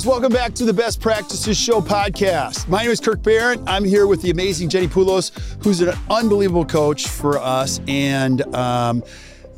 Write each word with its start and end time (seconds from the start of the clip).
Guys, 0.00 0.06
welcome 0.06 0.32
back 0.32 0.54
to 0.54 0.64
the 0.64 0.72
Best 0.72 0.98
Practices 0.98 1.58
Show 1.58 1.82
podcast. 1.82 2.66
My 2.68 2.80
name 2.80 2.90
is 2.90 3.00
Kirk 3.00 3.20
Behrendt. 3.20 3.62
I'm 3.66 3.84
here 3.84 4.06
with 4.06 4.22
the 4.22 4.30
amazing 4.30 4.70
Jenni 4.70 4.88
Poulos, 4.88 5.30
who's 5.62 5.82
an 5.82 5.94
unbelievable 6.08 6.64
coach 6.64 7.06
for 7.06 7.36
us. 7.38 7.82
And 7.86 8.40
um, 8.54 9.04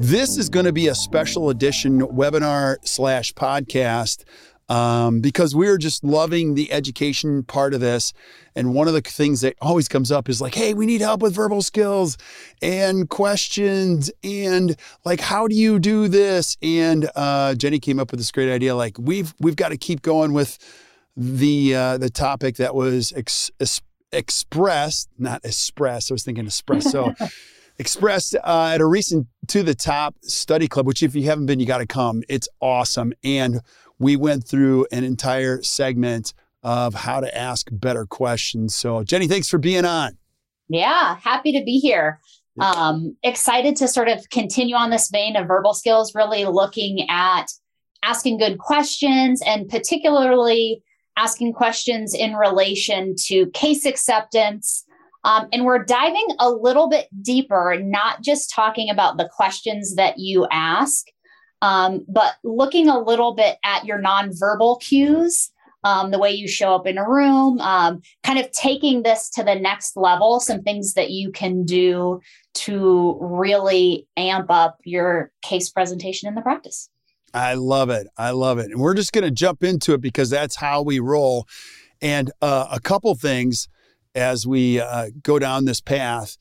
this 0.00 0.36
is 0.38 0.48
going 0.48 0.66
to 0.66 0.72
be 0.72 0.88
a 0.88 0.96
special 0.96 1.50
edition 1.50 2.00
webinar 2.00 2.78
slash 2.82 3.32
podcast 3.34 4.24
um, 4.68 5.20
because 5.20 5.54
we're 5.54 5.78
just 5.78 6.04
loving 6.04 6.54
the 6.54 6.72
education 6.72 7.42
part 7.42 7.74
of 7.74 7.80
this. 7.80 8.12
And 8.54 8.74
one 8.74 8.88
of 8.88 8.94
the 8.94 9.00
things 9.00 9.40
that 9.42 9.56
always 9.60 9.88
comes 9.88 10.12
up 10.12 10.28
is 10.28 10.40
like, 10.40 10.54
hey, 10.54 10.74
we 10.74 10.86
need 10.86 11.00
help 11.00 11.22
with 11.22 11.34
verbal 11.34 11.62
skills 11.62 12.16
and 12.60 13.08
questions 13.08 14.10
and 14.22 14.76
like, 15.04 15.20
how 15.20 15.48
do 15.48 15.54
you 15.54 15.78
do 15.78 16.08
this? 16.08 16.56
And 16.62 17.06
uh, 17.16 17.54
Jenni 17.56 17.80
came 17.80 17.98
up 17.98 18.10
with 18.10 18.20
this 18.20 18.30
great 18.30 18.52
idea. 18.52 18.74
Like, 18.74 18.98
we've 18.98 19.34
we've 19.40 19.56
got 19.56 19.70
to 19.70 19.76
keep 19.76 20.02
going 20.02 20.32
with 20.32 20.58
the 21.16 21.74
uh, 21.74 21.98
the 21.98 22.10
topic 22.10 22.56
that 22.56 22.74
was 22.74 23.12
ex- 23.14 23.50
expressed, 24.12 25.08
not 25.18 25.44
express. 25.44 26.10
I 26.10 26.14
was 26.14 26.24
thinking 26.24 26.46
espresso. 26.46 27.14
expressed 27.78 28.36
uh, 28.44 28.72
at 28.74 28.80
a 28.80 28.86
recent 28.86 29.26
to 29.48 29.62
the 29.62 29.74
top 29.74 30.14
study 30.22 30.68
club 30.68 30.86
which 30.86 31.02
if 31.02 31.14
you 31.14 31.24
haven't 31.24 31.46
been 31.46 31.58
you 31.58 31.64
got 31.64 31.78
to 31.78 31.86
come 31.86 32.22
it's 32.28 32.46
awesome 32.60 33.14
and 33.24 33.60
we 34.02 34.16
went 34.16 34.44
through 34.46 34.86
an 34.92 35.04
entire 35.04 35.62
segment 35.62 36.34
of 36.62 36.94
how 36.94 37.20
to 37.20 37.36
ask 37.36 37.68
better 37.72 38.06
questions. 38.06 38.74
So, 38.74 39.02
Jenni, 39.02 39.28
thanks 39.28 39.48
for 39.48 39.58
being 39.58 39.84
on. 39.84 40.16
Yeah, 40.68 41.16
happy 41.16 41.52
to 41.58 41.64
be 41.64 41.78
here. 41.78 42.20
Um, 42.60 43.16
excited 43.22 43.76
to 43.76 43.88
sort 43.88 44.08
of 44.08 44.28
continue 44.28 44.76
on 44.76 44.90
this 44.90 45.10
vein 45.10 45.36
of 45.36 45.48
verbal 45.48 45.72
skills, 45.72 46.14
really 46.14 46.44
looking 46.44 47.08
at 47.08 47.46
asking 48.02 48.38
good 48.38 48.58
questions 48.58 49.40
and 49.46 49.68
particularly 49.68 50.82
asking 51.16 51.54
questions 51.54 52.14
in 52.14 52.34
relation 52.34 53.14
to 53.26 53.46
case 53.50 53.86
acceptance. 53.86 54.84
Um, 55.24 55.48
and 55.52 55.64
we're 55.64 55.84
diving 55.84 56.26
a 56.40 56.50
little 56.50 56.88
bit 56.88 57.08
deeper, 57.22 57.78
not 57.80 58.22
just 58.22 58.50
talking 58.50 58.90
about 58.90 59.16
the 59.16 59.30
questions 59.34 59.94
that 59.94 60.18
you 60.18 60.46
ask, 60.50 61.06
um, 61.62 62.04
but 62.08 62.34
looking 62.42 62.88
a 62.88 62.98
little 62.98 63.34
bit 63.34 63.56
at 63.64 63.86
your 63.86 64.02
nonverbal 64.02 64.80
cues, 64.80 65.50
um, 65.84 66.10
the 66.10 66.18
way 66.18 66.32
you 66.32 66.48
show 66.48 66.74
up 66.74 66.86
in 66.86 66.98
a 66.98 67.08
room, 67.08 67.60
um, 67.60 68.02
kind 68.22 68.38
of 68.38 68.50
taking 68.50 69.02
this 69.02 69.30
to 69.30 69.44
the 69.44 69.54
next 69.54 69.96
level, 69.96 70.40
some 70.40 70.62
things 70.62 70.94
that 70.94 71.10
you 71.10 71.30
can 71.30 71.64
do 71.64 72.20
to 72.54 73.16
really 73.20 74.06
amp 74.16 74.50
up 74.50 74.78
your 74.84 75.30
case 75.40 75.70
presentation 75.70 76.28
in 76.28 76.34
the 76.34 76.42
practice. 76.42 76.90
I 77.32 77.54
love 77.54 77.90
it. 77.90 78.08
I 78.18 78.30
love 78.30 78.58
it. 78.58 78.70
And 78.70 78.80
we're 78.80 78.94
just 78.94 79.12
going 79.12 79.24
to 79.24 79.30
jump 79.30 79.64
into 79.64 79.94
it 79.94 80.00
because 80.00 80.30
that's 80.30 80.56
how 80.56 80.82
we 80.82 80.98
roll. 80.98 81.46
And 82.00 82.30
uh, 82.42 82.66
a 82.70 82.80
couple 82.80 83.14
things 83.14 83.68
as 84.14 84.46
we 84.46 84.80
uh, 84.80 85.10
go 85.22 85.38
down 85.38 85.64
this 85.64 85.80
path. 85.80 86.36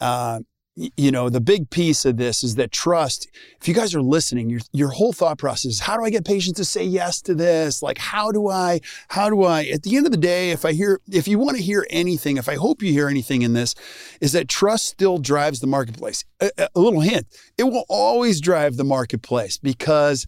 Uh, 0.00 0.40
you 0.74 1.10
know 1.10 1.28
the 1.28 1.40
big 1.40 1.68
piece 1.68 2.06
of 2.06 2.16
this 2.16 2.42
is 2.42 2.54
that 2.54 2.72
trust 2.72 3.28
if 3.60 3.68
you 3.68 3.74
guys 3.74 3.94
are 3.94 4.00
listening 4.00 4.48
your 4.48 4.60
your 4.72 4.88
whole 4.88 5.12
thought 5.12 5.36
process 5.36 5.72
is 5.72 5.80
how 5.80 5.98
do 5.98 6.04
i 6.04 6.08
get 6.08 6.24
patients 6.24 6.56
to 6.56 6.64
say 6.64 6.82
yes 6.82 7.20
to 7.22 7.34
this? 7.34 7.82
Like 7.82 7.98
how 7.98 8.32
do 8.32 8.48
i 8.48 8.80
how 9.08 9.28
do 9.28 9.42
i 9.42 9.64
at 9.64 9.82
the 9.82 9.96
end 9.96 10.06
of 10.06 10.12
the 10.12 10.18
day 10.18 10.50
if 10.50 10.64
i 10.64 10.72
hear 10.72 11.00
if 11.10 11.28
you 11.28 11.38
want 11.38 11.56
to 11.58 11.62
hear 11.62 11.86
anything 11.90 12.38
if 12.38 12.48
i 12.48 12.54
hope 12.54 12.82
you 12.82 12.90
hear 12.90 13.08
anything 13.08 13.42
in 13.42 13.52
this 13.52 13.74
is 14.20 14.32
that 14.32 14.48
trust 14.48 14.86
still 14.86 15.18
drives 15.18 15.60
the 15.60 15.66
marketplace. 15.66 16.24
A, 16.40 16.50
a 16.74 16.80
little 16.80 17.00
hint 17.00 17.26
it 17.58 17.64
will 17.64 17.84
always 17.88 18.40
drive 18.40 18.76
the 18.76 18.84
marketplace 18.84 19.58
because 19.58 20.26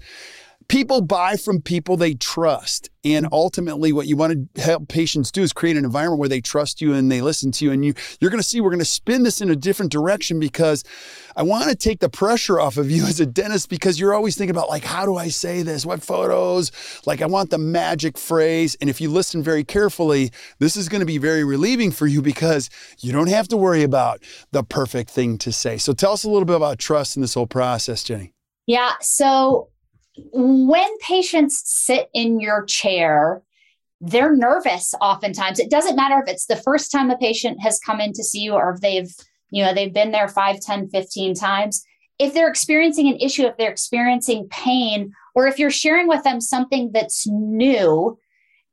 people 0.69 1.03
buy 1.03 1.37
from 1.37 1.61
people 1.61 1.97
they 1.97 2.15
trust. 2.15 2.91
And 3.05 3.27
mm-hmm. 3.27 3.35
ultimately, 3.35 3.93
what 3.93 4.07
you 4.07 4.17
want 4.17 4.55
to 4.55 4.61
help 4.61 4.89
patients 4.89 5.31
do 5.31 5.43
is 5.43 5.53
create 5.53 5.77
an 5.77 5.85
environment 5.85 6.21
where 6.21 6.29
they 6.29 6.41
trust 6.41 6.81
you 6.81 6.95
and 6.95 7.11
they 7.11 7.21
listen 7.21 7.53
to 7.53 7.65
you. 7.65 7.73
And 7.73 7.85
you, 7.85 7.95
you're 8.21 8.31
going 8.31 8.41
to 8.41 8.47
see 8.47 8.61
we're 8.61 8.71
going 8.71 8.79
to 8.79 8.85
spin 8.85 9.23
this 9.25 9.41
in 9.41 9.51
a 9.51 9.57
different 9.57 9.93
direction 9.93 10.41
because 10.41 10.85
I 11.37 11.43
want 11.43 11.69
to 11.69 11.77
take 11.77 12.01
the 12.01 12.09
pressure 12.09 12.59
off 12.59 12.77
of 12.77 12.91
you 12.91 13.05
as 13.05 13.21
a 13.21 13.27
dentist 13.27 13.69
because 13.69 14.01
you're 14.01 14.15
always 14.15 14.37
thinking 14.37 14.55
about, 14.55 14.69
like, 14.69 14.85
how 14.85 15.05
do 15.05 15.17
I 15.17 15.29
say 15.29 15.63
this? 15.63 15.85
What 15.85 16.03
photos? 16.03 16.73
Like, 17.07 17.21
I 17.21 17.27
want 17.27 17.51
the 17.51 17.59
magic 17.59 18.17
phrase. 18.17 18.77
And 18.81 18.89
if 18.89 19.01
you 19.01 19.11
listen 19.11 19.43
very 19.43 19.65
carefully, 19.65 20.31
this 20.59 20.77
is 20.77 20.89
going 20.89 21.01
to 21.01 21.07
be 21.07 21.19
very 21.19 21.45
relieving 21.45 21.91
for 21.91 22.07
you 22.07 22.23
because 22.23 22.71
you 23.01 23.13
don't 23.13 23.29
have 23.29 23.49
to 23.49 23.57
worry 23.57 23.83
about 23.83 24.23
the 24.53 24.63
perfect 24.63 25.11
thing 25.11 25.37
to 25.39 25.53
say. 25.53 25.77
So 25.77 25.93
tell 25.93 26.13
us 26.13 26.25
a 26.25 26.31
little 26.31 26.47
bit 26.47 26.57
about 26.57 26.79
trust 26.79 27.17
in 27.17 27.23
this 27.23 27.35
whole 27.35 27.47
process, 27.47 28.03
Jenni. 28.05 28.33
Yeah. 28.67 28.93
So 29.01 29.69
when 30.17 30.99
patients 30.99 31.63
sit 31.65 32.09
in 32.15 32.41
your 32.41 32.65
chair, 32.65 33.43
they're 34.01 34.35
nervous 34.35 34.95
oftentimes. 35.01 35.59
It 35.59 35.71
doesn't 35.71 35.97
matter 35.97 36.21
if 36.21 36.29
it's 36.29 36.47
the 36.47 36.57
first 36.57 36.93
time 36.93 37.11
a 37.11 37.17
patient 37.17 37.61
has 37.61 37.81
come 37.81 38.01
in 38.01 38.13
to 38.13 38.25
see 38.25 38.41
you 38.41 38.53
or 38.53 38.75
if 38.75 38.81
they've, 38.81 39.11
you 39.51 39.65
know, 39.65 39.75
they've 39.75 39.93
been 39.93 40.13
there 40.13 40.29
5, 40.29 40.61
10, 40.61 40.89
15 40.91 41.35
times. 41.35 41.85
If 42.19 42.35
they're 42.35 42.49
experiencing 42.49 43.09
an 43.09 43.17
issue, 43.17 43.47
if 43.47 43.57
they're 43.57 43.71
experiencing 43.71 44.47
pain, 44.51 45.13
or 45.35 45.47
if 45.47 45.59
you're 45.59 45.71
sharing 45.71 46.07
with 46.07 46.23
them 46.23 46.41
something 46.41 46.93
that's 46.93 47.27
new, 47.27 48.19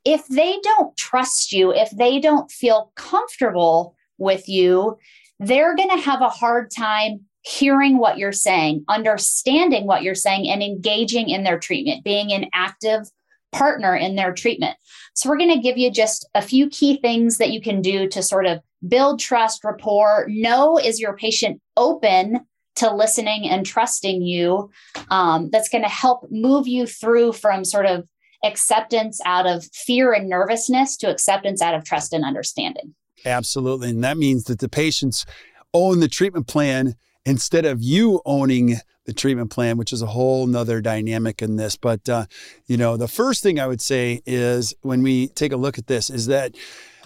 if 0.05 0.27
they 0.27 0.59
don't 0.61 0.95
trust 0.97 1.51
you, 1.51 1.73
if 1.73 1.89
they 1.91 2.19
don't 2.19 2.51
feel 2.51 2.91
comfortable 2.95 3.95
with 4.17 4.47
you, 4.47 4.97
they're 5.39 5.75
going 5.75 5.89
to 5.89 5.97
have 5.97 6.21
a 6.21 6.29
hard 6.29 6.69
time 6.69 7.21
hearing 7.41 7.97
what 7.97 8.17
you're 8.17 8.31
saying, 8.31 8.83
understanding 8.87 9.85
what 9.85 10.03
you're 10.03 10.15
saying, 10.15 10.49
and 10.49 10.61
engaging 10.61 11.29
in 11.29 11.43
their 11.43 11.59
treatment, 11.59 12.03
being 12.03 12.31
an 12.31 12.47
active 12.53 13.09
partner 13.51 13.95
in 13.95 14.15
their 14.15 14.33
treatment. 14.33 14.77
So, 15.13 15.29
we're 15.29 15.37
going 15.37 15.53
to 15.53 15.61
give 15.61 15.77
you 15.77 15.91
just 15.91 16.27
a 16.35 16.41
few 16.41 16.69
key 16.69 16.97
things 16.97 17.37
that 17.37 17.51
you 17.51 17.61
can 17.61 17.81
do 17.81 18.07
to 18.09 18.23
sort 18.23 18.45
of 18.45 18.59
build 18.87 19.19
trust, 19.19 19.63
rapport. 19.63 20.25
Know 20.29 20.77
is 20.77 20.99
your 20.99 21.15
patient 21.15 21.61
open 21.77 22.41
to 22.75 22.93
listening 22.93 23.49
and 23.49 23.65
trusting 23.65 24.21
you? 24.21 24.69
Um, 25.09 25.49
that's 25.51 25.69
going 25.69 25.83
to 25.83 25.89
help 25.89 26.27
move 26.31 26.67
you 26.67 26.85
through 26.85 27.33
from 27.33 27.65
sort 27.65 27.85
of 27.85 28.07
acceptance 28.43 29.19
out 29.25 29.45
of 29.45 29.65
fear 29.73 30.13
and 30.13 30.29
nervousness 30.29 30.97
to 30.97 31.09
acceptance 31.09 31.61
out 31.61 31.75
of 31.75 31.83
trust 31.83 32.13
and 32.13 32.25
understanding. 32.25 32.95
Absolutely. 33.25 33.89
And 33.89 34.03
that 34.03 34.17
means 34.17 34.45
that 34.45 34.59
the 34.59 34.69
patients 34.69 35.25
own 35.73 35.99
the 35.99 36.07
treatment 36.07 36.47
plan 36.47 36.95
instead 37.25 37.65
of 37.65 37.81
you 37.81 38.21
owning 38.25 38.77
the 39.05 39.13
treatment 39.13 39.49
plan, 39.49 39.77
which 39.77 39.93
is 39.93 40.01
a 40.01 40.07
whole 40.07 40.45
nother 40.45 40.81
dynamic 40.81 41.41
in 41.41 41.55
this. 41.55 41.75
But, 41.75 42.07
uh, 42.07 42.25
you 42.67 42.77
know, 42.77 42.97
the 42.97 43.07
first 43.07 43.41
thing 43.43 43.59
I 43.59 43.67
would 43.67 43.81
say 43.81 44.21
is 44.25 44.73
when 44.81 45.01
we 45.01 45.27
take 45.29 45.51
a 45.51 45.57
look 45.57 45.77
at 45.77 45.87
this 45.87 46.09
is 46.09 46.27
that 46.27 46.55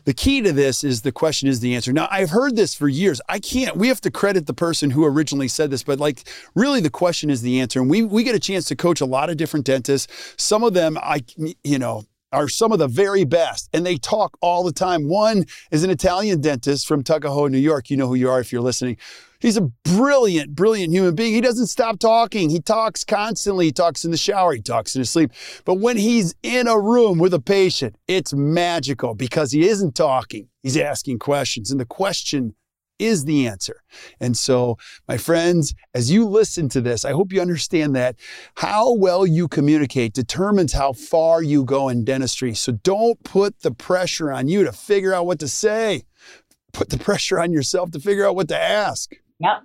the 0.03 0.13
key 0.13 0.41
to 0.41 0.51
this 0.51 0.83
is 0.83 1.01
the 1.01 1.11
question 1.11 1.49
is 1.49 1.61
the 1.61 1.73
answer. 1.73 1.91
Now, 1.91 2.07
I've 2.11 2.29
heard 2.29 2.55
this 2.55 2.75
for 2.75 2.87
years. 2.87 3.21
I 3.27 3.39
can't, 3.39 3.75
we 3.75 3.87
have 3.87 4.01
to 4.01 4.11
credit 4.11 4.45
the 4.45 4.53
person 4.53 4.91
who 4.91 5.03
originally 5.03 5.47
said 5.47 5.71
this, 5.71 5.83
but 5.83 5.99
like 5.99 6.27
really 6.53 6.79
the 6.79 6.91
question 6.91 7.29
is 7.29 7.41
the 7.41 7.59
answer. 7.59 7.79
And 7.79 7.89
we, 7.89 8.03
we 8.03 8.23
get 8.23 8.35
a 8.35 8.39
chance 8.39 8.65
to 8.65 8.75
coach 8.75 9.01
a 9.01 9.05
lot 9.05 9.29
of 9.29 9.37
different 9.37 9.65
dentists. 9.65 10.35
Some 10.37 10.63
of 10.63 10.73
them, 10.73 10.97
I, 11.01 11.23
you 11.63 11.79
know, 11.79 12.03
are 12.35 12.49
some 12.49 12.71
of 12.71 12.79
the 12.79 12.87
very 12.87 13.23
best 13.23 13.69
and 13.73 13.85
they 13.85 13.97
talk 13.97 14.37
all 14.41 14.63
the 14.63 14.71
time. 14.71 15.07
One 15.07 15.45
is 15.71 15.83
an 15.83 15.89
Italian 15.89 16.41
dentist 16.41 16.85
from 16.85 17.03
Tuckahoe, 17.03 17.47
New 17.47 17.57
York. 17.57 17.89
You 17.89 17.97
know 17.97 18.07
who 18.07 18.15
you 18.15 18.29
are 18.29 18.39
if 18.39 18.51
you're 18.51 18.61
listening. 18.61 18.97
He's 19.39 19.57
a 19.57 19.61
brilliant, 19.83 20.55
brilliant 20.55 20.91
human 20.91 21.15
being. 21.15 21.33
He 21.33 21.41
doesn't 21.41 21.67
stop 21.67 21.99
talking. 21.99 22.49
He 22.49 22.59
talks 22.59 23.03
constantly. 23.03 23.65
He 23.65 23.71
talks 23.71 24.03
in 24.03 24.11
the 24.11 24.17
shower. 24.17 24.53
He 24.53 24.61
talks 24.61 24.95
in 24.95 24.99
his 24.99 25.09
sleep. 25.09 25.31
But 25.65 25.75
when 25.75 25.97
he's 25.97 26.35
in 26.41 26.67
a 26.67 26.79
room 26.79 27.19
with 27.19 27.33
a 27.33 27.39
patient, 27.39 27.95
it's 28.07 28.33
magical 28.33 29.15
because 29.15 29.51
he 29.51 29.67
isn't 29.67 29.95
talking. 29.95 30.49
He's 30.63 30.77
asking 30.77 31.19
questions. 31.19 31.71
And 31.71 31.79
the 31.79 31.85
question 31.85 32.55
is 32.99 33.25
the 33.25 33.47
answer. 33.47 33.81
And 34.19 34.37
so, 34.37 34.77
my 35.07 35.17
friends, 35.17 35.73
as 35.93 36.11
you 36.11 36.25
listen 36.25 36.69
to 36.69 36.81
this, 36.81 37.05
I 37.05 37.11
hope 37.11 37.33
you 37.33 37.41
understand 37.41 37.95
that 37.95 38.15
how 38.55 38.93
well 38.93 39.25
you 39.25 39.47
communicate 39.47 40.13
determines 40.13 40.73
how 40.73 40.93
far 40.93 41.41
you 41.41 41.63
go 41.63 41.89
in 41.89 42.05
dentistry. 42.05 42.53
So, 42.53 42.73
don't 42.73 43.21
put 43.23 43.61
the 43.61 43.71
pressure 43.71 44.31
on 44.31 44.47
you 44.47 44.63
to 44.63 44.71
figure 44.71 45.13
out 45.13 45.25
what 45.25 45.39
to 45.39 45.47
say, 45.47 46.03
put 46.73 46.89
the 46.89 46.97
pressure 47.05 47.39
on 47.39 47.51
yourself 47.51 47.91
to 47.91 47.99
figure 47.99 48.25
out 48.25 48.35
what 48.35 48.47
to 48.49 48.59
ask. 48.59 49.11
Yep. 49.39 49.63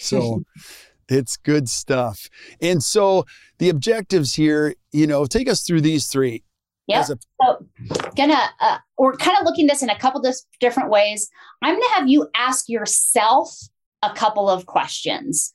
So, 0.00 0.42
it's 1.08 1.36
good 1.36 1.68
stuff. 1.68 2.28
And 2.60 2.82
so, 2.82 3.24
the 3.58 3.68
objectives 3.70 4.34
here, 4.34 4.74
you 4.92 5.06
know, 5.06 5.24
take 5.24 5.48
us 5.48 5.62
through 5.62 5.80
these 5.80 6.06
three. 6.08 6.42
Yeah. 6.86 7.02
so 7.02 7.16
gonna 8.16 8.40
uh, 8.60 8.78
we're 8.96 9.16
kind 9.16 9.36
of 9.38 9.44
looking 9.44 9.66
this 9.66 9.82
in 9.82 9.90
a 9.90 9.98
couple 9.98 10.24
of 10.24 10.36
different 10.60 10.90
ways. 10.90 11.28
I'm 11.62 11.74
gonna 11.74 11.94
have 11.94 12.08
you 12.08 12.28
ask 12.34 12.68
yourself 12.68 13.58
a 14.02 14.14
couple 14.14 14.48
of 14.48 14.66
questions. 14.66 15.52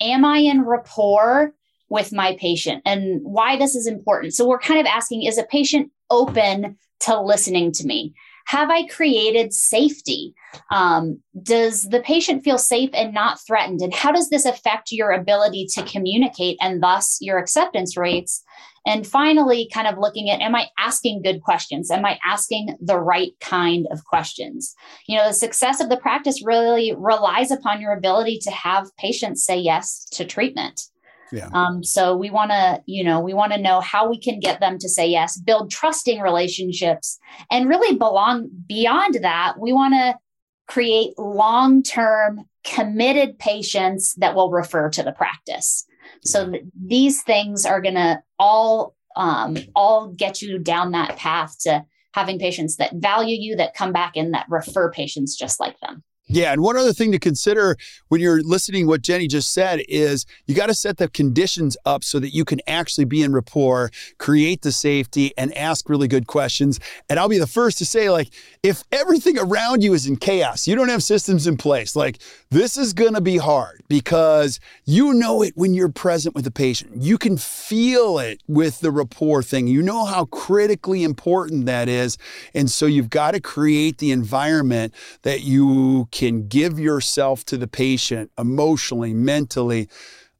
Am 0.00 0.24
I 0.24 0.38
in 0.38 0.64
rapport 0.64 1.54
with 1.88 2.12
my 2.12 2.36
patient 2.40 2.82
and 2.84 3.20
why 3.22 3.56
this 3.56 3.74
is 3.74 3.86
important? 3.86 4.34
So 4.34 4.48
we're 4.48 4.58
kind 4.58 4.80
of 4.80 4.86
asking, 4.86 5.22
is 5.22 5.38
a 5.38 5.44
patient 5.44 5.92
open 6.10 6.78
to 7.00 7.20
listening 7.20 7.72
to 7.72 7.86
me? 7.86 8.14
Have 8.46 8.70
I 8.70 8.86
created 8.86 9.52
safety? 9.52 10.34
Um, 10.70 11.20
does 11.42 11.84
the 11.84 12.00
patient 12.00 12.42
feel 12.42 12.58
safe 12.58 12.90
and 12.92 13.14
not 13.14 13.38
threatened? 13.46 13.80
And 13.82 13.94
how 13.94 14.10
does 14.10 14.30
this 14.30 14.44
affect 14.44 14.90
your 14.90 15.12
ability 15.12 15.66
to 15.74 15.84
communicate 15.84 16.58
and 16.60 16.82
thus 16.82 17.18
your 17.20 17.38
acceptance 17.38 17.96
rates? 17.96 18.42
And 18.86 19.06
finally, 19.06 19.68
kind 19.72 19.86
of 19.86 19.98
looking 19.98 20.28
at 20.30 20.40
am 20.40 20.54
I 20.54 20.68
asking 20.78 21.22
good 21.22 21.42
questions? 21.42 21.90
Am 21.90 22.04
I 22.04 22.18
asking 22.24 22.76
the 22.80 22.98
right 22.98 23.32
kind 23.40 23.86
of 23.90 24.04
questions? 24.04 24.74
You 25.06 25.18
know, 25.18 25.28
the 25.28 25.34
success 25.34 25.80
of 25.80 25.88
the 25.88 25.96
practice 25.96 26.42
really 26.44 26.94
relies 26.96 27.50
upon 27.50 27.80
your 27.80 27.92
ability 27.92 28.38
to 28.42 28.50
have 28.50 28.94
patients 28.96 29.44
say 29.44 29.58
yes 29.58 30.04
to 30.12 30.24
treatment. 30.24 30.88
Yeah. 31.32 31.48
Um, 31.54 31.82
so 31.82 32.14
we 32.14 32.30
want 32.30 32.50
to, 32.50 32.82
you 32.86 33.02
know, 33.02 33.20
we 33.20 33.32
want 33.32 33.52
to 33.52 33.60
know 33.60 33.80
how 33.80 34.08
we 34.08 34.20
can 34.20 34.38
get 34.38 34.60
them 34.60 34.78
to 34.78 34.88
say 34.88 35.06
yes, 35.08 35.38
build 35.38 35.70
trusting 35.70 36.20
relationships, 36.20 37.18
and 37.50 37.68
really 37.68 37.96
belong 37.96 38.50
beyond 38.66 39.14
that. 39.22 39.54
We 39.58 39.72
want 39.72 39.94
to 39.94 40.18
create 40.66 41.18
long-term 41.18 42.44
committed 42.64 43.38
patients 43.38 44.14
that 44.16 44.34
will 44.34 44.50
refer 44.50 44.90
to 44.90 45.02
the 45.02 45.12
practice. 45.12 45.86
So 46.24 46.50
th- 46.50 46.64
these 46.80 47.22
things 47.22 47.66
are 47.66 47.80
going 47.80 47.94
to 47.94 48.22
all 48.38 48.94
um, 49.14 49.56
all 49.74 50.08
get 50.08 50.40
you 50.40 50.58
down 50.58 50.92
that 50.92 51.16
path 51.16 51.58
to 51.60 51.84
having 52.14 52.38
patients 52.38 52.76
that 52.76 52.94
value 52.94 53.36
you, 53.38 53.56
that 53.56 53.74
come 53.74 53.92
back 53.92 54.16
and 54.16 54.34
that 54.34 54.46
refer 54.48 54.90
patients 54.90 55.36
just 55.36 55.60
like 55.60 55.78
them. 55.80 56.02
Yeah, 56.32 56.50
and 56.52 56.62
one 56.62 56.78
other 56.78 56.94
thing 56.94 57.12
to 57.12 57.18
consider 57.18 57.76
when 58.08 58.22
you're 58.22 58.42
listening 58.42 58.86
what 58.86 59.02
Jenni 59.02 59.28
just 59.28 59.52
said 59.52 59.82
is 59.86 60.24
you 60.46 60.54
got 60.54 60.68
to 60.68 60.74
set 60.74 60.96
the 60.96 61.08
conditions 61.08 61.76
up 61.84 62.02
so 62.02 62.18
that 62.20 62.30
you 62.30 62.46
can 62.46 62.60
actually 62.66 63.04
be 63.04 63.22
in 63.22 63.34
rapport, 63.34 63.90
create 64.16 64.62
the 64.62 64.72
safety 64.72 65.32
and 65.36 65.54
ask 65.54 65.90
really 65.90 66.08
good 66.08 66.26
questions. 66.26 66.80
And 67.10 67.18
I'll 67.18 67.28
be 67.28 67.36
the 67.36 67.46
first 67.46 67.76
to 67.78 67.84
say 67.84 68.08
like 68.08 68.32
if 68.62 68.82
everything 68.90 69.38
around 69.38 69.82
you 69.82 69.92
is 69.92 70.06
in 70.06 70.16
chaos, 70.16 70.66
you 70.66 70.74
don't 70.74 70.88
have 70.88 71.02
systems 71.02 71.46
in 71.46 71.58
place, 71.58 71.94
like 71.94 72.18
this 72.50 72.78
is 72.78 72.94
going 72.94 73.12
to 73.12 73.20
be 73.20 73.36
hard 73.36 73.82
because 73.88 74.58
you 74.86 75.12
know 75.12 75.42
it 75.42 75.52
when 75.54 75.74
you're 75.74 75.90
present 75.90 76.34
with 76.34 76.44
the 76.44 76.50
patient. 76.50 76.92
You 76.96 77.18
can 77.18 77.36
feel 77.36 78.18
it 78.18 78.42
with 78.48 78.80
the 78.80 78.90
rapport 78.90 79.42
thing. 79.42 79.66
You 79.66 79.82
know 79.82 80.06
how 80.06 80.24
critically 80.26 81.04
important 81.04 81.66
that 81.66 81.90
is. 81.90 82.16
And 82.54 82.70
so 82.70 82.86
you've 82.86 83.10
got 83.10 83.32
to 83.32 83.40
create 83.40 83.98
the 83.98 84.12
environment 84.12 84.94
that 85.24 85.42
you 85.42 86.08
can 86.10 86.21
give 86.30 86.78
yourself 86.78 87.44
to 87.46 87.56
the 87.56 87.66
patient 87.66 88.30
emotionally, 88.38 89.12
mentally, 89.14 89.88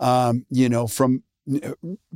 um, 0.00 0.46
you 0.50 0.68
know, 0.68 0.86
from 0.86 1.22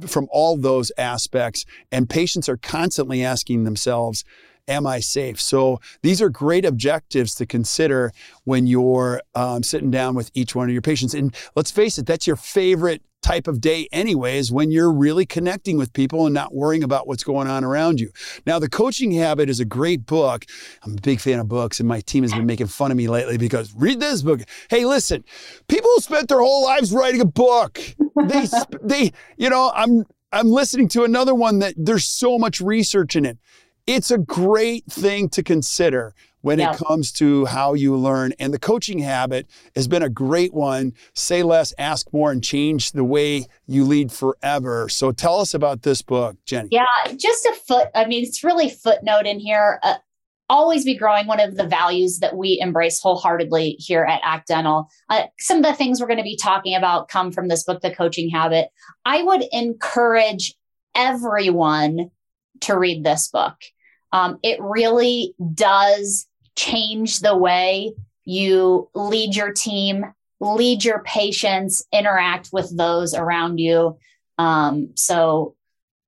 from 0.07 0.29
all 0.31 0.57
those 0.57 0.93
aspects. 0.97 1.65
And 1.91 2.09
patients 2.09 2.49
are 2.49 2.57
constantly 2.57 3.25
asking 3.25 3.65
themselves, 3.65 4.25
am 4.69 4.87
I 4.87 5.01
safe? 5.01 5.41
So 5.41 5.81
these 6.03 6.23
are 6.23 6.29
great 6.29 6.65
objectives 6.65 7.35
to 7.37 7.47
consider 7.47 8.13
when 8.45 8.67
you're 8.67 9.21
um, 9.35 9.63
sitting 9.63 9.91
down 9.91 10.15
with 10.15 10.31
each 10.35 10.55
one 10.55 10.69
of 10.69 10.73
your 10.73 10.83
patients. 10.83 11.15
And 11.15 11.35
let's 11.57 11.71
face 11.71 11.99
it, 11.99 12.07
that's 12.07 12.27
your 12.27 12.37
favorite 12.37 13.03
type 13.27 13.49
of 13.49 13.61
day 13.61 13.89
anyways 13.91 14.53
when 14.53 14.71
you're 14.71 14.93
really 14.93 15.27
connecting 15.27 15.77
with 15.77 15.93
people 15.93 16.27
and 16.27 16.35
not 16.35 16.55
worrying 16.55 16.85
about 16.85 17.09
what's 17.09 17.25
going 17.25 17.49
on 17.49 17.65
around 17.65 17.99
you. 17.99 18.09
Now 18.47 18.61
the 18.61 18.69
coaching 18.69 19.11
habit 19.11 19.51
is 19.51 19.59
a 19.59 19.65
great 19.65 20.07
book. 20.07 20.45
I'm 20.85 20.93
a 20.93 21.01
big 21.01 21.21
fan 21.21 21.41
of 21.41 21.49
books 21.49 21.81
and 21.81 21.89
my 21.89 22.01
team 22.03 22.23
has 22.23 22.33
been 22.33 22.47
making 22.47 22.69
fun 22.69 22.93
of 22.93 22.97
me 22.97 23.09
lately 23.09 23.37
because 23.37 23.75
read 23.75 23.99
this 23.99 24.23
book. 24.23 24.43
Hey, 24.71 24.85
listen, 24.85 25.25
people 25.67 25.91
spent 25.99 26.29
their 26.29 26.39
whole 26.39 26.65
lives 26.65 26.93
writing 26.93 27.21
a 27.21 27.25
book. 27.25 27.81
They 28.29 28.47
they 28.83 29.13
you 29.37 29.51
know, 29.51 29.73
I'm 29.75 30.05
I'm 30.31 30.49
listening 30.49 30.87
to 30.91 31.03
another 31.03 31.35
one 31.35 31.59
that 31.59 31.75
there's 31.77 32.05
so 32.05 32.39
much 32.39 32.61
research 32.61 33.17
in 33.17 33.25
it. 33.25 33.39
It's 33.89 34.13
a 34.13 34.19
great 34.19 34.85
thing 34.87 35.29
to 35.31 35.43
consider 35.43 36.15
when 36.47 36.61
yeah. 36.61 36.71
it 36.71 36.79
comes 36.79 37.11
to 37.11 37.45
how 37.47 37.75
you 37.75 37.97
learn. 37.97 38.33
And 38.39 38.55
the 38.55 38.59
coaching 38.61 39.01
habit 39.01 39.49
has 39.75 39.89
been 39.89 40.05
a 40.05 40.09
great 40.09 40.55
one. 40.55 40.93
Say 41.13 41.43
less, 41.43 41.75
ask 41.77 42.13
more, 42.13 42.31
and 42.31 42.43
change 42.43 42.93
the 42.93 43.03
way 43.03 43.47
you 43.67 43.83
lead 43.83 44.13
forever. 44.13 44.89
So 44.89 45.11
tell 45.11 45.41
us 45.41 45.55
about 45.55 45.83
this 45.83 46.03
book, 46.03 46.37
Jenni. 46.47 46.69
Yeah, 46.71 46.85
just 47.17 47.45
a 47.47 47.53
foot. 47.67 47.89
I 47.97 48.05
mean, 48.05 48.23
it's 48.23 48.45
really 48.45 48.71
footnote 48.71 49.27
in 49.27 49.41
here. 49.41 49.81
Uh, 49.83 49.97
always 50.49 50.85
be 50.85 50.97
growing 50.97 51.27
one 51.27 51.41
of 51.41 51.57
the 51.57 51.67
values 51.67 52.21
that 52.21 52.37
we 52.37 52.61
embrace 52.61 53.01
wholeheartedly 53.01 53.71
here 53.81 54.05
at 54.05 54.21
ACT 54.23 54.47
Dental 54.47 54.89
uh, 55.11 55.25
some 55.41 55.59
of 55.59 55.65
the 55.65 55.75
things 55.75 56.01
we're 56.01 56.07
going 56.07 56.19
to 56.19 56.23
be 56.23 56.39
talking 56.41 56.77
about 56.77 57.09
come 57.09 57.33
from 57.33 57.49
this 57.49 57.65
book 57.65 57.81
the 57.81 57.93
coaching 57.93 58.31
habit 58.31 58.69
i 59.05 59.21
would 59.25 59.43
encourage 59.51 60.55
everyone 60.95 62.13
to 62.61 62.79
read 62.79 63.03
this 63.03 63.27
book 63.27 63.57
um, 64.13 64.39
it 64.45 64.61
really 64.61 65.35
does 65.53 66.29
change 66.57 67.21
the 67.21 67.37
way 67.37 67.95
you 68.25 68.89
lead 68.95 69.37
your 69.37 69.53
team, 69.53 70.05
lead 70.41 70.85
your 70.85 71.03
patients, 71.05 71.87
interact 71.93 72.51
with 72.53 72.77
those 72.77 73.15
around 73.15 73.59
you. 73.59 73.97
Um, 74.39 74.91
so 74.95 75.55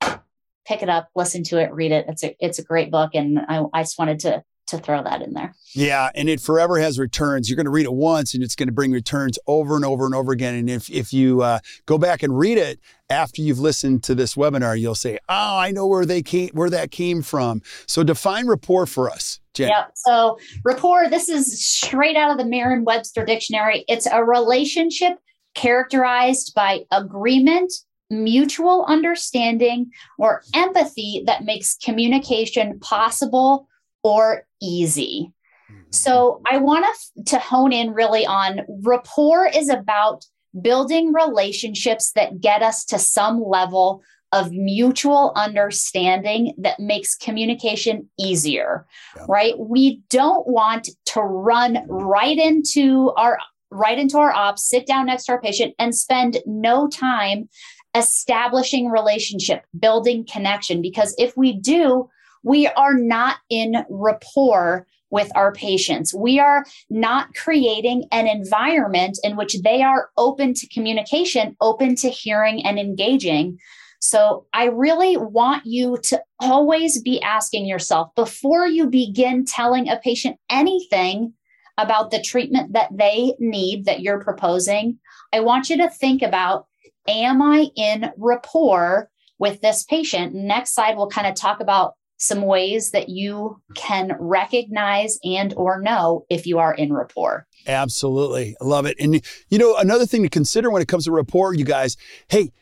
pick 0.00 0.82
it 0.82 0.88
up, 0.88 1.08
listen 1.14 1.44
to 1.44 1.58
it, 1.58 1.72
read 1.72 1.92
it. 1.92 2.06
It's 2.08 2.24
a 2.24 2.36
it's 2.40 2.58
a 2.58 2.64
great 2.64 2.90
book, 2.90 3.12
and 3.14 3.38
I, 3.38 3.64
I 3.72 3.82
just 3.82 3.98
wanted 3.98 4.20
to 4.20 4.42
to 4.68 4.78
throw 4.78 5.02
that 5.02 5.22
in 5.22 5.32
there. 5.32 5.54
Yeah, 5.72 6.10
and 6.14 6.28
it 6.28 6.40
forever 6.40 6.78
has 6.78 6.98
returns. 6.98 7.48
You're 7.48 7.56
going 7.56 7.66
to 7.66 7.70
read 7.70 7.86
it 7.86 7.92
once, 7.92 8.34
and 8.34 8.42
it's 8.42 8.54
going 8.54 8.68
to 8.68 8.72
bring 8.72 8.92
returns 8.92 9.38
over 9.46 9.76
and 9.76 9.84
over 9.84 10.04
and 10.04 10.14
over 10.14 10.30
again. 10.32 10.54
And 10.54 10.68
if 10.68 10.90
if 10.90 11.12
you 11.12 11.42
uh, 11.42 11.60
go 11.86 11.98
back 11.98 12.22
and 12.22 12.38
read 12.38 12.58
it 12.58 12.78
after 13.08 13.40
you've 13.40 13.58
listened 13.58 14.02
to 14.04 14.14
this 14.14 14.34
webinar, 14.34 14.78
you'll 14.78 14.94
say, 14.94 15.18
"Oh, 15.28 15.58
I 15.58 15.70
know 15.70 15.86
where 15.86 16.04
they 16.04 16.22
came, 16.22 16.50
where 16.52 16.70
that 16.70 16.90
came 16.90 17.22
from." 17.22 17.62
So 17.86 18.02
define 18.04 18.46
rapport 18.46 18.86
for 18.86 19.08
us, 19.08 19.40
Jen. 19.58 19.68
Yeah. 19.68 19.86
So 19.94 20.38
rapport. 20.64 21.10
This 21.10 21.28
is 21.28 21.62
straight 21.62 22.16
out 22.16 22.30
of 22.30 22.38
the 22.38 22.44
Merriam-Webster 22.44 23.24
dictionary. 23.24 23.84
It's 23.88 24.06
a 24.06 24.24
relationship 24.24 25.18
characterized 25.54 26.54
by 26.54 26.84
agreement 26.92 27.72
mutual 28.10 28.86
understanding 28.88 29.90
or 30.18 30.42
empathy 30.54 31.22
that 31.26 31.44
makes 31.44 31.76
communication 31.76 32.78
possible 32.80 33.68
or 34.02 34.46
easy. 34.62 35.32
Mm-hmm. 35.70 35.82
So 35.90 36.40
I 36.50 36.58
want 36.58 36.86
to, 36.86 37.24
to 37.24 37.38
hone 37.38 37.72
in 37.72 37.90
really 37.92 38.24
on 38.24 38.60
rapport 38.82 39.46
is 39.46 39.68
about 39.68 40.24
building 40.62 41.12
relationships 41.12 42.12
that 42.12 42.40
get 42.40 42.62
us 42.62 42.84
to 42.86 42.98
some 42.98 43.42
level 43.44 44.02
of 44.32 44.52
mutual 44.52 45.32
understanding 45.36 46.54
that 46.58 46.78
makes 46.78 47.16
communication 47.16 48.08
easier, 48.18 48.86
yeah. 49.16 49.24
right? 49.28 49.58
We 49.58 50.02
don't 50.10 50.46
want 50.46 50.90
to 51.06 51.20
run 51.20 51.86
right 51.88 52.38
into 52.38 53.12
our 53.16 53.38
right 53.70 53.98
into 53.98 54.18
our 54.18 54.32
ops, 54.32 54.68
sit 54.68 54.86
down 54.86 55.06
next 55.06 55.26
to 55.26 55.32
our 55.32 55.40
patient, 55.40 55.74
and 55.78 55.94
spend 55.94 56.38
no 56.46 56.88
time 56.88 57.48
establishing 57.94 58.88
relationship, 58.88 59.64
building 59.78 60.26
connection. 60.30 60.80
Because 60.80 61.14
if 61.18 61.36
we 61.36 61.52
do, 61.52 62.08
we 62.42 62.66
are 62.66 62.94
not 62.94 63.38
in 63.50 63.84
rapport 63.90 64.86
with 65.10 65.30
our 65.34 65.52
patients. 65.52 66.14
We 66.14 66.38
are 66.38 66.64
not 66.90 67.34
creating 67.34 68.04
an 68.12 68.26
environment 68.26 69.18
in 69.22 69.36
which 69.36 69.56
they 69.62 69.82
are 69.82 70.10
open 70.16 70.54
to 70.54 70.68
communication, 70.68 71.56
open 71.60 71.96
to 71.96 72.10
hearing 72.10 72.64
and 72.64 72.78
engaging. 72.78 73.58
So 74.00 74.46
I 74.52 74.66
really 74.66 75.16
want 75.16 75.66
you 75.66 75.98
to 76.04 76.22
always 76.40 77.02
be 77.02 77.20
asking 77.22 77.66
yourself 77.66 78.14
before 78.14 78.66
you 78.66 78.86
begin 78.86 79.44
telling 79.44 79.88
a 79.88 79.98
patient 79.98 80.36
anything 80.48 81.34
about 81.76 82.10
the 82.10 82.20
treatment 82.20 82.72
that 82.72 82.90
they 82.96 83.34
need 83.38 83.84
that 83.86 84.00
you're 84.00 84.22
proposing, 84.22 84.98
I 85.32 85.40
want 85.40 85.70
you 85.70 85.76
to 85.78 85.88
think 85.88 86.22
about 86.22 86.66
Am 87.08 87.40
I 87.40 87.68
in 87.74 88.10
rapport 88.18 89.10
with 89.38 89.62
this 89.62 89.82
patient? 89.84 90.34
Next 90.34 90.74
slide, 90.74 90.96
we'll 90.96 91.08
kind 91.08 91.26
of 91.26 91.34
talk 91.34 91.60
about 91.60 91.94
some 92.18 92.42
ways 92.42 92.90
that 92.90 93.08
you 93.08 93.62
can 93.74 94.14
recognize 94.18 95.18
and 95.24 95.54
or 95.56 95.80
know 95.80 96.26
if 96.28 96.46
you 96.46 96.58
are 96.58 96.74
in 96.74 96.92
rapport. 96.92 97.46
Absolutely. 97.66 98.56
I 98.60 98.64
love 98.64 98.84
it. 98.84 98.96
And 99.00 99.22
you 99.48 99.58
know, 99.58 99.76
another 99.76 100.04
thing 100.04 100.22
to 100.22 100.28
consider 100.28 100.70
when 100.70 100.82
it 100.82 100.88
comes 100.88 101.04
to 101.04 101.12
rapport, 101.12 101.54
you 101.54 101.64
guys, 101.64 101.96
hey, 102.28 102.52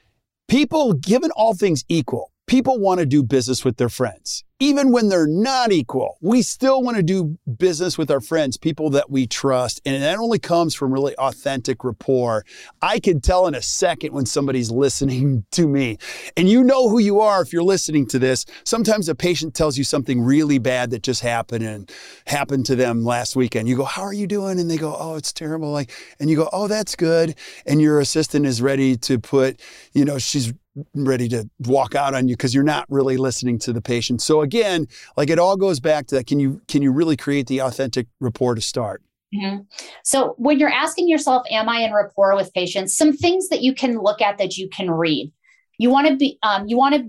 people 0.49 0.93
given 0.93 1.31
all 1.33 1.55
things 1.55 1.85
equal, 1.89 2.31
people 2.47 2.79
want 2.79 3.01
to 3.01 3.07
do 3.07 3.23
business 3.23 3.65
with 3.65 3.77
their 3.77 3.89
friends 3.89 4.45
even 4.59 4.91
when 4.91 5.09
they're 5.11 5.27
not 5.27 5.71
equal, 5.71 6.17
we 6.23 6.41
still 6.41 6.83
want 6.83 6.97
to 6.97 7.03
do 7.03 7.39
business 7.59 7.99
with 7.99 8.11
our 8.11 8.21
friends, 8.21 8.57
people 8.57 8.89
that 8.91 9.11
we 9.11 9.27
trust. 9.27 9.83
And 9.85 10.03
that 10.03 10.19
only 10.19 10.39
comes 10.39 10.75
from 10.75 10.93
really 10.93 11.15
authentic 11.17 11.85
rapport. 11.85 12.45
I 12.81 12.99
can 12.99 13.21
tell 13.21 13.47
in 13.47 13.55
a 13.55 13.61
second 13.61 14.15
when 14.15 14.25
somebody's 14.25 14.71
listening 14.87 15.45
to 15.53 15.69
me. 15.69 15.99
And 16.39 16.49
you 16.49 16.65
know 16.65 16.89
who 16.89 16.99
you 16.99 17.21
are 17.21 17.43
if 17.43 17.53
you're 17.53 17.63
listening 17.63 18.07
to 18.09 18.19
this. 18.19 18.47
Sometimes 18.65 19.11
a 19.11 19.15
patient 19.15 19.55
tells 19.55 19.77
you 19.77 19.85
something 19.85 20.23
really 20.23 20.59
bad 20.59 20.91
that 20.91 21.03
just 21.03 21.21
happened 21.21 21.65
and 21.65 21.93
happened 22.27 22.65
to 22.67 22.77
them 22.77 23.05
last 23.05 23.37
weekend. 23.37 23.69
You 23.69 23.77
go, 23.77 23.85
How 23.85 24.03
are 24.03 24.15
you 24.15 24.27
doing? 24.27 24.59
And 24.59 24.71
they 24.71 24.79
go, 24.79 24.97
Oh, 24.99 25.17
it's 25.17 25.33
terrible. 25.35 25.71
Like, 25.71 25.91
and 26.19 26.31
you 26.31 26.37
go, 26.37 26.49
Oh, 26.53 26.67
that's 26.67 26.97
good. 26.97 27.35
And 27.67 27.81
your 27.81 28.01
assistant 28.01 28.47
is 28.47 28.63
ready 28.63 28.97
to 28.99 29.19
put, 29.19 29.61
you 29.93 30.05
know, 30.05 30.19
she's 30.19 30.55
ready 30.95 31.29
to 31.29 31.49
walk 31.61 31.95
out 31.95 32.15
on 32.15 32.29
you 32.29 32.37
because 32.37 32.55
you're 32.55 32.65
not 32.65 32.87
really 32.89 33.17
listening 33.17 33.59
to 33.61 33.73
the 33.73 33.81
patient. 33.81 34.21
So 34.23 34.43
again, 34.43 34.87
like 35.17 35.31
it 35.31 35.39
all 35.39 35.57
goes 35.57 35.81
back 35.81 36.07
to 36.09 36.17
that. 36.17 36.27
Can 36.27 36.41
you 36.41 36.61
can 36.69 36.83
you 36.83 36.93
really 36.93 37.17
create 37.17 37.47
the 37.47 37.61
authentic 37.61 38.07
rapport 38.21 38.55
to 38.55 38.61
start? 38.61 39.03
Mm-hmm. 39.35 39.63
So 40.05 40.35
when 40.39 40.59
you're 40.59 40.71
asking 40.71 41.09
yourself, 41.09 41.47
"Am 41.51 41.69
I 41.69 41.81
in 41.81 41.93
rapport 41.93 42.37
with 42.37 42.53
patients?" 42.55 42.97
Some 42.97 43.13
things 43.13 43.49
that 43.49 43.63
you 43.63 43.75
can 43.75 43.99
look 43.99 44.21
at 44.21 44.39
that 44.39 44.57
you 44.57 44.69
can 44.69 44.91
read. 44.91 45.33
You 45.79 45.91
want 45.91 46.09
to 46.09 46.17
be 46.17 46.39
um, 46.43 46.67
you 46.67 46.77
want 46.77 46.95
to 46.95 47.05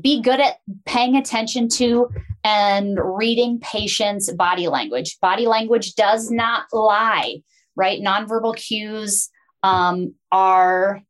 be 0.00 0.20
good 0.20 0.40
at 0.40 0.56
paying 0.86 1.16
attention 1.16 1.68
to 1.70 2.08
and 2.44 2.98
reading 3.02 3.60
patients' 3.60 4.32
body 4.32 4.68
language. 4.68 5.18
Body 5.20 5.46
language 5.46 5.94
does 5.94 6.30
not 6.30 6.64
lie, 6.72 7.42
right? 7.76 8.00
Nonverbal 8.00 8.56
cues 8.56 9.30
um, 9.62 10.14
are 10.30 11.02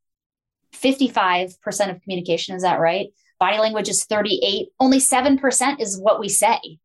55% 0.74 1.90
of 1.90 2.00
communication. 2.02 2.56
Is 2.56 2.62
that 2.62 2.80
right? 2.80 3.08
Body 3.38 3.58
language 3.58 3.88
is 3.88 4.04
38. 4.04 4.68
Only 4.78 4.98
7% 4.98 5.80
is 5.80 5.98
what 6.00 6.20
we 6.20 6.28
say. 6.28 6.78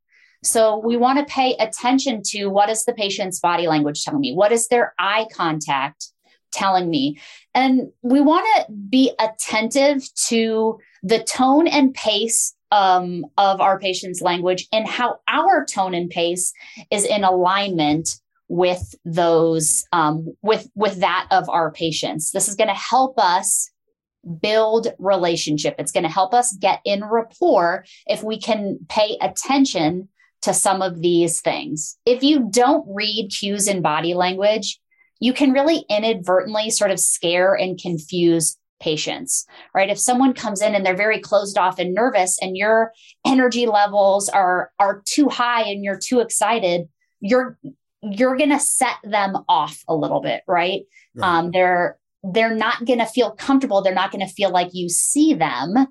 So 0.43 0.77
we 0.77 0.97
want 0.97 1.19
to 1.19 1.33
pay 1.33 1.55
attention 1.59 2.21
to 2.27 2.47
what 2.47 2.69
is 2.69 2.85
the 2.85 2.93
patient's 2.93 3.39
body 3.39 3.67
language 3.67 4.03
telling 4.03 4.21
me? 4.21 4.33
What 4.33 4.51
is 4.51 4.67
their 4.67 4.93
eye 4.99 5.27
contact 5.33 6.11
telling 6.51 6.89
me? 6.89 7.19
And 7.53 7.91
we 8.01 8.21
want 8.21 8.45
to 8.55 8.71
be 8.71 9.11
attentive 9.19 10.03
to 10.27 10.79
the 11.03 11.23
tone 11.23 11.67
and 11.67 11.93
pace 11.93 12.55
um, 12.71 13.25
of 13.37 13.61
our 13.61 13.79
patient's 13.79 14.21
language 14.21 14.67
and 14.71 14.87
how 14.87 15.19
our 15.27 15.65
tone 15.65 15.93
and 15.93 16.09
pace 16.09 16.53
is 16.91 17.05
in 17.05 17.23
alignment 17.23 18.19
with 18.49 18.95
those 19.03 19.85
um, 19.91 20.33
with 20.41 20.69
with 20.75 20.99
that 20.99 21.27
of 21.31 21.49
our 21.49 21.71
patients. 21.71 22.31
This 22.31 22.47
is 22.47 22.55
going 22.55 22.69
to 22.69 22.73
help 22.73 23.17
us 23.19 23.69
build 24.41 24.87
relationship. 24.99 25.75
It's 25.79 25.91
going 25.91 26.03
to 26.03 26.09
help 26.09 26.33
us 26.33 26.55
get 26.57 26.81
in 26.85 27.03
rapport 27.03 27.85
if 28.05 28.23
we 28.23 28.39
can 28.39 28.79
pay 28.89 29.17
attention 29.21 30.09
to 30.41 30.53
some 30.53 30.81
of 30.81 31.01
these 31.01 31.41
things. 31.41 31.97
If 32.05 32.23
you 32.23 32.49
don't 32.51 32.85
read 32.87 33.31
cues 33.37 33.67
in 33.67 33.81
body 33.81 34.13
language, 34.13 34.79
you 35.19 35.33
can 35.33 35.51
really 35.51 35.83
inadvertently 35.89 36.69
sort 36.69 36.91
of 36.91 36.99
scare 36.99 37.55
and 37.55 37.79
confuse 37.79 38.57
patients, 38.79 39.45
right? 39.73 39.89
If 39.89 39.97
someone 39.97 40.33
comes 40.33 40.61
in 40.61 40.75
and 40.75 40.85
they're 40.85 40.95
very 40.95 41.19
closed 41.19 41.57
off 41.57 41.79
and 41.79 41.93
nervous 41.93 42.37
and 42.41 42.55
your 42.55 42.91
energy 43.25 43.65
levels 43.65 44.29
are 44.29 44.71
are 44.79 45.01
too 45.05 45.29
high 45.29 45.63
and 45.63 45.83
you're 45.83 45.99
too 45.99 46.19
excited, 46.19 46.87
you're 47.19 47.57
you're 48.03 48.37
going 48.37 48.51
to 48.51 48.59
set 48.59 48.95
them 49.03 49.37
off 49.49 49.83
a 49.87 49.95
little 49.95 50.21
bit, 50.21 50.43
right? 50.47 50.83
right. 51.15 51.27
Um, 51.27 51.51
they're 51.51 51.97
they're 52.33 52.55
not 52.55 52.85
going 52.85 52.99
to 52.99 53.05
feel 53.05 53.31
comfortable. 53.31 53.81
They're 53.81 53.93
not 53.93 54.11
going 54.11 54.25
to 54.25 54.33
feel 54.33 54.51
like 54.51 54.69
you 54.73 54.89
see 54.89 55.33
them. 55.33 55.87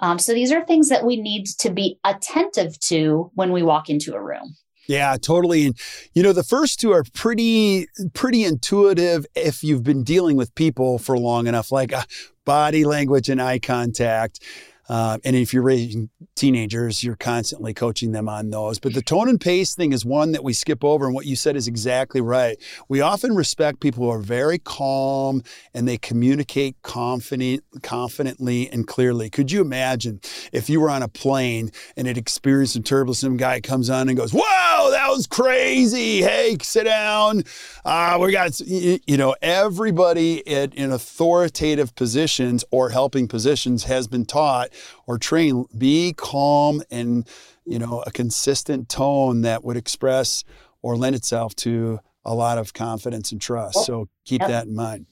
Um, 0.00 0.18
so 0.18 0.32
these 0.34 0.52
are 0.52 0.64
things 0.64 0.88
that 0.88 1.04
we 1.04 1.16
need 1.16 1.46
to 1.58 1.70
be 1.70 1.98
attentive 2.04 2.78
to 2.88 3.30
when 3.34 3.52
we 3.52 3.62
walk 3.62 3.88
into 3.88 4.14
a 4.14 4.22
room. 4.22 4.56
Yeah, 4.86 5.16
totally. 5.20 5.66
And 5.66 5.78
you 6.14 6.22
know, 6.22 6.32
the 6.32 6.42
first 6.42 6.80
two 6.80 6.92
are 6.92 7.04
pretty 7.14 7.86
pretty 8.12 8.44
intuitive 8.44 9.24
if 9.34 9.64
you've 9.64 9.82
been 9.82 10.04
dealing 10.04 10.36
with 10.36 10.54
people 10.54 10.98
for 10.98 11.18
long 11.18 11.46
enough, 11.46 11.72
like 11.72 11.92
uh, 11.92 12.04
body 12.44 12.84
language 12.84 13.28
and 13.28 13.40
eye 13.40 13.58
contact. 13.58 14.40
Uh, 14.88 15.18
and 15.24 15.34
if 15.34 15.54
you're 15.54 15.62
raising 15.62 16.10
teenagers, 16.36 17.02
you're 17.02 17.16
constantly 17.16 17.72
coaching 17.72 18.12
them 18.12 18.28
on 18.28 18.50
those. 18.50 18.78
But 18.78 18.94
the 18.94 19.02
tone 19.02 19.28
and 19.28 19.40
pace 19.40 19.74
thing 19.74 19.92
is 19.92 20.04
one 20.04 20.32
that 20.32 20.44
we 20.44 20.52
skip 20.52 20.84
over. 20.84 21.06
And 21.06 21.14
what 21.14 21.26
you 21.26 21.36
said 21.36 21.56
is 21.56 21.66
exactly 21.66 22.20
right. 22.20 22.58
We 22.88 23.00
often 23.00 23.34
respect 23.34 23.80
people 23.80 24.04
who 24.04 24.10
are 24.10 24.18
very 24.18 24.58
calm 24.58 25.42
and 25.72 25.88
they 25.88 25.96
communicate 25.96 26.76
confident, 26.82 27.64
confidently 27.82 28.68
and 28.70 28.86
clearly. 28.86 29.30
Could 29.30 29.50
you 29.50 29.60
imagine 29.60 30.20
if 30.52 30.68
you 30.68 30.80
were 30.80 30.90
on 30.90 31.02
a 31.02 31.08
plane 31.08 31.70
and 31.96 32.06
it 32.06 32.18
experienced 32.18 32.74
some 32.74 32.82
turbulence, 32.82 33.20
some 33.20 33.36
guy 33.36 33.60
comes 33.60 33.88
on 33.88 34.08
and 34.08 34.18
goes, 34.18 34.32
Whoa, 34.32 34.90
that 34.90 35.08
was 35.08 35.26
crazy. 35.26 36.22
Hey, 36.22 36.56
sit 36.60 36.84
down. 36.84 37.44
Uh, 37.84 38.18
we 38.20 38.32
got, 38.32 38.60
you 38.60 39.16
know, 39.16 39.34
everybody 39.40 40.38
in 40.38 40.92
authoritative 40.92 41.94
positions 41.94 42.64
or 42.70 42.90
helping 42.90 43.28
positions 43.28 43.84
has 43.84 44.06
been 44.06 44.26
taught 44.26 44.73
or 45.06 45.18
train, 45.18 45.66
be 45.76 46.14
calm 46.16 46.82
and, 46.90 47.28
you 47.64 47.78
know, 47.78 48.02
a 48.06 48.10
consistent 48.10 48.88
tone 48.88 49.42
that 49.42 49.64
would 49.64 49.76
express 49.76 50.44
or 50.82 50.96
lend 50.96 51.16
itself 51.16 51.54
to 51.56 51.98
a 52.24 52.34
lot 52.34 52.58
of 52.58 52.72
confidence 52.72 53.32
and 53.32 53.40
trust. 53.40 53.84
So 53.84 54.08
keep 54.24 54.40
yep. 54.40 54.50
that 54.50 54.66
in 54.66 54.74
mind. 54.74 55.06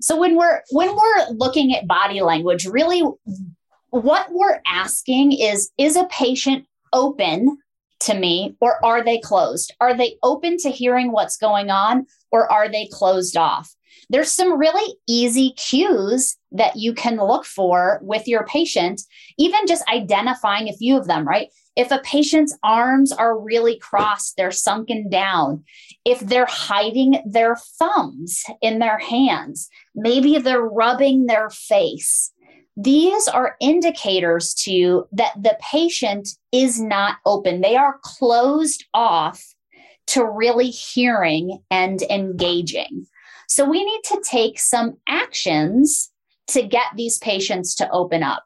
So 0.00 0.16
when 0.16 0.36
we're 0.36 0.60
when 0.70 0.94
we're 0.94 1.28
looking 1.30 1.74
at 1.74 1.86
body 1.86 2.20
language, 2.20 2.66
really 2.66 3.02
what 3.90 4.28
we're 4.30 4.60
asking 4.66 5.32
is 5.32 5.70
is 5.78 5.96
a 5.96 6.04
patient 6.04 6.66
open 6.92 7.58
to 8.00 8.14
me 8.14 8.56
or 8.60 8.84
are 8.84 9.04
they 9.04 9.18
closed? 9.18 9.74
Are 9.80 9.94
they 9.94 10.16
open 10.22 10.56
to 10.58 10.70
hearing 10.70 11.12
what's 11.12 11.36
going 11.36 11.70
on 11.70 12.06
or 12.30 12.50
are 12.50 12.68
they 12.68 12.88
closed 12.90 13.36
off? 13.36 13.74
There's 14.10 14.32
some 14.32 14.58
really 14.58 14.96
easy 15.08 15.52
cues 15.52 16.36
that 16.50 16.74
you 16.76 16.92
can 16.92 17.16
look 17.16 17.44
for 17.44 18.00
with 18.02 18.26
your 18.26 18.44
patient, 18.44 19.00
even 19.38 19.68
just 19.68 19.88
identifying 19.88 20.68
a 20.68 20.76
few 20.76 20.98
of 20.98 21.06
them, 21.06 21.26
right? 21.26 21.48
If 21.76 21.92
a 21.92 22.00
patient's 22.00 22.58
arms 22.64 23.12
are 23.12 23.38
really 23.38 23.78
crossed, 23.78 24.36
they're 24.36 24.50
sunken 24.50 25.08
down, 25.08 25.62
if 26.04 26.18
they're 26.18 26.46
hiding 26.46 27.22
their 27.24 27.56
thumbs 27.78 28.42
in 28.60 28.80
their 28.80 28.98
hands, 28.98 29.68
maybe 29.94 30.38
they're 30.38 30.60
rubbing 30.60 31.26
their 31.26 31.48
face. 31.48 32.32
These 32.76 33.28
are 33.28 33.56
indicators 33.60 34.54
to 34.64 35.06
that 35.12 35.40
the 35.40 35.56
patient 35.60 36.30
is 36.50 36.80
not 36.80 37.18
open. 37.24 37.60
They 37.60 37.76
are 37.76 38.00
closed 38.02 38.84
off 38.92 39.40
to 40.08 40.24
really 40.24 40.70
hearing 40.70 41.62
and 41.70 42.02
engaging. 42.02 43.06
So 43.50 43.68
we 43.68 43.84
need 43.84 44.02
to 44.04 44.22
take 44.24 44.60
some 44.60 44.98
actions 45.08 46.12
to 46.48 46.62
get 46.62 46.86
these 46.94 47.18
patients 47.18 47.74
to 47.76 47.90
open 47.90 48.22
up. 48.22 48.44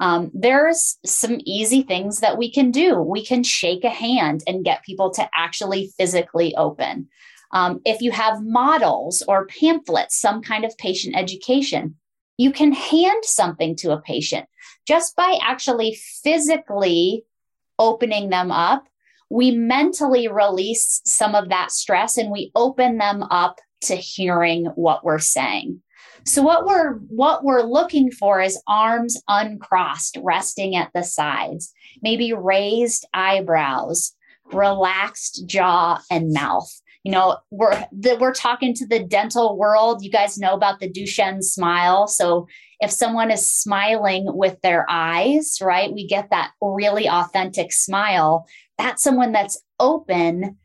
Um, 0.00 0.30
there's 0.32 0.96
some 1.04 1.38
easy 1.44 1.82
things 1.82 2.20
that 2.20 2.38
we 2.38 2.50
can 2.50 2.70
do. 2.70 2.98
We 2.98 3.22
can 3.22 3.42
shake 3.42 3.84
a 3.84 3.90
hand 3.90 4.42
and 4.46 4.64
get 4.64 4.82
people 4.82 5.10
to 5.10 5.28
actually 5.36 5.92
physically 5.98 6.56
open. 6.56 7.08
Um, 7.52 7.82
if 7.84 8.00
you 8.00 8.12
have 8.12 8.42
models 8.42 9.22
or 9.28 9.46
pamphlets, 9.46 10.18
some 10.18 10.40
kind 10.40 10.64
of 10.64 10.76
patient 10.78 11.16
education, 11.16 11.96
you 12.38 12.50
can 12.50 12.72
hand 12.72 13.24
something 13.26 13.76
to 13.76 13.92
a 13.92 14.00
patient 14.00 14.48
just 14.88 15.14
by 15.16 15.38
actually 15.42 15.98
physically 16.22 17.26
opening 17.78 18.30
them 18.30 18.50
up. 18.50 18.84
We 19.28 19.50
mentally 19.50 20.28
release 20.28 21.02
some 21.04 21.34
of 21.34 21.50
that 21.50 21.72
stress 21.72 22.16
and 22.16 22.30
we 22.30 22.52
open 22.54 22.96
them 22.96 23.22
up 23.24 23.60
to 23.86 23.96
hearing 23.96 24.66
what 24.74 25.04
we're 25.04 25.18
saying. 25.18 25.82
So 26.24 26.42
what 26.42 26.66
we're 26.66 26.94
what 27.08 27.44
we're 27.44 27.62
looking 27.62 28.10
for 28.10 28.40
is 28.40 28.60
arms 28.66 29.20
uncrossed, 29.28 30.18
resting 30.22 30.74
at 30.74 30.90
the 30.92 31.04
sides, 31.04 31.72
maybe 32.02 32.32
raised 32.32 33.06
eyebrows, 33.14 34.12
relaxed 34.52 35.44
jaw 35.46 36.00
and 36.10 36.32
mouth. 36.32 36.68
You 37.04 37.12
know, 37.12 37.38
we're 37.52 37.86
the, 37.92 38.16
we're 38.20 38.34
talking 38.34 38.74
to 38.74 38.86
the 38.86 39.04
dental 39.04 39.56
world. 39.56 40.02
You 40.02 40.10
guys 40.10 40.36
know 40.36 40.54
about 40.54 40.80
the 40.80 40.90
Duchenne 40.90 41.44
smile. 41.44 42.08
So 42.08 42.48
if 42.80 42.90
someone 42.90 43.30
is 43.30 43.46
smiling 43.46 44.24
with 44.26 44.60
their 44.62 44.84
eyes, 44.88 45.58
right, 45.62 45.92
we 45.92 46.08
get 46.08 46.30
that 46.30 46.50
really 46.60 47.08
authentic 47.08 47.72
smile. 47.72 48.46
That's 48.78 49.02
someone 49.04 49.30
that's 49.30 49.62
open 49.78 50.58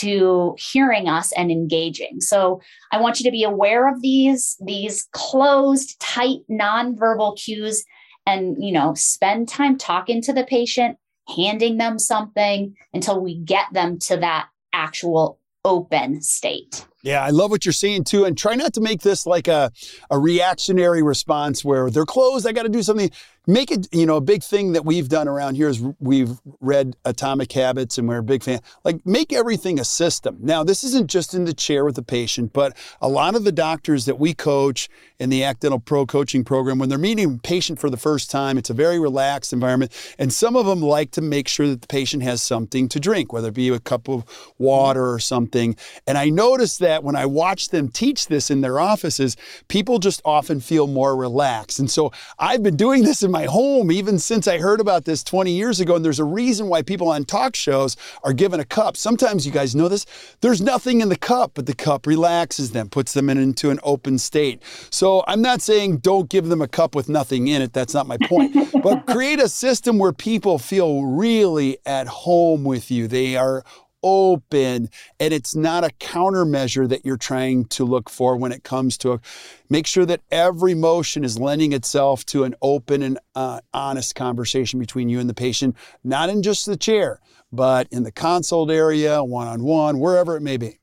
to 0.00 0.54
hearing 0.58 1.08
us 1.08 1.32
and 1.32 1.50
engaging. 1.50 2.20
So 2.20 2.60
I 2.92 3.00
want 3.00 3.20
you 3.20 3.24
to 3.24 3.30
be 3.30 3.44
aware 3.44 3.88
of 3.88 4.02
these 4.02 4.56
these 4.64 5.08
closed, 5.12 5.98
tight, 6.00 6.40
nonverbal 6.50 7.38
cues 7.38 7.84
and 8.26 8.62
you 8.62 8.72
know, 8.72 8.94
spend 8.94 9.48
time 9.48 9.78
talking 9.78 10.20
to 10.22 10.32
the 10.32 10.44
patient, 10.44 10.98
handing 11.36 11.78
them 11.78 11.98
something 11.98 12.74
until 12.92 13.20
we 13.20 13.38
get 13.38 13.66
them 13.72 13.98
to 14.00 14.16
that 14.18 14.48
actual 14.72 15.38
open 15.64 16.20
state. 16.22 16.86
Yeah, 17.06 17.22
I 17.22 17.30
love 17.30 17.52
what 17.52 17.64
you're 17.64 17.72
saying 17.72 18.02
too. 18.02 18.24
And 18.24 18.36
try 18.36 18.56
not 18.56 18.74
to 18.74 18.80
make 18.80 19.00
this 19.00 19.26
like 19.26 19.46
a, 19.46 19.70
a 20.10 20.18
reactionary 20.18 21.04
response 21.04 21.64
where 21.64 21.88
they're 21.88 22.04
closed, 22.04 22.48
I 22.48 22.52
got 22.52 22.64
to 22.64 22.68
do 22.68 22.82
something 22.82 23.12
make 23.46 23.70
it, 23.70 23.86
you 23.92 24.06
know, 24.06 24.16
a 24.16 24.20
big 24.20 24.42
thing 24.42 24.72
that 24.72 24.84
we've 24.84 25.08
done 25.08 25.28
around 25.28 25.54
here 25.54 25.68
is 25.68 25.82
we've 26.00 26.40
read 26.60 26.96
Atomic 27.04 27.52
Habits 27.52 27.96
and 27.96 28.08
we're 28.08 28.18
a 28.18 28.22
big 28.22 28.42
fan. 28.42 28.60
Like, 28.84 29.04
make 29.06 29.32
everything 29.32 29.78
a 29.78 29.84
system. 29.84 30.38
Now, 30.40 30.64
this 30.64 30.82
isn't 30.82 31.08
just 31.08 31.32
in 31.32 31.44
the 31.44 31.54
chair 31.54 31.84
with 31.84 31.94
the 31.94 32.02
patient, 32.02 32.52
but 32.52 32.76
a 33.00 33.08
lot 33.08 33.34
of 33.34 33.44
the 33.44 33.52
doctors 33.52 34.04
that 34.06 34.18
we 34.18 34.34
coach 34.34 34.88
in 35.18 35.30
the 35.30 35.44
ACT 35.44 35.60
Dental 35.62 35.78
Pro 35.78 36.06
coaching 36.06 36.44
program, 36.44 36.78
when 36.78 36.88
they're 36.88 36.98
meeting 36.98 37.34
a 37.34 37.38
patient 37.38 37.78
for 37.78 37.88
the 37.88 37.96
first 37.96 38.30
time, 38.30 38.58
it's 38.58 38.70
a 38.70 38.74
very 38.74 38.98
relaxed 38.98 39.52
environment. 39.52 39.92
And 40.18 40.32
some 40.32 40.56
of 40.56 40.66
them 40.66 40.82
like 40.82 41.12
to 41.12 41.20
make 41.20 41.48
sure 41.48 41.68
that 41.68 41.80
the 41.80 41.86
patient 41.86 42.22
has 42.22 42.42
something 42.42 42.88
to 42.88 43.00
drink, 43.00 43.32
whether 43.32 43.48
it 43.48 43.54
be 43.54 43.68
a 43.68 43.78
cup 43.78 44.08
of 44.08 44.24
water 44.58 45.12
or 45.12 45.18
something. 45.18 45.76
And 46.06 46.18
I 46.18 46.30
noticed 46.30 46.80
that 46.80 46.95
when 47.02 47.16
I 47.16 47.26
watch 47.26 47.68
them 47.68 47.88
teach 47.88 48.26
this 48.26 48.50
in 48.50 48.60
their 48.60 48.78
offices, 48.78 49.36
people 49.68 49.98
just 49.98 50.20
often 50.24 50.60
feel 50.60 50.86
more 50.86 51.16
relaxed. 51.16 51.78
And 51.78 51.90
so 51.90 52.12
I've 52.38 52.62
been 52.62 52.76
doing 52.76 53.02
this 53.02 53.22
in 53.22 53.30
my 53.30 53.44
home 53.44 53.90
even 53.90 54.18
since 54.18 54.46
I 54.48 54.58
heard 54.58 54.80
about 54.80 55.04
this 55.04 55.22
20 55.22 55.52
years 55.52 55.80
ago. 55.80 55.96
And 55.96 56.04
there's 56.04 56.20
a 56.20 56.24
reason 56.24 56.68
why 56.68 56.82
people 56.82 57.08
on 57.08 57.24
talk 57.24 57.56
shows 57.56 57.96
are 58.24 58.32
given 58.32 58.60
a 58.60 58.64
cup. 58.64 58.96
Sometimes 58.96 59.46
you 59.46 59.52
guys 59.52 59.74
know 59.74 59.88
this, 59.88 60.06
there's 60.40 60.60
nothing 60.60 61.00
in 61.00 61.08
the 61.08 61.16
cup, 61.16 61.52
but 61.54 61.66
the 61.66 61.74
cup 61.74 62.06
relaxes 62.06 62.72
them, 62.72 62.88
puts 62.88 63.12
them 63.12 63.30
in, 63.30 63.38
into 63.38 63.70
an 63.70 63.80
open 63.82 64.18
state. 64.18 64.62
So 64.90 65.24
I'm 65.26 65.42
not 65.42 65.62
saying 65.62 65.98
don't 65.98 66.28
give 66.28 66.46
them 66.46 66.62
a 66.62 66.68
cup 66.68 66.94
with 66.94 67.08
nothing 67.08 67.48
in 67.48 67.62
it. 67.62 67.72
That's 67.72 67.94
not 67.94 68.06
my 68.06 68.18
point. 68.18 68.56
but 68.82 69.06
create 69.06 69.40
a 69.40 69.48
system 69.48 69.98
where 69.98 70.12
people 70.12 70.58
feel 70.58 71.04
really 71.04 71.78
at 71.86 72.06
home 72.06 72.64
with 72.64 72.90
you. 72.90 73.08
They 73.08 73.36
are 73.36 73.64
open 74.06 74.88
and 75.18 75.34
it's 75.34 75.56
not 75.56 75.82
a 75.82 75.88
countermeasure 75.98 76.88
that 76.88 77.04
you're 77.04 77.16
trying 77.16 77.64
to 77.64 77.84
look 77.84 78.08
for 78.08 78.36
when 78.36 78.52
it 78.52 78.62
comes 78.62 78.96
to 78.96 79.14
a, 79.14 79.20
make 79.68 79.84
sure 79.84 80.06
that 80.06 80.20
every 80.30 80.74
motion 80.74 81.24
is 81.24 81.40
lending 81.40 81.72
itself 81.72 82.24
to 82.24 82.44
an 82.44 82.54
open 82.62 83.02
and 83.02 83.18
uh, 83.34 83.60
honest 83.74 84.14
conversation 84.14 84.78
between 84.78 85.08
you 85.08 85.18
and 85.18 85.28
the 85.28 85.34
patient 85.34 85.74
not 86.04 86.28
in 86.28 86.40
just 86.40 86.66
the 86.66 86.76
chair 86.76 87.18
but 87.50 87.88
in 87.90 88.04
the 88.04 88.12
consult 88.12 88.70
area 88.70 89.24
one-on-one 89.24 89.98
wherever 89.98 90.36
it 90.36 90.40
may 90.40 90.56
be. 90.56 90.78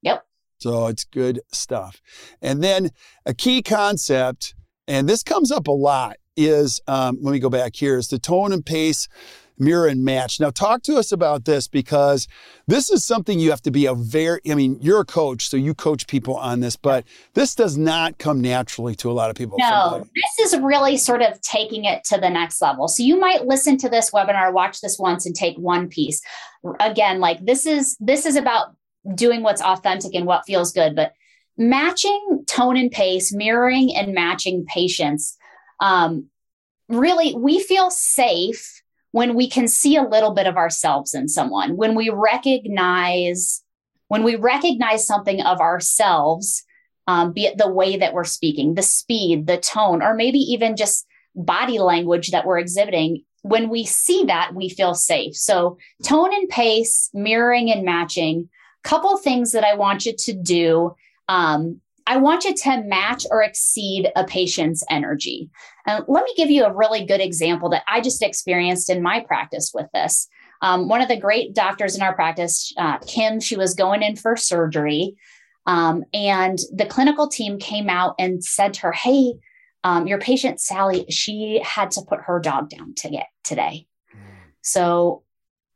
Yep. 0.00 0.24
So 0.56 0.86
it's 0.86 1.04
good 1.04 1.40
stuff. 1.52 2.00
And 2.40 2.64
then 2.64 2.88
a 3.26 3.34
key 3.34 3.60
concept 3.62 4.54
and 4.88 5.06
this 5.06 5.22
comes 5.22 5.52
up 5.52 5.68
a 5.68 5.72
lot 5.72 6.16
is 6.38 6.80
um, 6.86 7.18
let 7.20 7.32
me 7.32 7.38
go 7.38 7.50
back 7.50 7.76
here 7.76 7.98
is 7.98 8.08
the 8.08 8.18
tone 8.18 8.50
and 8.50 8.64
pace 8.64 9.08
mirror 9.58 9.86
and 9.86 10.04
match. 10.04 10.40
Now, 10.40 10.50
talk 10.50 10.82
to 10.84 10.96
us 10.96 11.12
about 11.12 11.44
this 11.44 11.68
because 11.68 12.28
this 12.66 12.90
is 12.90 13.04
something 13.04 13.38
you 13.38 13.50
have 13.50 13.62
to 13.62 13.70
be 13.70 13.86
a 13.86 13.94
very, 13.94 14.40
I 14.50 14.54
mean, 14.54 14.78
you're 14.80 15.00
a 15.00 15.04
coach, 15.04 15.48
so 15.48 15.56
you 15.56 15.74
coach 15.74 16.06
people 16.06 16.36
on 16.36 16.60
this, 16.60 16.76
but 16.76 17.04
this 17.34 17.54
does 17.54 17.76
not 17.76 18.18
come 18.18 18.40
naturally 18.40 18.94
to 18.96 19.10
a 19.10 19.12
lot 19.12 19.30
of 19.30 19.36
people. 19.36 19.58
No, 19.58 20.04
this 20.14 20.52
is 20.52 20.60
really 20.60 20.96
sort 20.96 21.22
of 21.22 21.40
taking 21.40 21.84
it 21.84 22.04
to 22.04 22.18
the 22.18 22.30
next 22.30 22.60
level. 22.60 22.88
So 22.88 23.02
you 23.02 23.18
might 23.18 23.46
listen 23.46 23.76
to 23.78 23.88
this 23.88 24.10
webinar, 24.10 24.52
watch 24.52 24.80
this 24.80 24.98
once 24.98 25.26
and 25.26 25.34
take 25.34 25.56
one 25.56 25.88
piece. 25.88 26.20
Again, 26.80 27.20
like 27.20 27.44
this 27.44 27.66
is, 27.66 27.96
this 28.00 28.26
is 28.26 28.36
about 28.36 28.74
doing 29.14 29.42
what's 29.42 29.62
authentic 29.62 30.14
and 30.14 30.26
what 30.26 30.46
feels 30.46 30.72
good, 30.72 30.94
but 30.94 31.12
matching 31.56 32.44
tone 32.46 32.76
and 32.76 32.90
pace, 32.90 33.32
mirroring 33.32 33.94
and 33.94 34.14
matching 34.14 34.64
patience. 34.66 35.36
Um, 35.80 36.28
really, 36.88 37.34
we 37.34 37.60
feel 37.60 37.90
safe 37.90 38.81
when 39.12 39.34
we 39.34 39.48
can 39.48 39.68
see 39.68 39.96
a 39.96 40.02
little 40.02 40.32
bit 40.32 40.46
of 40.46 40.56
ourselves 40.56 41.14
in 41.14 41.28
someone, 41.28 41.76
when 41.76 41.94
we 41.94 42.10
recognize 42.10 43.62
when 44.08 44.24
we 44.24 44.36
recognize 44.36 45.06
something 45.06 45.40
of 45.40 45.58
ourselves, 45.58 46.64
um, 47.06 47.32
be 47.32 47.46
it 47.46 47.56
the 47.56 47.70
way 47.70 47.96
that 47.96 48.12
we're 48.12 48.24
speaking, 48.24 48.74
the 48.74 48.82
speed, 48.82 49.46
the 49.46 49.56
tone, 49.56 50.02
or 50.02 50.12
maybe 50.12 50.38
even 50.38 50.76
just 50.76 51.06
body 51.34 51.78
language 51.78 52.30
that 52.30 52.44
we're 52.44 52.58
exhibiting, 52.58 53.24
when 53.40 53.70
we 53.70 53.86
see 53.86 54.24
that, 54.26 54.54
we 54.54 54.68
feel 54.68 54.94
safe. 54.94 55.34
So, 55.34 55.78
tone 56.02 56.34
and 56.34 56.46
pace, 56.50 57.08
mirroring 57.14 57.72
and 57.72 57.84
matching, 57.84 58.50
couple 58.84 59.16
things 59.16 59.52
that 59.52 59.64
I 59.64 59.74
want 59.74 60.04
you 60.04 60.14
to 60.14 60.32
do 60.34 60.94
um, 61.28 61.80
I 62.06 62.16
want 62.16 62.44
you 62.44 62.54
to 62.54 62.82
match 62.82 63.26
or 63.30 63.42
exceed 63.42 64.10
a 64.16 64.24
patient's 64.24 64.84
energy. 64.90 65.50
And 65.86 66.04
let 66.08 66.24
me 66.24 66.34
give 66.36 66.50
you 66.50 66.64
a 66.64 66.74
really 66.74 67.04
good 67.04 67.20
example 67.20 67.70
that 67.70 67.84
I 67.88 68.00
just 68.00 68.22
experienced 68.22 68.90
in 68.90 69.02
my 69.02 69.20
practice 69.20 69.72
with 69.74 69.86
this. 69.92 70.28
Um, 70.60 70.88
one 70.88 71.00
of 71.00 71.08
the 71.08 71.16
great 71.16 71.54
doctors 71.54 71.96
in 71.96 72.02
our 72.02 72.14
practice, 72.14 72.72
uh, 72.76 72.98
Kim, 72.98 73.40
she 73.40 73.56
was 73.56 73.74
going 73.74 74.02
in 74.02 74.16
for 74.16 74.36
surgery. 74.36 75.16
Um, 75.66 76.04
and 76.14 76.58
the 76.72 76.86
clinical 76.86 77.28
team 77.28 77.58
came 77.58 77.88
out 77.88 78.14
and 78.18 78.44
said 78.44 78.74
to 78.74 78.80
her, 78.82 78.92
Hey, 78.92 79.34
um, 79.84 80.06
your 80.06 80.18
patient, 80.18 80.60
Sally, 80.60 81.06
she 81.08 81.60
had 81.64 81.90
to 81.92 82.02
put 82.02 82.20
her 82.20 82.38
dog 82.38 82.68
down 82.68 82.94
to 82.98 83.10
get 83.10 83.26
today. 83.42 83.86
Mm. 84.14 84.20
So 84.60 85.24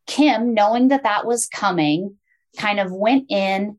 Kim, 0.07 0.55
knowing 0.55 0.89
that 0.89 1.03
that 1.03 1.27
was 1.27 1.47
coming, 1.47 2.17
kind 2.57 2.81
of 2.81 2.93
went 2.93 3.31
in, 3.31 3.79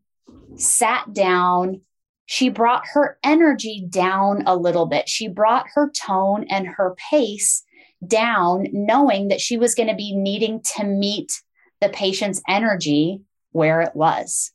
sat 0.56 1.13
down, 1.13 1.82
she 2.28 2.50
brought 2.50 2.86
her 2.88 3.18
energy 3.24 3.86
down 3.90 4.44
a 4.46 4.56
little 4.56 4.86
bit. 4.86 5.08
She 5.08 5.30
brought 5.30 5.66
her 5.74 5.90
tone 5.90 6.46
and 6.50 6.68
her 6.68 6.94
pace 7.10 7.63
down, 8.06 8.68
knowing 8.74 9.30
that 9.30 9.40
she 9.40 9.58
was 9.58 9.74
going 9.74 9.88
to 9.88 9.96
be 9.96 10.13
needing 10.13 10.62
to 10.76 10.84
meet 10.84 11.42
the 11.80 11.88
patient's 11.88 12.42
energy 12.48 13.22
where 13.54 13.82
it 13.82 13.96
was. 13.96 14.52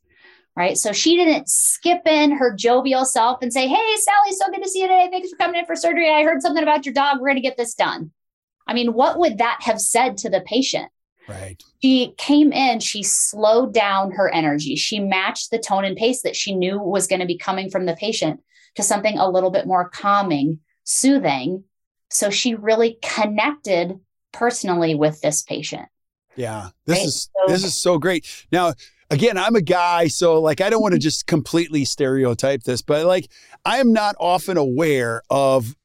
Right. 0.54 0.76
So 0.76 0.92
she 0.92 1.16
didn't 1.16 1.48
skip 1.48 2.06
in 2.06 2.32
her 2.32 2.54
jovial 2.54 3.06
self 3.06 3.38
and 3.40 3.50
say, 3.50 3.66
Hey, 3.66 3.96
Sally, 3.96 4.37
so 4.37 4.50
good 4.50 4.62
to 4.62 4.68
see 4.68 4.82
you 4.82 4.88
today. 4.88 5.08
Thanks 5.11 5.30
for 5.30 5.37
coming 5.37 5.58
in 5.58 5.64
for 5.64 5.74
surgery. 5.74 6.11
I 6.11 6.24
heard 6.24 6.42
something 6.42 6.62
about 6.62 6.85
your 6.85 6.92
dog. 6.92 7.20
We're 7.20 7.28
going 7.28 7.37
to 7.37 7.40
get 7.40 7.56
this 7.56 7.72
done. 7.72 8.11
I 8.66 8.74
mean, 8.74 8.92
what 8.92 9.18
would 9.18 9.38
that 9.38 9.61
have 9.62 9.80
said 9.80 10.18
to 10.18 10.28
the 10.28 10.42
patient? 10.42 10.92
Right. 11.28 11.62
She 11.82 12.14
came 12.18 12.52
in, 12.52 12.80
she 12.80 13.02
slowed 13.02 13.72
down 13.72 14.12
her 14.12 14.28
energy. 14.32 14.76
She 14.76 14.98
matched 14.98 15.50
the 15.50 15.58
tone 15.58 15.85
and 15.85 15.96
pace 15.96 16.22
that 16.22 16.37
she 16.37 16.54
knew 16.54 16.78
was 16.78 17.06
going 17.06 17.20
to 17.20 17.26
be 17.26 17.38
coming 17.38 17.70
from 17.70 17.87
the 17.87 17.94
patient 17.94 18.40
to 18.74 18.82
something 18.82 19.18
a 19.18 19.28
little 19.28 19.50
bit 19.50 19.66
more 19.66 19.88
calming, 19.88 20.61
soothing. 20.85 21.64
So 22.11 22.30
she 22.30 22.54
really 22.54 22.98
connected 23.02 23.98
personally 24.32 24.94
with 24.94 25.20
this 25.20 25.42
patient. 25.42 25.88
Yeah. 26.37 26.70
This 26.87 26.98
right? 26.98 27.06
is 27.06 27.30
so, 27.35 27.52
this 27.52 27.64
is 27.64 27.80
so 27.80 27.98
great. 27.98 28.26
Now, 28.50 28.74
again, 29.11 29.38
I'm 29.38 29.54
a 29.54 29.62
guy, 29.62 30.08
so 30.08 30.40
like 30.40 30.61
I 30.61 30.70
don't 30.70 30.82
want 30.82 30.92
to 30.92 30.96
mm-hmm. 30.96 31.02
just 31.02 31.26
completely 31.26 31.85
stereotype 31.85 32.62
this, 32.62 32.82
but 32.82 33.06
like 33.06 33.30
I 33.64 33.78
am 33.78 33.92
not 33.92 34.16
often 34.18 34.56
aware 34.56 35.22
of 35.30 35.76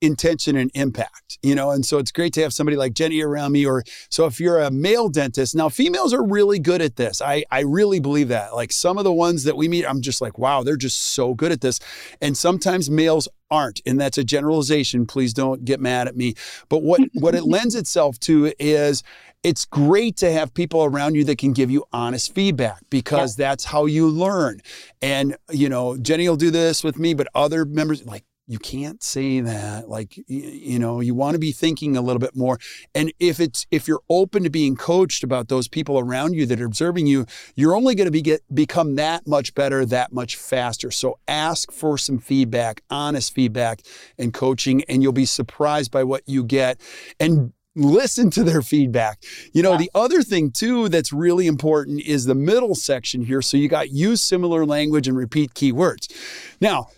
intention 0.00 0.56
and 0.56 0.70
impact, 0.74 1.38
you 1.42 1.54
know? 1.54 1.70
And 1.70 1.84
so 1.84 1.98
it's 1.98 2.12
great 2.12 2.32
to 2.34 2.42
have 2.42 2.52
somebody 2.52 2.76
like 2.76 2.92
Jenni 2.92 3.24
around 3.24 3.52
me. 3.52 3.66
Or 3.66 3.82
so 4.10 4.26
if 4.26 4.38
you're 4.38 4.60
a 4.60 4.70
male 4.70 5.08
dentist, 5.08 5.54
now 5.54 5.68
females 5.68 6.12
are 6.12 6.24
really 6.24 6.58
good 6.58 6.82
at 6.82 6.96
this. 6.96 7.22
I, 7.22 7.44
I 7.50 7.60
really 7.60 8.00
believe 8.00 8.28
that. 8.28 8.54
Like 8.54 8.72
some 8.72 8.98
of 8.98 9.04
the 9.04 9.12
ones 9.12 9.44
that 9.44 9.56
we 9.56 9.68
meet, 9.68 9.86
I'm 9.86 10.02
just 10.02 10.20
like, 10.20 10.38
wow, 10.38 10.62
they're 10.62 10.76
just 10.76 11.00
so 11.14 11.34
good 11.34 11.52
at 11.52 11.60
this. 11.60 11.80
And 12.20 12.36
sometimes 12.36 12.90
males 12.90 13.28
aren't. 13.50 13.80
And 13.86 14.00
that's 14.00 14.18
a 14.18 14.24
generalization. 14.24 15.06
Please 15.06 15.32
don't 15.32 15.64
get 15.64 15.80
mad 15.80 16.08
at 16.08 16.16
me. 16.16 16.34
But 16.68 16.82
what, 16.82 17.00
what 17.14 17.34
it 17.34 17.44
lends 17.44 17.74
itself 17.74 18.18
to 18.20 18.52
is 18.58 19.02
it's 19.42 19.64
great 19.64 20.16
to 20.16 20.32
have 20.32 20.52
people 20.54 20.84
around 20.84 21.14
you 21.14 21.24
that 21.24 21.38
can 21.38 21.52
give 21.52 21.70
you 21.70 21.84
honest 21.92 22.34
feedback 22.34 22.80
because 22.90 23.36
that's 23.36 23.64
how 23.64 23.86
you 23.86 24.08
learn. 24.08 24.60
And, 25.00 25.36
you 25.50 25.68
know, 25.68 25.96
Jenny 25.96 26.28
will 26.28 26.36
do 26.36 26.50
this 26.50 26.82
with 26.82 26.98
me, 26.98 27.14
but 27.14 27.28
other 27.34 27.64
members 27.64 28.04
like 28.04 28.24
you 28.46 28.58
can't 28.58 29.02
say 29.02 29.40
that 29.40 29.88
like 29.88 30.16
you 30.28 30.78
know 30.78 31.00
you 31.00 31.14
want 31.14 31.34
to 31.34 31.38
be 31.38 31.52
thinking 31.52 31.96
a 31.96 32.00
little 32.00 32.20
bit 32.20 32.36
more 32.36 32.58
and 32.94 33.12
if 33.18 33.40
it's 33.40 33.66
if 33.70 33.88
you're 33.88 34.02
open 34.08 34.44
to 34.44 34.50
being 34.50 34.76
coached 34.76 35.24
about 35.24 35.48
those 35.48 35.68
people 35.68 35.98
around 35.98 36.34
you 36.34 36.46
that 36.46 36.60
are 36.60 36.66
observing 36.66 37.06
you 37.06 37.26
you're 37.54 37.74
only 37.74 37.94
going 37.94 38.06
to 38.06 38.12
be 38.12 38.22
get 38.22 38.42
become 38.54 38.94
that 38.94 39.26
much 39.26 39.54
better 39.54 39.84
that 39.84 40.12
much 40.12 40.36
faster 40.36 40.90
so 40.90 41.18
ask 41.26 41.72
for 41.72 41.98
some 41.98 42.18
feedback 42.18 42.82
honest 42.90 43.34
feedback 43.34 43.80
and 44.18 44.32
coaching 44.32 44.84
and 44.84 45.02
you'll 45.02 45.12
be 45.12 45.26
surprised 45.26 45.90
by 45.90 46.04
what 46.04 46.22
you 46.26 46.44
get 46.44 46.80
and 47.18 47.52
listen 47.76 48.30
to 48.30 48.42
their 48.42 48.62
feedback. 48.62 49.22
You 49.52 49.62
know, 49.62 49.72
yeah. 49.72 49.78
the 49.78 49.90
other 49.94 50.22
thing 50.22 50.50
too 50.50 50.88
that's 50.88 51.12
really 51.12 51.46
important 51.46 52.00
is 52.00 52.24
the 52.24 52.34
middle 52.34 52.74
section 52.74 53.22
here. 53.22 53.42
So 53.42 53.58
you 53.58 53.68
got 53.68 53.90
use 53.90 54.22
similar 54.22 54.64
language 54.64 55.06
and 55.06 55.16
repeat 55.16 55.52
keywords. 55.52 56.10
Now, 56.58 56.88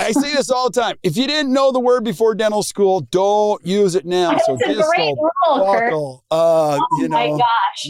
I 0.00 0.10
say 0.10 0.34
this 0.34 0.50
all 0.50 0.70
the 0.70 0.80
time. 0.80 0.96
If 1.04 1.16
you 1.16 1.28
didn't 1.28 1.52
know 1.52 1.70
the 1.70 1.78
word 1.78 2.02
before 2.02 2.34
dental 2.34 2.64
school, 2.64 3.02
don't 3.02 3.64
use 3.64 3.94
it 3.94 4.04
now. 4.04 4.36
So 4.38 4.56
distal, 4.56 4.90
great 4.90 5.14
rule, 5.16 5.32
buccal, 5.46 6.20
uh, 6.32 6.78
oh 6.80 6.86
you 6.98 7.08
know, 7.08 7.40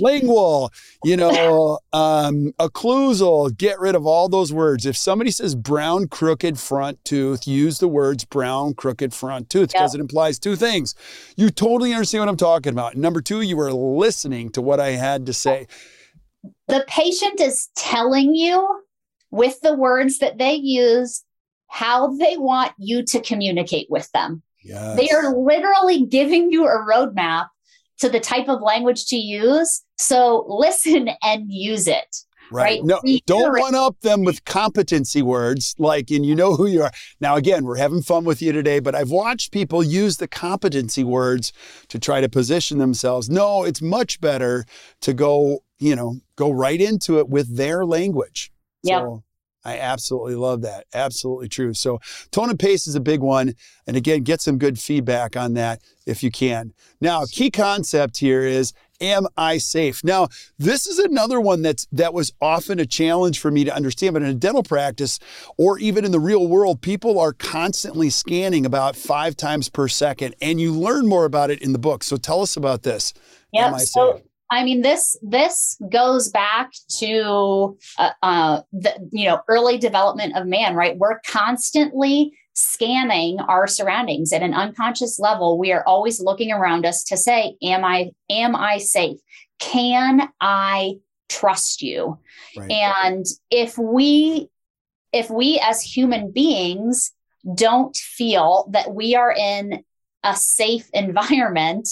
lingual, 0.00 0.70
you 1.02 1.16
know, 1.16 1.78
um, 1.94 2.52
occlusal. 2.58 3.56
Get 3.56 3.80
rid 3.80 3.94
of 3.94 4.04
all 4.04 4.28
those 4.28 4.52
words. 4.52 4.84
If 4.84 4.98
somebody 4.98 5.30
says 5.30 5.54
brown 5.54 6.08
crooked 6.08 6.58
front 6.58 7.02
tooth, 7.06 7.46
use 7.46 7.78
the 7.78 7.88
words 7.88 8.26
brown 8.26 8.74
crooked 8.74 9.14
front 9.14 9.48
tooth 9.48 9.72
because 9.72 9.94
yep. 9.94 10.00
it 10.00 10.02
implies 10.02 10.38
two 10.38 10.56
things. 10.56 10.94
You 11.36 11.48
totally 11.48 11.94
understand 11.94 12.20
what 12.20 12.28
I'm 12.28 12.36
talking 12.36 12.72
about. 12.72 12.96
Number 12.96 13.22
two, 13.22 13.40
you 13.40 13.56
were 13.56 13.72
listening 13.72 14.50
to 14.50 14.60
what 14.60 14.78
I 14.78 14.90
had 14.90 15.24
to 15.26 15.32
say. 15.32 15.66
The 16.68 16.84
patient 16.86 17.40
is 17.40 17.70
telling 17.74 18.34
you 18.34 18.82
with 19.30 19.60
the 19.62 19.74
words 19.74 20.18
that 20.18 20.36
they 20.36 20.54
use 20.54 21.23
how 21.74 22.06
they 22.18 22.36
want 22.36 22.70
you 22.78 23.02
to 23.02 23.20
communicate 23.20 23.88
with 23.90 24.08
them. 24.12 24.40
Yes. 24.62 24.96
They 24.96 25.10
are 25.10 25.36
literally 25.36 26.06
giving 26.06 26.52
you 26.52 26.66
a 26.66 26.86
roadmap 26.88 27.48
to 27.98 28.08
the 28.08 28.20
type 28.20 28.48
of 28.48 28.62
language 28.62 29.06
to 29.06 29.16
use. 29.16 29.82
So 29.96 30.46
listen 30.48 31.10
and 31.24 31.46
use 31.48 31.88
it. 31.88 32.16
Right. 32.52 32.80
right? 32.80 32.84
No, 32.84 33.00
don't 33.26 33.58
one 33.58 33.74
up 33.74 34.00
them 34.02 34.22
with 34.22 34.44
competency 34.44 35.20
words 35.20 35.74
like, 35.76 36.12
and 36.12 36.24
you 36.24 36.36
know 36.36 36.54
who 36.54 36.66
you 36.66 36.82
are. 36.82 36.92
Now, 37.20 37.34
again, 37.34 37.64
we're 37.64 37.78
having 37.78 38.02
fun 38.02 38.24
with 38.24 38.40
you 38.40 38.52
today, 38.52 38.78
but 38.78 38.94
I've 38.94 39.10
watched 39.10 39.50
people 39.50 39.82
use 39.82 40.18
the 40.18 40.28
competency 40.28 41.02
words 41.02 41.52
to 41.88 41.98
try 41.98 42.20
to 42.20 42.28
position 42.28 42.78
themselves. 42.78 43.28
No, 43.28 43.64
it's 43.64 43.82
much 43.82 44.20
better 44.20 44.64
to 45.00 45.12
go, 45.12 45.64
you 45.80 45.96
know, 45.96 46.20
go 46.36 46.52
right 46.52 46.80
into 46.80 47.18
it 47.18 47.28
with 47.28 47.56
their 47.56 47.84
language. 47.84 48.52
Yeah. 48.84 49.00
So, 49.00 49.23
I 49.64 49.78
absolutely 49.78 50.34
love 50.34 50.62
that. 50.62 50.86
Absolutely 50.92 51.48
true. 51.48 51.74
So, 51.74 52.00
tone 52.30 52.50
and 52.50 52.58
pace 52.58 52.86
is 52.86 52.94
a 52.94 53.00
big 53.00 53.20
one. 53.20 53.54
And 53.86 53.96
again, 53.96 54.22
get 54.22 54.40
some 54.40 54.58
good 54.58 54.78
feedback 54.78 55.36
on 55.36 55.54
that 55.54 55.80
if 56.06 56.22
you 56.22 56.30
can. 56.30 56.72
Now, 57.00 57.24
key 57.30 57.50
concept 57.50 58.18
here 58.18 58.42
is 58.42 58.72
am 59.00 59.26
I 59.36 59.58
safe? 59.58 60.04
Now, 60.04 60.28
this 60.58 60.86
is 60.86 60.98
another 60.98 61.40
one 61.40 61.62
that's 61.62 61.86
that 61.92 62.14
was 62.14 62.32
often 62.40 62.78
a 62.78 62.86
challenge 62.86 63.38
for 63.38 63.50
me 63.50 63.64
to 63.64 63.74
understand, 63.74 64.14
but 64.14 64.22
in 64.22 64.28
a 64.28 64.34
dental 64.34 64.62
practice 64.62 65.18
or 65.58 65.78
even 65.78 66.04
in 66.04 66.12
the 66.12 66.20
real 66.20 66.46
world, 66.46 66.80
people 66.80 67.18
are 67.18 67.32
constantly 67.32 68.10
scanning 68.10 68.66
about 68.66 68.96
5 68.96 69.36
times 69.36 69.68
per 69.68 69.88
second 69.88 70.34
and 70.40 70.60
you 70.60 70.72
learn 70.72 71.06
more 71.06 71.24
about 71.24 71.50
it 71.50 71.62
in 71.62 71.72
the 71.72 71.78
book. 71.78 72.04
So 72.04 72.16
tell 72.16 72.42
us 72.42 72.56
about 72.56 72.82
this. 72.82 73.12
Yeah. 73.52 73.76
So 73.78 74.16
safe? 74.16 74.22
I 74.54 74.62
mean, 74.62 74.82
this 74.82 75.16
this 75.20 75.76
goes 75.90 76.28
back 76.28 76.70
to 76.98 77.76
uh, 77.98 78.10
uh, 78.22 78.60
the 78.72 78.94
you 79.10 79.26
know 79.28 79.40
early 79.48 79.78
development 79.78 80.36
of 80.36 80.46
man, 80.46 80.76
right? 80.76 80.96
We're 80.96 81.18
constantly 81.26 82.32
scanning 82.54 83.40
our 83.40 83.66
surroundings 83.66 84.32
at 84.32 84.42
an 84.42 84.54
unconscious 84.54 85.18
level. 85.18 85.58
We 85.58 85.72
are 85.72 85.82
always 85.86 86.20
looking 86.20 86.52
around 86.52 86.86
us 86.86 87.02
to 87.04 87.16
say, 87.16 87.56
"Am 87.62 87.84
I 87.84 88.12
am 88.30 88.54
I 88.54 88.78
safe? 88.78 89.18
Can 89.58 90.28
I 90.40 90.98
trust 91.28 91.82
you?" 91.82 92.18
Right. 92.56 92.70
And 92.70 93.26
if 93.50 93.76
we 93.76 94.50
if 95.12 95.30
we 95.30 95.58
as 95.64 95.82
human 95.82 96.30
beings 96.30 97.10
don't 97.56 97.96
feel 97.96 98.68
that 98.70 98.94
we 98.94 99.16
are 99.16 99.32
in 99.32 99.82
a 100.22 100.36
safe 100.36 100.88
environment 100.94 101.88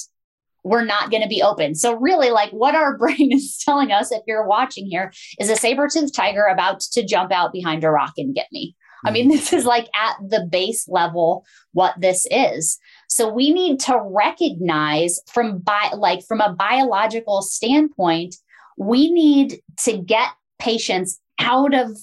we're 0.64 0.84
not 0.84 1.10
going 1.10 1.22
to 1.22 1.28
be 1.28 1.42
open. 1.42 1.74
So, 1.74 1.94
really, 1.94 2.30
like 2.30 2.50
what 2.50 2.74
our 2.74 2.96
brain 2.98 3.32
is 3.32 3.58
telling 3.64 3.92
us, 3.92 4.12
if 4.12 4.22
you're 4.26 4.46
watching 4.46 4.86
here, 4.86 5.12
is 5.40 5.50
a 5.50 5.56
saber 5.56 5.88
toothed 5.92 6.14
tiger 6.14 6.44
about 6.44 6.80
to 6.80 7.04
jump 7.04 7.32
out 7.32 7.52
behind 7.52 7.84
a 7.84 7.90
rock 7.90 8.14
and 8.16 8.34
get 8.34 8.46
me. 8.52 8.76
I 9.04 9.10
mean, 9.10 9.24
mm-hmm. 9.24 9.36
this 9.36 9.52
is 9.52 9.64
like 9.64 9.88
at 9.94 10.16
the 10.28 10.46
base 10.50 10.86
level 10.88 11.44
what 11.72 11.94
this 12.00 12.26
is. 12.30 12.78
So 13.08 13.28
we 13.28 13.52
need 13.52 13.80
to 13.80 14.00
recognize 14.00 15.18
from 15.32 15.58
bi- 15.58 15.94
like 15.96 16.24
from 16.26 16.40
a 16.40 16.54
biological 16.54 17.42
standpoint, 17.42 18.36
we 18.78 19.10
need 19.10 19.60
to 19.84 19.98
get 19.98 20.28
patients 20.58 21.20
out 21.38 21.74
of 21.74 21.96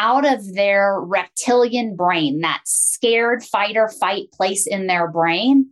out 0.00 0.26
of 0.26 0.54
their 0.54 1.00
reptilian 1.00 1.94
brain, 1.94 2.40
that 2.40 2.60
scared 2.64 3.44
fight 3.44 3.76
or 3.76 3.88
fight 3.88 4.24
place 4.32 4.66
in 4.66 4.86
their 4.86 5.08
brain, 5.08 5.66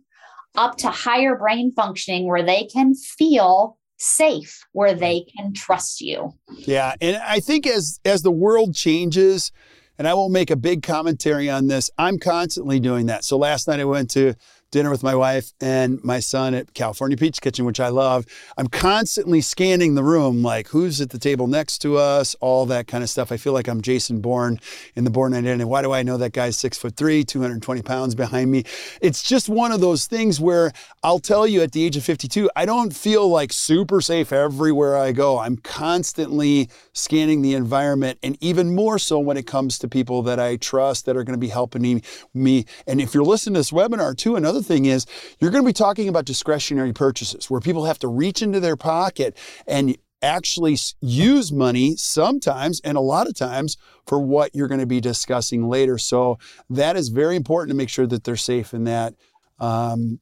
up 0.55 0.77
to 0.77 0.89
higher 0.89 1.35
brain 1.35 1.71
functioning 1.71 2.27
where 2.27 2.43
they 2.43 2.65
can 2.65 2.93
feel 2.93 3.77
safe 3.97 4.65
where 4.73 4.93
they 4.93 5.25
can 5.35 5.53
trust 5.53 6.01
you. 6.01 6.33
Yeah 6.49 6.95
and 6.99 7.17
i 7.17 7.39
think 7.39 7.65
as 7.65 7.99
as 8.03 8.21
the 8.21 8.31
world 8.31 8.75
changes 8.75 9.51
and 9.97 10.07
i 10.07 10.13
won't 10.13 10.33
make 10.33 10.51
a 10.51 10.55
big 10.55 10.83
commentary 10.83 11.49
on 11.49 11.67
this 11.67 11.89
i'm 11.97 12.19
constantly 12.19 12.79
doing 12.79 13.05
that. 13.07 13.23
So 13.23 13.37
last 13.37 13.67
night 13.67 13.79
i 13.79 13.85
went 13.85 14.09
to 14.11 14.35
dinner 14.73 14.89
with 14.89 15.03
my 15.03 15.13
wife 15.13 15.53
and 15.61 16.03
my 16.03 16.19
son 16.19 16.55
at 16.55 16.73
California 16.73 17.15
Pizza 17.15 17.39
Kitchen, 17.39 17.63
which 17.63 17.79
I 17.79 17.89
love. 17.89 18.25
I'm 18.57 18.67
constantly 18.67 19.39
scanning 19.39 19.93
the 19.93 20.03
room, 20.03 20.41
like 20.41 20.69
who's 20.69 20.99
at 20.99 21.11
the 21.11 21.19
table 21.19 21.45
next 21.45 21.77
to 21.83 21.97
us, 21.97 22.35
all 22.41 22.65
that 22.65 22.87
kind 22.87 23.03
of 23.03 23.09
stuff. 23.09 23.31
I 23.31 23.37
feel 23.37 23.53
like 23.53 23.67
I'm 23.67 23.81
Jason 23.83 24.19
Bourne 24.19 24.59
in 24.95 25.03
the 25.03 25.11
Bourne 25.11 25.35
Identity. 25.35 25.63
Why 25.63 25.83
do 25.83 25.93
I 25.93 26.01
know 26.01 26.17
that 26.17 26.33
guy's 26.33 26.57
six 26.57 26.75
foot 26.75 26.97
three, 26.97 27.23
220 27.23 27.83
pounds 27.83 28.15
behind 28.15 28.49
me? 28.49 28.63
It's 28.99 29.21
just 29.21 29.47
one 29.47 29.71
of 29.71 29.79
those 29.79 30.07
things 30.07 30.41
where 30.41 30.71
I'll 31.03 31.19
tell 31.19 31.45
you 31.45 31.61
at 31.61 31.73
the 31.73 31.85
age 31.85 31.95
of 31.95 32.03
52, 32.03 32.49
I 32.55 32.65
don't 32.65 32.95
feel 32.95 33.29
like 33.29 33.53
super 33.53 34.01
safe 34.01 34.33
everywhere 34.33 34.97
I 34.97 35.11
go. 35.11 35.37
I'm 35.37 35.57
constantly 35.57 36.67
scanning 36.93 37.43
the 37.43 37.53
environment 37.53 38.17
and 38.23 38.39
even 38.41 38.73
more 38.73 38.97
so 38.97 39.19
when 39.19 39.37
it 39.37 39.45
comes 39.45 39.77
to 39.79 39.87
people 39.87 40.23
that 40.23 40.39
I 40.39 40.55
trust 40.55 41.05
that 41.05 41.15
are 41.15 41.23
going 41.23 41.37
to 41.37 41.39
be 41.39 41.49
helping 41.49 42.01
me. 42.33 42.65
And 42.87 42.99
if 42.99 43.13
you're 43.13 43.23
listening 43.23 43.53
to 43.53 43.59
this 43.59 43.69
webinar 43.69 44.17
too, 44.17 44.35
another 44.35 44.62
thing 44.63 44.85
is 44.85 45.05
you're 45.39 45.51
going 45.51 45.63
to 45.63 45.67
be 45.67 45.73
talking 45.73 46.09
about 46.09 46.25
discretionary 46.25 46.93
purchases 46.93 47.49
where 47.49 47.61
people 47.61 47.85
have 47.85 47.99
to 47.99 48.07
reach 48.07 48.41
into 48.41 48.59
their 48.59 48.75
pocket 48.75 49.37
and 49.67 49.97
actually 50.21 50.77
use 51.01 51.51
money 51.51 51.95
sometimes 51.97 52.79
and 52.81 52.97
a 52.97 53.01
lot 53.01 53.27
of 53.27 53.35
times 53.35 53.77
for 54.07 54.19
what 54.19 54.55
you're 54.55 54.69
going 54.69 54.79
to 54.79 54.85
be 54.85 55.01
discussing 55.01 55.67
later. 55.67 55.97
So 55.97 56.39
that 56.69 56.95
is 56.95 57.09
very 57.09 57.35
important 57.35 57.71
to 57.71 57.75
make 57.75 57.89
sure 57.89 58.07
that 58.07 58.23
they're 58.23 58.35
safe 58.35 58.73
in 58.73 58.85
that. 58.85 59.13
Um, 59.59 60.19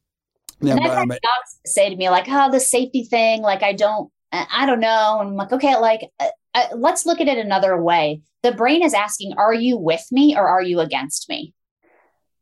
environment. 0.60 1.20
Docs 1.22 1.58
say 1.66 1.90
to 1.90 1.96
me 1.96 2.08
like, 2.08 2.26
"Oh, 2.28 2.50
the 2.50 2.60
safety 2.60 3.04
thing, 3.04 3.42
like 3.42 3.64
I 3.64 3.72
don't, 3.72 4.12
I 4.30 4.64
don't 4.64 4.78
know." 4.78 5.18
And 5.18 5.30
I'm 5.30 5.34
like, 5.34 5.50
"Okay, 5.50 5.76
like 5.76 6.02
uh, 6.20 6.28
uh, 6.54 6.66
let's 6.76 7.06
look 7.06 7.20
at 7.20 7.28
it 7.28 7.38
another 7.38 7.80
way. 7.82 8.20
The 8.42 8.52
brain 8.52 8.82
is 8.82 8.94
asking, 8.94 9.34
are 9.38 9.54
you 9.54 9.76
with 9.76 10.04
me 10.10 10.36
or 10.36 10.46
are 10.46 10.62
you 10.62 10.80
against 10.80 11.28
me? 11.28 11.54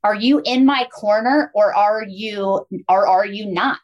Are 0.02 0.14
you 0.14 0.40
in 0.44 0.64
my 0.64 0.86
corner 0.92 1.50
or 1.54 1.74
are 1.74 2.04
you 2.08 2.66
or 2.88 3.06
are 3.06 3.26
you 3.26 3.46
not? 3.46 3.80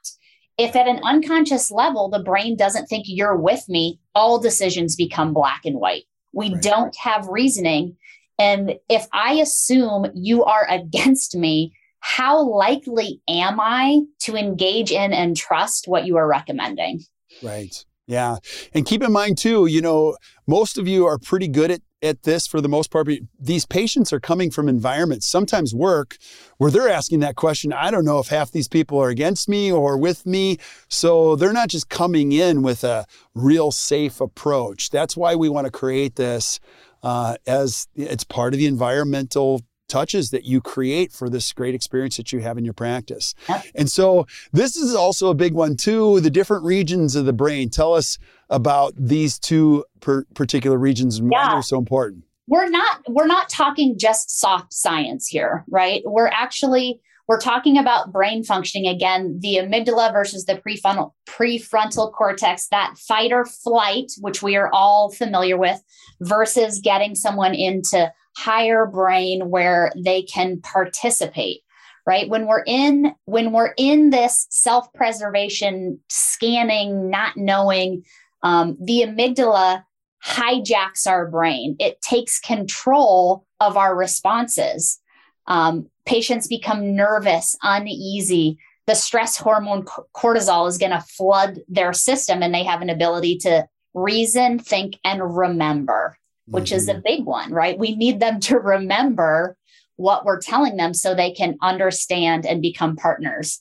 If 0.59 0.74
at 0.74 0.88
an 0.88 1.00
unconscious 1.05 1.70
level 1.70 2.09
the 2.09 2.22
brain 2.22 2.57
doesn't 2.57 2.87
think 2.87 3.05
you're 3.07 3.37
with 3.37 3.68
me, 3.68 4.00
all 4.14 4.38
decisions 4.38 4.96
become 4.96 5.35
black 5.35 5.62
and 5.64 5.76
white. 5.76 6.05
We 6.33 6.52
right. 6.52 6.62
don't 6.62 6.96
have 6.96 7.29
reasoning. 7.29 7.96
And 8.38 8.74
if 8.88 9.07
I 9.12 9.35
assume 9.35 10.07
you 10.14 10.44
are 10.44 10.66
against 10.68 11.37
me, 11.37 11.74
how 12.00 12.42
likely 12.48 13.20
am 13.29 13.59
I 13.61 14.00
to 14.20 14.37
engage 14.37 14.92
in 14.92 15.12
and 15.12 15.37
trust 15.37 15.88
what 15.88 16.07
you 16.07 16.16
are 16.16 16.29
recommending? 16.29 17.02
Right. 17.42 17.85
Yeah. 18.07 18.37
And 18.72 18.87
keep 18.87 19.02
in 19.02 19.12
mind, 19.12 19.38
too, 19.38 19.66
you 19.66 19.81
know, 19.81 20.16
most 20.46 20.79
of 20.79 20.87
you 20.87 21.07
are 21.07 21.18
pretty 21.18 21.48
good 21.48 21.70
at, 21.70 21.81
at 22.02 22.22
this 22.24 22.46
for 22.46 22.61
the 22.61 22.68
most 22.68 22.90
part. 22.90 23.09
These 23.38 23.66
patients 23.66 24.12
are 24.12 24.20
coming 24.20 24.50
from 24.50 24.68
environments, 24.68 25.26
sometimes 25.26 25.74
work, 25.74 26.16
where 26.59 26.70
they're 26.70 26.88
asking 26.88 27.20
that 27.20 27.37
question. 27.37 27.72
I 27.72 27.90
don't 27.90 28.04
know 28.04 28.18
if 28.18 28.28
half 28.28 28.50
these 28.50 28.68
people 28.68 28.98
are 28.98 29.09
against 29.09 29.48
me 29.48 29.72
or 29.72 29.96
with 29.96 30.26
me. 30.26 30.59
So 30.88 31.37
they're 31.37 31.52
not 31.52 31.68
just 31.68 31.88
coming 31.88 32.32
in 32.32 32.62
with 32.62 32.85
a 32.85 33.06
real 33.35 33.70
safe 33.70 34.20
approach. 34.20 34.90
That's 34.90 35.16
why 35.16 35.35
we 35.35 35.48
want 35.48 35.66
to 35.66 35.70
create 35.70 36.16
this 36.16 36.61
uh, 37.02 37.37
as 37.46 37.88
it's 37.94 38.24
part 38.24 38.52
of 38.52 38.59
the 38.59 38.66
environmental 38.66 39.62
touches 39.88 40.31
that 40.31 40.44
you 40.44 40.61
create 40.61 41.12
for 41.12 41.29
this 41.29 41.53
great 41.53 41.75
experience 41.75 42.16
that 42.16 42.33
you 42.33 42.40
have 42.40 42.59
in 42.59 42.64
your 42.64 42.75
practice. 42.75 43.35
Yep. 43.49 43.64
And 43.75 43.90
so 43.90 44.27
this 44.53 44.77
is 44.77 44.94
also 44.94 45.31
a 45.31 45.35
big 45.35 45.53
one 45.53 45.77
too, 45.77 46.20
the 46.20 46.31
different 46.31 46.64
regions 46.64 47.16
of 47.16 47.27
the 47.27 47.33
brain. 47.33 47.70
Tell 47.70 47.94
us 47.94 48.18
about 48.51 48.94
these 48.96 49.38
two 49.38 49.85
per 50.01 50.25
particular 50.35 50.79
regions 50.79 51.18
and 51.18 51.31
yeah. 51.31 51.46
why 51.46 51.53
they're 51.55 51.62
so 51.62 51.79
important. 51.79 52.25
we're 52.46 52.68
not 52.68 53.03
we're 53.09 53.27
not 53.27 53.49
talking 53.49 53.96
just 53.99 54.38
soft 54.38 54.72
science 54.72 55.27
here, 55.27 55.64
right? 55.68 56.03
We're 56.05 56.29
actually 56.29 57.01
we're 57.29 57.40
talking 57.40 57.77
about 57.77 58.12
brain 58.12 58.44
functioning 58.44 58.88
again, 58.88 59.38
the 59.40 59.57
amygdala 59.57 60.12
versus 60.12 60.44
the 60.44 60.55
prefrontal 60.55 61.12
prefrontal 61.29 62.12
cortex, 62.12 62.68
that 62.68 62.94
fight 62.96 63.33
or 63.33 63.44
flight, 63.44 64.12
which 64.20 64.42
we 64.42 64.57
are 64.57 64.70
all 64.72 65.11
familiar 65.11 65.57
with, 65.57 65.83
versus 66.20 66.81
getting 66.83 67.14
someone 67.16 67.55
into 67.55 68.12
higher 68.37 68.87
brain 68.87 69.51
where 69.51 69.92
they 69.96 70.22
can 70.22 70.61
participate 70.61 71.61
right? 72.09 72.29
When 72.29 72.46
we're 72.46 72.62
in 72.64 73.16
when 73.25 73.51
we're 73.51 73.75
in 73.77 74.11
this 74.11 74.46
self-preservation 74.51 75.99
scanning 76.09 77.11
not 77.11 77.37
knowing 77.37 78.05
um, 78.44 78.77
the 78.81 79.03
amygdala 79.03 79.83
hijacks 80.25 81.07
our 81.07 81.29
brain. 81.29 81.77
It 81.79 82.01
takes 82.01 82.40
control 82.40 83.44
of 83.61 83.77
our 83.77 83.94
responses. 83.94 85.01
Um, 85.46 85.88
patients 86.05 86.46
become 86.46 86.94
nervous 86.94 87.57
uneasy. 87.62 88.59
The 88.87 88.94
stress 88.94 89.37
hormone 89.37 89.85
cortisol 90.14 90.68
is 90.68 90.79
going 90.79 90.92
to 90.92 91.01
flood 91.01 91.61
their 91.68 91.92
system 91.92 92.42
and 92.42 92.55
they 92.55 92.64
have 92.64 92.83
an 92.83 92.90
ability 92.90 93.38
to 93.38 93.66
reason 93.94 94.59
think 94.59 94.99
and 95.05 95.37
remember 95.37 96.16
which 96.46 96.66
mm-hmm. 96.66 96.76
is 96.76 96.88
a 96.88 96.92
mm-hmm. 96.92 97.02
big 97.04 97.24
one 97.24 97.52
right 97.52 97.78
we 97.78 97.94
need 97.94 98.20
them 98.20 98.40
to 98.40 98.59
remember 98.59 99.56
what 99.96 100.24
we're 100.24 100.40
telling 100.40 100.76
them 100.76 100.94
so 100.94 101.14
they 101.14 101.32
can 101.32 101.56
understand 101.61 102.46
and 102.46 102.62
become 102.62 102.96
partners. 102.96 103.61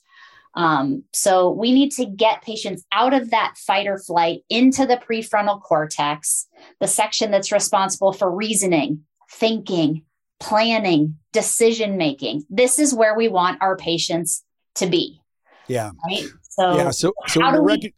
Um, 0.54 1.04
so 1.12 1.50
we 1.50 1.72
need 1.72 1.90
to 1.92 2.06
get 2.06 2.42
patients 2.42 2.84
out 2.92 3.12
of 3.12 3.30
that 3.30 3.56
fight 3.58 3.86
or 3.86 3.98
flight 3.98 4.40
into 4.48 4.86
the 4.86 4.96
prefrontal 4.96 5.60
cortex, 5.60 6.46
the 6.80 6.88
section 6.88 7.30
that's 7.30 7.52
responsible 7.52 8.12
for 8.12 8.30
reasoning, 8.30 9.04
thinking, 9.30 10.04
planning, 10.40 11.18
decision 11.32 11.98
making. 11.98 12.44
This 12.48 12.78
is 12.78 12.94
where 12.94 13.16
we 13.16 13.28
want 13.28 13.60
our 13.60 13.76
patients 13.76 14.44
to 14.76 14.86
be. 14.86 15.20
Yeah. 15.68 15.90
Right. 16.08 16.28
So 16.42 16.76
yeah. 16.76 16.90
So 16.90 17.12
so 17.26 17.40
how 17.42 17.52
do 17.52 17.62
we, 17.62 17.92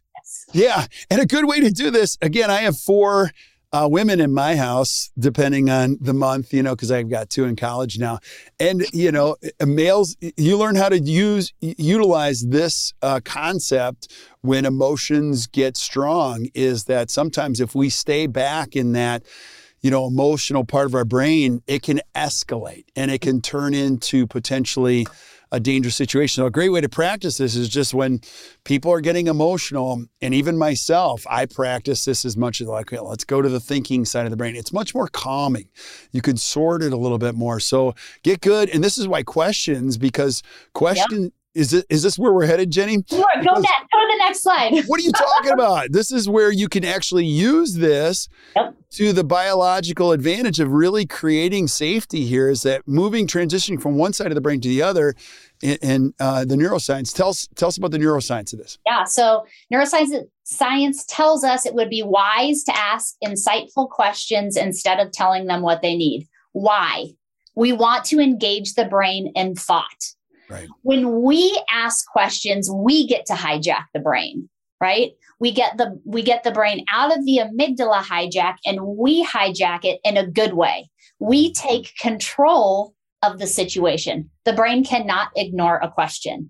yeah, 0.51 0.85
and 1.09 1.21
a 1.21 1.25
good 1.25 1.45
way 1.45 1.61
to 1.61 1.71
do 1.71 1.91
this. 1.91 2.17
Again, 2.21 2.51
I 2.51 2.61
have 2.61 2.77
four 2.77 3.31
uh, 3.71 3.87
women 3.89 4.19
in 4.19 4.33
my 4.33 4.55
house, 4.55 5.11
depending 5.17 5.69
on 5.69 5.97
the 6.01 6.13
month, 6.13 6.53
you 6.53 6.63
know, 6.63 6.75
because 6.75 6.91
I've 6.91 7.09
got 7.09 7.29
two 7.29 7.45
in 7.45 7.55
college 7.55 7.99
now. 7.99 8.19
And, 8.59 8.83
you 8.93 9.11
know, 9.11 9.35
males, 9.63 10.17
you 10.37 10.57
learn 10.57 10.75
how 10.75 10.89
to 10.89 10.99
use, 10.99 11.53
utilize 11.61 12.41
this 12.47 12.93
uh, 13.01 13.19
concept 13.23 14.11
when 14.41 14.65
emotions 14.65 15.45
get 15.47 15.77
strong 15.77 16.47
is 16.55 16.85
that 16.85 17.11
sometimes 17.11 17.59
if 17.59 17.75
we 17.75 17.89
stay 17.89 18.25
back 18.25 18.75
in 18.75 18.93
that, 18.93 19.23
you 19.81 19.91
know, 19.91 20.07
emotional 20.07 20.65
part 20.65 20.87
of 20.87 20.95
our 20.95 21.05
brain, 21.05 21.61
it 21.67 21.83
can 21.83 22.01
escalate 22.15 22.85
and 22.95 23.11
it 23.11 23.21
can 23.21 23.39
turn 23.39 23.73
into 23.73 24.25
potentially 24.25 25.05
a 25.51 25.59
dangerous 25.59 25.95
situation. 25.95 26.41
So 26.41 26.45
a 26.45 26.51
great 26.51 26.69
way 26.69 26.81
to 26.81 26.89
practice 26.89 27.37
this 27.37 27.55
is 27.55 27.69
just 27.69 27.93
when 27.93 28.21
people 28.63 28.91
are 28.91 29.01
getting 29.01 29.27
emotional, 29.27 30.05
and 30.21 30.33
even 30.33 30.57
myself, 30.57 31.25
I 31.29 31.45
practice 31.45 32.05
this 32.05 32.23
as 32.25 32.37
much 32.37 32.61
as 32.61 32.67
like, 32.67 32.93
okay, 32.93 32.99
let's 32.99 33.23
go 33.23 33.41
to 33.41 33.49
the 33.49 33.59
thinking 33.59 34.05
side 34.05 34.25
of 34.25 34.31
the 34.31 34.37
brain. 34.37 34.55
It's 34.55 34.73
much 34.73 34.93
more 34.93 35.07
calming. 35.07 35.67
You 36.11 36.21
can 36.21 36.37
sort 36.37 36.83
it 36.83 36.93
a 36.93 36.97
little 36.97 37.17
bit 37.17 37.35
more. 37.35 37.59
So 37.59 37.95
get 38.23 38.41
good. 38.41 38.69
And 38.69 38.83
this 38.83 38.97
is 38.97 39.07
why 39.07 39.23
questions, 39.23 39.97
because 39.97 40.43
question. 40.73 41.31
Is 41.55 41.73
it 41.73 41.85
is 41.89 42.03
this 42.03 42.19
where 42.19 42.31
we're 42.31 42.45
headed, 42.45 42.71
Jenni? 42.71 43.09
Sure, 43.09 43.25
go 43.37 43.55
Go 43.55 43.55
to 43.55 43.63
the 43.63 44.17
next 44.19 44.43
slide. 44.43 44.83
what 44.87 44.99
are 44.99 45.03
you 45.03 45.11
talking 45.11 45.51
about? 45.51 45.91
This 45.91 46.11
is 46.11 46.29
where 46.29 46.51
you 46.51 46.69
can 46.69 46.85
actually 46.85 47.25
use 47.25 47.73
this 47.73 48.29
yep. 48.55 48.75
to 48.91 49.13
the 49.13 49.23
biological 49.23 50.11
advantage 50.11 50.59
of 50.59 50.71
really 50.71 51.07
creating 51.07 51.67
safety. 51.67 52.25
Here 52.25 52.49
is 52.49 52.61
that 52.63 52.87
moving, 52.87 53.25
transitioning 53.25 53.81
from 53.81 53.95
one 53.95 54.13
side 54.13 54.27
of 54.27 54.35
the 54.35 54.41
brain 54.41 54.61
to 54.61 54.67
the 54.67 54.83
other, 54.83 55.15
in, 55.61 56.13
uh, 56.19 56.45
the 56.45 56.55
neuroscience. 56.55 57.15
Tell 57.15 57.29
us 57.29 57.47
tell 57.55 57.69
us 57.69 57.77
about 57.77 57.91
the 57.91 57.97
neuroscience 57.97 58.53
of 58.53 58.59
this. 58.59 58.77
Yeah, 58.85 59.05
so 59.05 59.45
neuroscience 59.73 60.25
science 60.43 61.03
tells 61.05 61.43
us 61.43 61.65
it 61.65 61.73
would 61.73 61.89
be 61.89 62.03
wise 62.03 62.63
to 62.63 62.77
ask 62.77 63.15
insightful 63.23 63.89
questions 63.89 64.55
instead 64.55 64.99
of 64.99 65.11
telling 65.11 65.47
them 65.47 65.61
what 65.61 65.81
they 65.81 65.95
need. 65.95 66.27
Why? 66.53 67.07
We 67.55 67.73
want 67.73 68.05
to 68.05 68.19
engage 68.19 68.75
the 68.75 68.85
brain 68.85 69.31
in 69.35 69.55
thought. 69.55 70.13
Right. 70.49 70.67
When 70.81 71.21
we 71.21 71.61
ask 71.71 72.05
questions, 72.07 72.69
we 72.71 73.07
get 73.07 73.25
to 73.27 73.33
hijack 73.33 73.85
the 73.93 73.99
brain, 73.99 74.49
right? 74.81 75.11
We 75.39 75.51
get 75.51 75.77
the 75.77 75.99
we 76.05 76.23
get 76.23 76.43
the 76.43 76.51
brain 76.51 76.85
out 76.91 77.15
of 77.15 77.23
the 77.23 77.39
amygdala 77.39 78.01
hijack 78.01 78.55
and 78.65 78.81
we 78.81 79.23
hijack 79.23 79.85
it 79.85 79.99
in 80.03 80.17
a 80.17 80.25
good 80.25 80.53
way. 80.53 80.89
We 81.19 81.53
take 81.53 81.95
control 81.99 82.95
of 83.21 83.37
the 83.37 83.47
situation. 83.47 84.29
The 84.45 84.53
brain 84.53 84.83
cannot 84.83 85.29
ignore 85.35 85.77
a 85.77 85.91
question, 85.91 86.49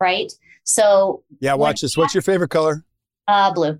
right? 0.00 0.32
So 0.64 1.22
Yeah, 1.40 1.54
watch 1.54 1.82
this. 1.82 1.96
What's 1.96 2.14
your 2.14 2.22
favorite 2.22 2.50
color? 2.50 2.84
Uh 3.28 3.52
blue. 3.52 3.78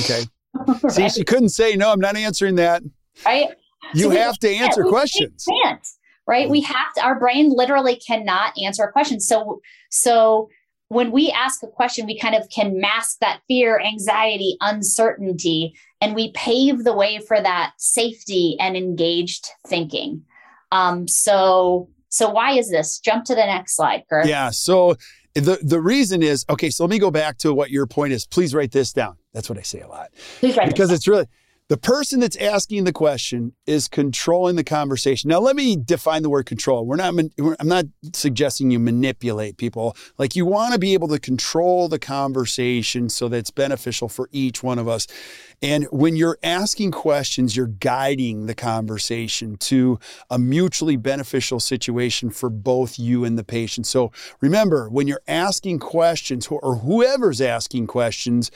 Okay. 0.00 0.24
right. 0.54 0.78
See, 0.92 1.08
she 1.08 1.24
couldn't 1.24 1.48
say 1.48 1.74
no, 1.74 1.90
I'm 1.90 2.00
not 2.00 2.16
answering 2.16 2.54
that. 2.56 2.82
Right? 3.26 3.48
You 3.92 4.04
so 4.04 4.10
have 4.10 4.38
to 4.38 4.48
answer 4.48 4.84
questions. 4.84 5.44
can't 5.44 5.86
right? 6.30 6.48
We 6.48 6.60
have 6.60 6.94
to, 6.94 7.02
our 7.02 7.18
brain 7.18 7.50
literally 7.50 7.96
cannot 7.96 8.54
answer 8.62 8.84
a 8.84 8.92
question. 8.92 9.18
So, 9.18 9.60
so 9.90 10.48
when 10.86 11.10
we 11.10 11.32
ask 11.32 11.60
a 11.64 11.66
question, 11.66 12.06
we 12.06 12.16
kind 12.16 12.36
of 12.36 12.48
can 12.50 12.80
mask 12.80 13.18
that 13.20 13.40
fear, 13.48 13.80
anxiety, 13.80 14.56
uncertainty, 14.60 15.74
and 16.00 16.14
we 16.14 16.30
pave 16.30 16.84
the 16.84 16.92
way 16.92 17.18
for 17.18 17.40
that 17.40 17.72
safety 17.78 18.56
and 18.60 18.76
engaged 18.76 19.48
thinking. 19.66 20.22
Um, 20.70 21.08
so, 21.08 21.88
so 22.10 22.30
why 22.30 22.52
is 22.52 22.70
this? 22.70 23.00
Jump 23.00 23.24
to 23.24 23.34
the 23.34 23.44
next 23.44 23.74
slide, 23.74 24.04
Kirk. 24.08 24.26
Yeah. 24.26 24.50
So 24.50 24.94
the 25.34 25.58
the 25.62 25.80
reason 25.80 26.22
is 26.22 26.44
okay. 26.48 26.70
So 26.70 26.84
let 26.84 26.90
me 26.90 26.98
go 26.98 27.10
back 27.10 27.38
to 27.38 27.52
what 27.52 27.70
your 27.70 27.86
point 27.86 28.12
is. 28.12 28.24
Please 28.26 28.54
write 28.54 28.70
this 28.70 28.92
down. 28.92 29.16
That's 29.32 29.48
what 29.48 29.58
I 29.58 29.62
say 29.62 29.80
a 29.80 29.88
lot. 29.88 30.10
Please 30.38 30.56
write 30.56 30.68
because 30.68 30.90
it's 30.90 31.06
really 31.06 31.26
the 31.70 31.76
person 31.76 32.18
that's 32.18 32.36
asking 32.36 32.82
the 32.82 32.92
question 32.92 33.52
is 33.64 33.86
controlling 33.86 34.56
the 34.56 34.64
conversation. 34.64 35.28
Now, 35.28 35.38
let 35.38 35.54
me 35.54 35.76
define 35.76 36.24
the 36.24 36.28
word 36.28 36.46
control. 36.46 36.84
We're 36.84 36.96
not, 36.96 37.14
I'm 37.60 37.68
not 37.68 37.84
suggesting 38.12 38.72
you 38.72 38.80
manipulate 38.80 39.56
people. 39.56 39.96
Like 40.18 40.34
you 40.34 40.44
want 40.44 40.72
to 40.72 40.80
be 40.80 40.94
able 40.94 41.06
to 41.06 41.20
control 41.20 41.86
the 41.86 42.00
conversation 42.00 43.08
so 43.08 43.28
that 43.28 43.36
it's 43.36 43.52
beneficial 43.52 44.08
for 44.08 44.28
each 44.32 44.64
one 44.64 44.80
of 44.80 44.88
us. 44.88 45.06
And 45.62 45.84
when 45.92 46.16
you're 46.16 46.38
asking 46.42 46.90
questions, 46.90 47.54
you're 47.54 47.68
guiding 47.68 48.46
the 48.46 48.54
conversation 48.56 49.56
to 49.58 50.00
a 50.28 50.40
mutually 50.40 50.96
beneficial 50.96 51.60
situation 51.60 52.30
for 52.30 52.50
both 52.50 52.98
you 52.98 53.24
and 53.24 53.38
the 53.38 53.44
patient. 53.44 53.86
So 53.86 54.10
remember, 54.40 54.88
when 54.88 55.06
you're 55.06 55.22
asking 55.28 55.78
questions 55.78 56.48
or 56.48 56.78
whoever's 56.78 57.40
asking 57.40 57.86
questions, 57.86 58.50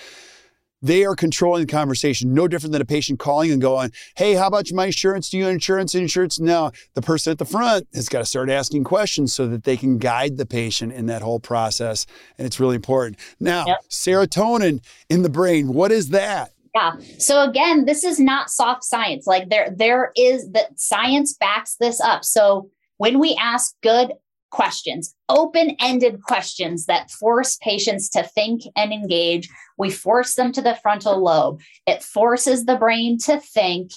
they 0.83 1.05
are 1.05 1.17
controlling 1.17 1.67
the 1.67 1.73
conversation, 1.73 2.35
no 2.35 2.47
different 2.47 2.73
than 2.73 2.83
a 2.83 2.87
patient 2.87 3.19
calling 3.19 3.51
and 3.51 3.61
going, 3.61 3.91
Hey, 4.17 4.35
how 4.35 4.49
about 4.49 4.71
my 4.73 4.87
insurance? 4.87 5.31
Do 5.31 5.39
you 5.39 5.49
insurance? 5.49 5.95
Insurance? 5.95 6.39
No. 6.39 6.73
The 6.95 7.03
person 7.03 7.31
at 7.31 7.39
the 7.39 7.45
front 7.45 7.87
has 7.95 8.09
got 8.09 8.19
to 8.19 8.25
start 8.27 8.51
asking 8.51 8.85
questions 8.85 9.33
so 9.33 9.47
that 9.49 9.65
they 9.65 9.77
can 9.77 9.99
guide 9.99 10.37
the 10.37 10.47
patient 10.47 10.93
in 10.93 11.07
that 11.07 11.23
whole 11.23 11.41
process. 11.41 12.07
And 12.39 12.47
it's 12.47 12.61
really 12.61 12.77
important. 12.77 13.19
Now, 13.41 13.65
yep. 13.67 13.79
serotonin 13.89 14.85
in 15.09 15.23
the 15.23 15.31
brain, 15.31 15.73
what 15.73 15.91
is 15.91 16.11
that? 16.11 16.51
Yeah. 16.75 16.97
So 17.19 17.49
again, 17.49 17.85
this 17.85 18.03
is 18.05 18.19
not 18.19 18.51
soft 18.51 18.85
science. 18.85 19.27
Like 19.27 19.49
there, 19.49 19.71
there 19.75 20.13
is 20.17 20.51
that 20.53 20.79
science 20.79 21.35
backs 21.35 21.77
this 21.77 22.01
up. 22.01 22.25
So 22.25 22.71
when 22.97 23.19
we 23.19 23.39
ask 23.41 23.75
good 23.83 24.13
questions, 24.55 25.15
open 25.29 25.77
ended 25.81 26.23
questions 26.23 26.87
that 26.87 27.11
force 27.11 27.59
patients 27.61 28.09
to 28.11 28.23
think 28.23 28.63
and 28.77 28.93
engage. 28.93 29.49
We 29.77 29.91
force 29.91 30.37
them 30.37 30.53
to 30.53 30.63
the 30.63 30.77
frontal 30.77 31.23
lobe. 31.23 31.61
It 31.87 32.05
forces 32.05 32.65
the 32.65 32.77
brain 32.77 33.19
to 33.25 33.41
think. 33.41 33.91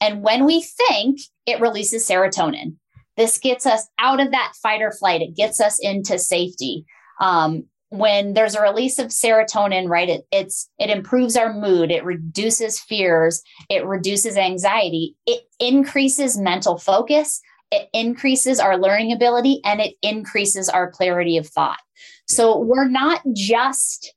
And 0.00 0.22
when 0.22 0.46
we 0.46 0.62
think, 0.62 1.20
it 1.44 1.60
releases 1.60 2.08
serotonin. 2.08 2.76
This 3.18 3.36
gets 3.36 3.66
us 3.66 3.86
out 3.98 4.20
of 4.20 4.30
that 4.30 4.54
fight 4.62 4.80
or 4.80 4.92
flight, 4.92 5.20
it 5.20 5.36
gets 5.36 5.60
us 5.60 5.78
into 5.78 6.18
safety. 6.18 6.86
Um, 7.20 7.64
when 7.90 8.34
there's 8.34 8.54
a 8.54 8.62
release 8.62 8.98
of 8.98 9.06
serotonin 9.06 9.88
right 9.88 10.10
it, 10.10 10.26
it's 10.30 10.68
it 10.78 10.90
improves 10.90 11.38
our 11.38 11.54
mood 11.54 11.90
it 11.90 12.04
reduces 12.04 12.78
fears 12.78 13.42
it 13.70 13.82
reduces 13.86 14.36
anxiety 14.36 15.16
it 15.24 15.40
increases 15.58 16.36
mental 16.36 16.76
focus 16.76 17.40
it 17.70 17.88
increases 17.92 18.60
our 18.60 18.78
learning 18.78 19.12
ability 19.12 19.60
and 19.64 19.80
it 19.80 19.94
increases 20.02 20.68
our 20.68 20.90
clarity 20.90 21.36
of 21.36 21.46
thought. 21.46 21.80
So 22.26 22.58
we're 22.58 22.88
not 22.88 23.22
just 23.34 24.14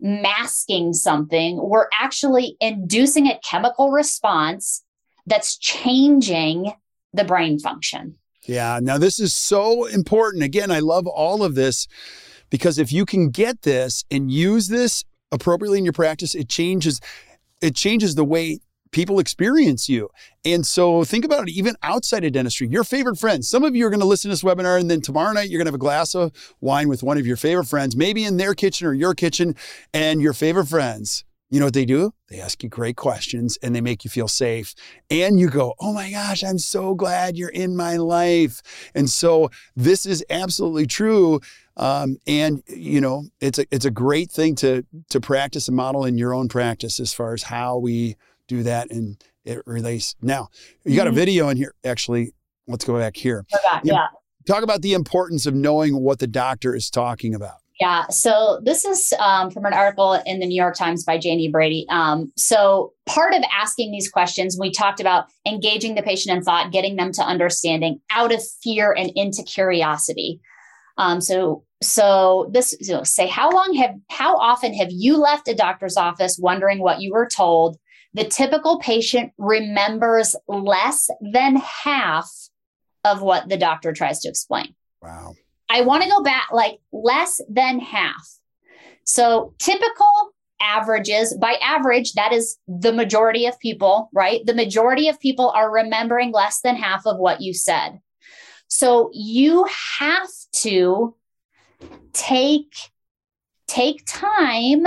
masking 0.00 0.92
something, 0.92 1.60
we're 1.62 1.88
actually 2.00 2.56
inducing 2.60 3.28
a 3.28 3.38
chemical 3.48 3.90
response 3.90 4.84
that's 5.26 5.56
changing 5.58 6.72
the 7.12 7.24
brain 7.24 7.58
function. 7.58 8.16
Yeah. 8.44 8.80
Now, 8.82 8.98
this 8.98 9.20
is 9.20 9.34
so 9.34 9.86
important. 9.86 10.42
Again, 10.42 10.70
I 10.70 10.80
love 10.80 11.06
all 11.06 11.44
of 11.44 11.54
this 11.54 11.86
because 12.50 12.78
if 12.78 12.92
you 12.92 13.06
can 13.06 13.30
get 13.30 13.62
this 13.62 14.04
and 14.10 14.30
use 14.30 14.68
this 14.68 15.04
appropriately 15.30 15.78
in 15.78 15.84
your 15.84 15.92
practice, 15.92 16.34
it 16.34 16.48
changes. 16.48 17.00
It 17.60 17.76
changes 17.76 18.16
the 18.16 18.24
way 18.24 18.58
people 18.92 19.18
experience 19.18 19.88
you. 19.88 20.08
And 20.44 20.66
so 20.66 21.02
think 21.04 21.24
about 21.24 21.48
it 21.48 21.52
even 21.52 21.74
outside 21.82 22.24
of 22.24 22.32
dentistry, 22.32 22.68
your 22.68 22.84
favorite 22.84 23.18
friends. 23.18 23.48
Some 23.48 23.64
of 23.64 23.74
you 23.74 23.86
are 23.86 23.90
going 23.90 24.00
to 24.00 24.06
listen 24.06 24.30
to 24.30 24.32
this 24.32 24.42
webinar 24.42 24.78
and 24.78 24.90
then 24.90 25.00
tomorrow 25.00 25.32
night 25.32 25.48
you're 25.48 25.58
going 25.58 25.66
to 25.66 25.70
have 25.70 25.74
a 25.74 25.78
glass 25.78 26.14
of 26.14 26.32
wine 26.60 26.88
with 26.88 27.02
one 27.02 27.18
of 27.18 27.26
your 27.26 27.36
favorite 27.36 27.66
friends, 27.66 27.96
maybe 27.96 28.24
in 28.24 28.36
their 28.36 28.54
kitchen 28.54 28.86
or 28.86 28.94
your 28.94 29.14
kitchen 29.14 29.56
and 29.92 30.22
your 30.22 30.32
favorite 30.32 30.66
friends. 30.66 31.24
You 31.52 31.60
know 31.60 31.66
what 31.66 31.74
they 31.74 31.84
do? 31.84 32.14
They 32.30 32.40
ask 32.40 32.62
you 32.62 32.70
great 32.70 32.96
questions 32.96 33.58
and 33.62 33.76
they 33.76 33.82
make 33.82 34.04
you 34.04 34.10
feel 34.10 34.26
safe. 34.26 34.74
And 35.10 35.38
you 35.38 35.50
go, 35.50 35.74
Oh 35.80 35.92
my 35.92 36.10
gosh, 36.10 36.42
I'm 36.42 36.58
so 36.58 36.94
glad 36.94 37.36
you're 37.36 37.50
in 37.50 37.76
my 37.76 37.98
life. 37.98 38.62
And 38.94 39.10
so 39.10 39.50
this 39.76 40.06
is 40.06 40.24
absolutely 40.30 40.86
true. 40.86 41.40
Um, 41.76 42.16
and 42.26 42.62
you 42.68 43.02
know, 43.02 43.24
it's 43.42 43.58
a 43.58 43.66
it's 43.70 43.84
a 43.84 43.90
great 43.90 44.30
thing 44.30 44.54
to 44.56 44.86
to 45.10 45.20
practice 45.20 45.68
and 45.68 45.76
model 45.76 46.06
in 46.06 46.16
your 46.16 46.32
own 46.32 46.48
practice 46.48 46.98
as 46.98 47.12
far 47.12 47.34
as 47.34 47.42
how 47.42 47.76
we 47.76 48.16
do 48.52 48.62
that 48.64 48.90
and 48.90 49.22
it 49.44 49.62
relates. 49.66 50.14
Now, 50.20 50.48
you 50.84 50.96
got 50.96 51.06
a 51.06 51.10
mm-hmm. 51.10 51.18
video 51.18 51.48
in 51.48 51.56
here. 51.56 51.74
Actually, 51.84 52.34
let's 52.68 52.84
go 52.84 52.98
back 52.98 53.16
here. 53.16 53.44
yeah. 53.82 54.06
Talk 54.46 54.62
about 54.62 54.82
the 54.82 54.94
importance 54.94 55.46
of 55.46 55.54
knowing 55.54 56.00
what 56.02 56.18
the 56.18 56.26
doctor 56.26 56.74
is 56.74 56.90
talking 56.90 57.34
about. 57.34 57.56
Yeah. 57.80 58.06
So 58.08 58.60
this 58.62 58.84
is 58.84 59.12
um, 59.18 59.50
from 59.50 59.64
an 59.64 59.72
article 59.72 60.20
in 60.26 60.40
the 60.40 60.46
New 60.46 60.60
York 60.60 60.76
Times 60.76 61.04
by 61.04 61.18
Janie 61.18 61.48
Brady. 61.48 61.86
Um, 61.88 62.32
so 62.36 62.92
part 63.06 63.34
of 63.34 63.42
asking 63.52 63.90
these 63.90 64.10
questions, 64.10 64.56
we 64.58 64.70
talked 64.70 65.00
about 65.00 65.26
engaging 65.46 65.94
the 65.94 66.02
patient 66.02 66.36
in 66.36 66.42
thought, 66.42 66.70
getting 66.70 66.96
them 66.96 67.12
to 67.12 67.22
understanding 67.22 68.00
out 68.10 68.32
of 68.32 68.40
fear 68.62 68.92
and 68.92 69.10
into 69.16 69.42
curiosity. 69.42 70.40
Um, 70.98 71.20
so 71.20 71.64
so 71.82 72.50
this 72.52 72.76
you 72.80 72.94
know, 72.94 73.02
say 73.02 73.26
how 73.26 73.50
long 73.50 73.74
have 73.74 73.94
how 74.10 74.36
often 74.36 74.74
have 74.74 74.90
you 74.90 75.16
left 75.16 75.48
a 75.48 75.54
doctor's 75.54 75.96
office 75.96 76.38
wondering 76.40 76.80
what 76.80 77.00
you 77.00 77.12
were 77.12 77.28
told 77.28 77.78
the 78.14 78.24
typical 78.24 78.78
patient 78.78 79.32
remembers 79.38 80.36
less 80.46 81.08
than 81.20 81.56
half 81.56 82.30
of 83.04 83.22
what 83.22 83.48
the 83.48 83.56
doctor 83.56 83.92
tries 83.92 84.20
to 84.20 84.28
explain. 84.28 84.74
Wow. 85.00 85.34
I 85.68 85.80
want 85.80 86.02
to 86.02 86.10
go 86.10 86.22
back 86.22 86.48
like 86.52 86.78
less 86.92 87.40
than 87.48 87.80
half. 87.80 88.28
So 89.04 89.54
typical 89.58 90.32
averages, 90.60 91.36
by 91.36 91.54
average, 91.60 92.12
that 92.12 92.32
is 92.32 92.56
the 92.68 92.92
majority 92.92 93.46
of 93.46 93.58
people, 93.58 94.10
right? 94.12 94.44
The 94.44 94.54
majority 94.54 95.08
of 95.08 95.18
people 95.18 95.50
are 95.50 95.70
remembering 95.70 96.32
less 96.32 96.60
than 96.60 96.76
half 96.76 97.06
of 97.06 97.18
what 97.18 97.40
you 97.40 97.52
said. 97.54 98.00
So 98.68 99.10
you 99.12 99.66
have 99.98 100.28
to 100.56 101.14
take 102.12 102.74
take 103.66 104.02
time 104.06 104.84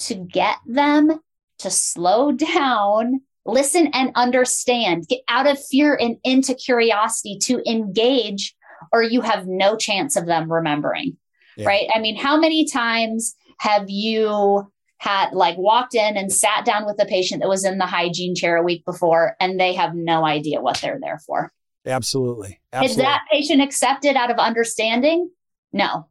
to 0.00 0.14
get 0.14 0.56
them 0.66 1.20
to 1.58 1.70
slow 1.70 2.32
down, 2.56 3.20
listen 3.46 3.88
and 3.92 4.10
understand, 4.14 5.08
get 5.08 5.20
out 5.28 5.46
of 5.46 5.62
fear 5.64 5.96
and 6.00 6.16
into 6.24 6.54
curiosity 6.54 7.38
to 7.42 7.62
engage, 7.70 8.54
or 8.92 9.02
you 9.02 9.20
have 9.20 9.46
no 9.46 9.76
chance 9.76 10.16
of 10.16 10.26
them 10.26 10.50
remembering. 10.50 11.16
Yeah. 11.56 11.66
Right. 11.66 11.88
I 11.94 12.00
mean, 12.00 12.16
how 12.16 12.36
many 12.36 12.66
times 12.66 13.36
have 13.58 13.88
you 13.88 14.70
had 14.98 15.32
like 15.32 15.56
walked 15.58 15.94
in 15.94 16.16
and 16.16 16.32
sat 16.32 16.64
down 16.64 16.86
with 16.86 17.00
a 17.00 17.04
patient 17.04 17.42
that 17.42 17.48
was 17.48 17.64
in 17.64 17.78
the 17.78 17.86
hygiene 17.86 18.34
chair 18.34 18.56
a 18.56 18.62
week 18.62 18.84
before 18.84 19.36
and 19.38 19.60
they 19.60 19.74
have 19.74 19.94
no 19.94 20.24
idea 20.24 20.60
what 20.60 20.78
they're 20.78 20.98
there 21.00 21.20
for? 21.26 21.52
Absolutely. 21.86 22.60
Absolutely. 22.72 22.90
Is 22.90 22.96
that 22.96 23.20
patient 23.30 23.62
accepted 23.62 24.16
out 24.16 24.30
of 24.30 24.38
understanding? 24.38 25.30
No. 25.72 26.08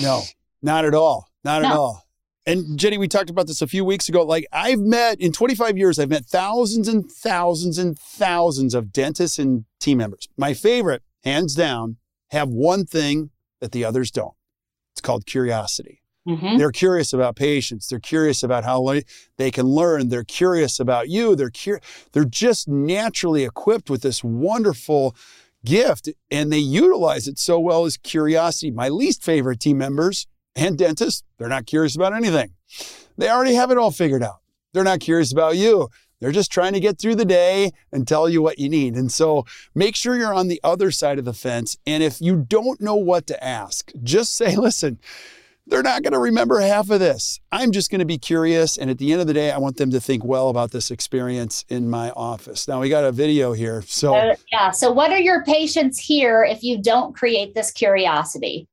No, 0.00 0.22
not 0.60 0.84
at 0.84 0.94
all. 0.94 1.26
Not 1.42 1.62
no. 1.62 1.68
at 1.68 1.74
all 1.74 2.07
and 2.48 2.78
Jenni, 2.78 2.98
we 2.98 3.08
talked 3.08 3.28
about 3.28 3.46
this 3.46 3.60
a 3.60 3.66
few 3.66 3.84
weeks 3.84 4.08
ago. 4.08 4.24
Like 4.24 4.46
I've 4.52 4.80
met 4.80 5.20
in 5.20 5.32
25 5.32 5.76
years, 5.76 5.98
I've 5.98 6.08
met 6.08 6.24
thousands 6.24 6.88
and 6.88 7.10
thousands 7.10 7.76
and 7.76 7.98
thousands 7.98 8.74
of 8.74 8.90
dentists 8.90 9.38
and 9.38 9.66
team 9.78 9.98
members. 9.98 10.28
My 10.38 10.54
favorite, 10.54 11.02
hands 11.24 11.54
down, 11.54 11.98
have 12.30 12.48
one 12.48 12.86
thing 12.86 13.30
that 13.60 13.72
the 13.72 13.84
others 13.84 14.10
don't. 14.10 14.32
It's 14.94 15.02
called 15.02 15.26
curiosity. 15.26 16.02
Mm-hmm. 16.26 16.56
They're 16.56 16.72
curious 16.72 17.12
about 17.12 17.36
patients. 17.36 17.86
They're 17.86 18.00
curious 18.00 18.42
about 18.42 18.64
how 18.64 18.94
they 19.36 19.50
can 19.50 19.66
learn. 19.66 20.08
They're 20.08 20.24
curious 20.24 20.80
about 20.80 21.10
you. 21.10 21.36
They're 21.36 21.50
cur- 21.50 21.80
They're 22.12 22.24
just 22.24 22.66
naturally 22.66 23.44
equipped 23.44 23.90
with 23.90 24.00
this 24.00 24.24
wonderful 24.24 25.14
gift, 25.66 26.08
and 26.30 26.50
they 26.50 26.58
utilize 26.58 27.28
it 27.28 27.38
so 27.38 27.60
well 27.60 27.84
as 27.84 27.98
curiosity. 27.98 28.70
My 28.70 28.88
least 28.88 29.22
favorite 29.22 29.60
team 29.60 29.76
members 29.76 30.26
and 30.58 30.76
dentists, 30.76 31.22
they're 31.38 31.48
not 31.48 31.66
curious 31.66 31.96
about 31.96 32.12
anything. 32.12 32.50
They 33.16 33.30
already 33.30 33.54
have 33.54 33.70
it 33.70 33.78
all 33.78 33.90
figured 33.90 34.22
out. 34.22 34.40
They're 34.72 34.84
not 34.84 35.00
curious 35.00 35.32
about 35.32 35.56
you. 35.56 35.88
They're 36.20 36.32
just 36.32 36.50
trying 36.50 36.72
to 36.72 36.80
get 36.80 36.98
through 36.98 37.14
the 37.14 37.24
day 37.24 37.70
and 37.92 38.06
tell 38.06 38.28
you 38.28 38.42
what 38.42 38.58
you 38.58 38.68
need. 38.68 38.94
And 38.94 39.10
so 39.10 39.46
make 39.74 39.94
sure 39.94 40.16
you're 40.16 40.34
on 40.34 40.48
the 40.48 40.60
other 40.64 40.90
side 40.90 41.18
of 41.18 41.24
the 41.24 41.32
fence. 41.32 41.76
And 41.86 42.02
if 42.02 42.20
you 42.20 42.36
don't 42.36 42.80
know 42.80 42.96
what 42.96 43.26
to 43.28 43.44
ask, 43.44 43.92
just 44.02 44.36
say, 44.36 44.56
listen, 44.56 44.98
they're 45.68 45.82
not 45.82 46.02
going 46.02 46.14
to 46.14 46.18
remember 46.18 46.60
half 46.60 46.90
of 46.90 46.98
this. 46.98 47.40
I'm 47.52 47.72
just 47.72 47.90
going 47.90 47.98
to 48.00 48.06
be 48.06 48.18
curious. 48.18 48.78
And 48.78 48.90
at 48.90 48.98
the 48.98 49.12
end 49.12 49.20
of 49.20 49.26
the 49.26 49.34
day, 49.34 49.52
I 49.52 49.58
want 49.58 49.76
them 49.76 49.90
to 49.90 50.00
think 50.00 50.24
well 50.24 50.48
about 50.48 50.72
this 50.72 50.90
experience 50.90 51.64
in 51.68 51.88
my 51.88 52.10
office. 52.10 52.66
Now, 52.66 52.80
we 52.80 52.88
got 52.88 53.04
a 53.04 53.12
video 53.12 53.52
here. 53.52 53.82
So, 53.82 54.14
uh, 54.14 54.34
yeah. 54.50 54.70
So, 54.70 54.90
what 54.90 55.12
are 55.12 55.20
your 55.20 55.44
patients 55.44 55.98
here 55.98 56.42
if 56.42 56.62
you 56.62 56.80
don't 56.80 57.14
create 57.14 57.54
this 57.54 57.70
curiosity? 57.70 58.66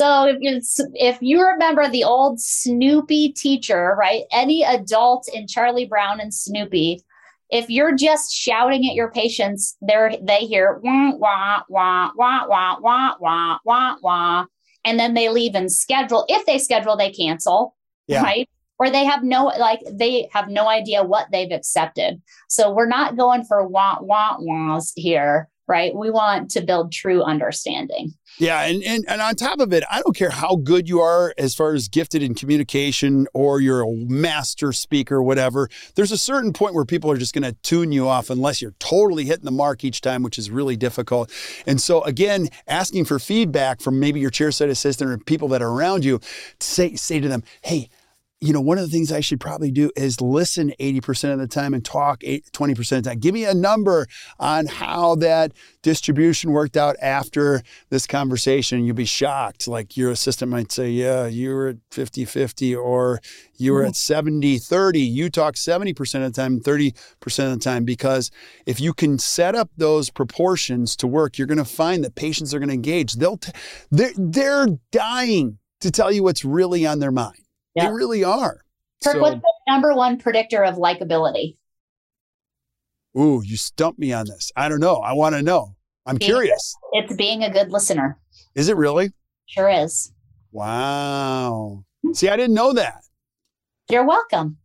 So 0.00 0.24
if 0.24 0.36
you 0.40 0.60
if 0.94 1.18
you 1.20 1.44
remember 1.44 1.88
the 1.88 2.04
old 2.04 2.40
Snoopy 2.40 3.32
teacher, 3.32 3.96
right? 3.98 4.22
Any 4.32 4.64
adult 4.64 5.28
in 5.34 5.46
Charlie 5.46 5.84
Brown 5.84 6.20
and 6.20 6.32
Snoopy, 6.32 7.02
if 7.50 7.68
you're 7.68 7.94
just 7.94 8.32
shouting 8.32 8.86
at 8.88 8.94
your 8.94 9.10
patients, 9.10 9.76
they 9.82 10.18
they 10.22 10.38
hear 10.46 10.80
wah 10.82 11.12
wah 11.18 11.62
wah 11.68 12.10
wah 12.16 12.46
wah 12.46 12.76
wah 12.80 13.14
wah 13.20 13.58
wah 13.64 13.96
wah, 14.00 14.44
and 14.84 14.98
then 14.98 15.14
they 15.14 15.28
leave 15.28 15.56
and 15.56 15.70
schedule. 15.70 16.24
If 16.28 16.46
they 16.46 16.58
schedule, 16.58 16.96
they 16.96 17.10
cancel, 17.10 17.76
yeah. 18.06 18.22
right? 18.22 18.48
Or 18.78 18.90
they 18.90 19.04
have 19.04 19.24
no 19.24 19.46
like 19.46 19.80
they 19.92 20.28
have 20.32 20.48
no 20.48 20.68
idea 20.68 21.02
what 21.02 21.26
they've 21.32 21.52
accepted. 21.52 22.22
So 22.48 22.70
we're 22.70 22.86
not 22.86 23.16
going 23.16 23.44
for 23.44 23.66
wah 23.66 23.98
wah 24.00 24.36
wahs 24.38 24.92
here 24.94 25.48
right? 25.70 25.94
We 25.94 26.10
want 26.10 26.50
to 26.50 26.60
build 26.60 26.92
true 26.92 27.22
understanding. 27.22 28.12
Yeah. 28.38 28.62
And, 28.62 28.82
and, 28.82 29.04
and 29.08 29.20
on 29.20 29.34
top 29.34 29.60
of 29.60 29.72
it, 29.72 29.84
I 29.90 30.00
don't 30.02 30.16
care 30.16 30.30
how 30.30 30.56
good 30.56 30.88
you 30.88 31.00
are 31.00 31.34
as 31.36 31.54
far 31.54 31.74
as 31.74 31.88
gifted 31.88 32.22
in 32.22 32.34
communication 32.34 33.26
or 33.34 33.60
you're 33.60 33.82
a 33.82 33.90
master 33.90 34.72
speaker, 34.72 35.22
whatever. 35.22 35.68
There's 35.94 36.12
a 36.12 36.18
certain 36.18 36.52
point 36.52 36.74
where 36.74 36.84
people 36.84 37.10
are 37.10 37.16
just 37.16 37.34
going 37.34 37.44
to 37.44 37.52
tune 37.62 37.92
you 37.92 38.08
off 38.08 38.30
unless 38.30 38.60
you're 38.60 38.74
totally 38.78 39.24
hitting 39.26 39.44
the 39.44 39.50
mark 39.50 39.84
each 39.84 40.00
time, 40.00 40.22
which 40.22 40.38
is 40.38 40.50
really 40.50 40.76
difficult. 40.76 41.30
And 41.66 41.80
so, 41.80 42.02
again, 42.02 42.48
asking 42.66 43.04
for 43.04 43.18
feedback 43.18 43.80
from 43.80 44.00
maybe 44.00 44.20
your 44.20 44.30
chair 44.30 44.50
chairside 44.50 44.70
assistant 44.70 45.10
or 45.10 45.18
people 45.18 45.48
that 45.48 45.62
are 45.62 45.70
around 45.70 46.04
you, 46.04 46.20
say, 46.58 46.94
say 46.96 47.20
to 47.20 47.28
them, 47.28 47.42
hey, 47.62 47.88
you 48.40 48.54
know, 48.54 48.60
one 48.60 48.78
of 48.78 48.84
the 48.84 48.90
things 48.90 49.12
I 49.12 49.20
should 49.20 49.38
probably 49.38 49.70
do 49.70 49.90
is 49.96 50.18
listen 50.22 50.72
80% 50.80 51.34
of 51.34 51.38
the 51.38 51.46
time 51.46 51.74
and 51.74 51.84
talk 51.84 52.20
20% 52.20 52.78
of 52.78 53.04
the 53.04 53.10
time. 53.10 53.18
Give 53.18 53.34
me 53.34 53.44
a 53.44 53.52
number 53.52 54.06
on 54.38 54.64
how 54.64 55.14
that 55.16 55.52
distribution 55.82 56.50
worked 56.50 56.76
out 56.76 56.96
after 57.02 57.62
this 57.90 58.06
conversation. 58.06 58.84
You'll 58.84 58.96
be 58.96 59.04
shocked. 59.04 59.68
Like 59.68 59.94
your 59.94 60.10
assistant 60.10 60.50
might 60.50 60.72
say, 60.72 60.88
Yeah, 60.88 61.26
you 61.26 61.50
were 61.54 61.68
at 61.68 61.76
50 61.90 62.24
50, 62.24 62.74
or 62.74 63.20
you 63.58 63.74
were 63.74 63.80
mm-hmm. 63.80 63.88
at 63.88 63.96
70 63.96 64.56
30. 64.58 65.00
You 65.00 65.28
talk 65.28 65.54
70% 65.56 66.24
of 66.24 66.32
the 66.32 66.42
time, 66.42 66.60
30% 66.60 66.94
of 67.44 67.58
the 67.58 67.62
time. 67.62 67.84
Because 67.84 68.30
if 68.64 68.80
you 68.80 68.94
can 68.94 69.18
set 69.18 69.54
up 69.54 69.68
those 69.76 70.08
proportions 70.08 70.96
to 70.96 71.06
work, 71.06 71.36
you're 71.36 71.46
going 71.46 71.58
to 71.58 71.64
find 71.66 72.02
that 72.04 72.14
patients 72.14 72.54
are 72.54 72.58
going 72.58 72.70
to 72.70 72.74
engage. 72.74 73.14
They'll, 73.14 73.36
t- 73.36 73.52
they're, 73.90 74.12
they're 74.16 74.66
dying 74.92 75.58
to 75.80 75.90
tell 75.90 76.10
you 76.10 76.22
what's 76.22 76.44
really 76.44 76.86
on 76.86 77.00
their 77.00 77.12
mind. 77.12 77.36
They 77.80 77.92
really 77.92 78.24
are. 78.24 78.62
Kirk, 79.02 79.14
so, 79.14 79.20
what's 79.20 79.36
the 79.36 79.52
number 79.68 79.94
one 79.94 80.18
predictor 80.18 80.62
of 80.62 80.76
likability? 80.76 81.56
Ooh, 83.18 83.42
you 83.44 83.56
stumped 83.56 83.98
me 83.98 84.12
on 84.12 84.26
this. 84.26 84.52
I 84.56 84.68
don't 84.68 84.80
know. 84.80 84.96
I 84.96 85.14
want 85.14 85.34
to 85.34 85.42
know. 85.42 85.76
I'm 86.06 86.16
being, 86.16 86.30
curious. 86.30 86.74
It's 86.92 87.14
being 87.14 87.42
a 87.42 87.50
good 87.50 87.70
listener. 87.70 88.18
Is 88.54 88.68
it 88.68 88.76
really? 88.76 89.10
Sure 89.46 89.68
is. 89.68 90.12
Wow. 90.52 91.84
See, 92.12 92.28
I 92.28 92.36
didn't 92.36 92.54
know 92.54 92.72
that. 92.72 93.02
You're 93.90 94.06
welcome. 94.06 94.58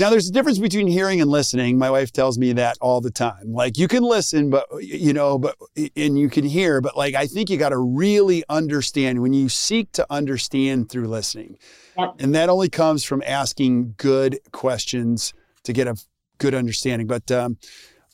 Now, 0.00 0.10
there's 0.10 0.28
a 0.28 0.32
difference 0.32 0.58
between 0.58 0.88
hearing 0.88 1.20
and 1.20 1.30
listening. 1.30 1.78
My 1.78 1.90
wife 1.90 2.12
tells 2.12 2.36
me 2.36 2.52
that 2.54 2.76
all 2.80 3.00
the 3.00 3.12
time. 3.12 3.52
Like, 3.52 3.78
you 3.78 3.86
can 3.86 4.02
listen, 4.02 4.50
but, 4.50 4.66
you 4.80 5.12
know, 5.12 5.38
but, 5.38 5.54
and 5.94 6.18
you 6.18 6.28
can 6.28 6.44
hear, 6.44 6.80
but 6.80 6.96
like, 6.96 7.14
I 7.14 7.28
think 7.28 7.48
you 7.48 7.58
got 7.58 7.68
to 7.68 7.78
really 7.78 8.42
understand 8.48 9.22
when 9.22 9.32
you 9.32 9.48
seek 9.48 9.92
to 9.92 10.06
understand 10.10 10.88
through 10.88 11.06
listening. 11.06 11.58
Yep. 11.98 12.14
And 12.20 12.34
that 12.34 12.48
only 12.48 12.68
comes 12.68 13.04
from 13.04 13.22
asking 13.26 13.94
good 13.96 14.38
questions 14.52 15.34
to 15.64 15.72
get 15.72 15.86
a 15.86 15.96
good 16.38 16.54
understanding. 16.54 17.06
But 17.06 17.30
um, 17.30 17.58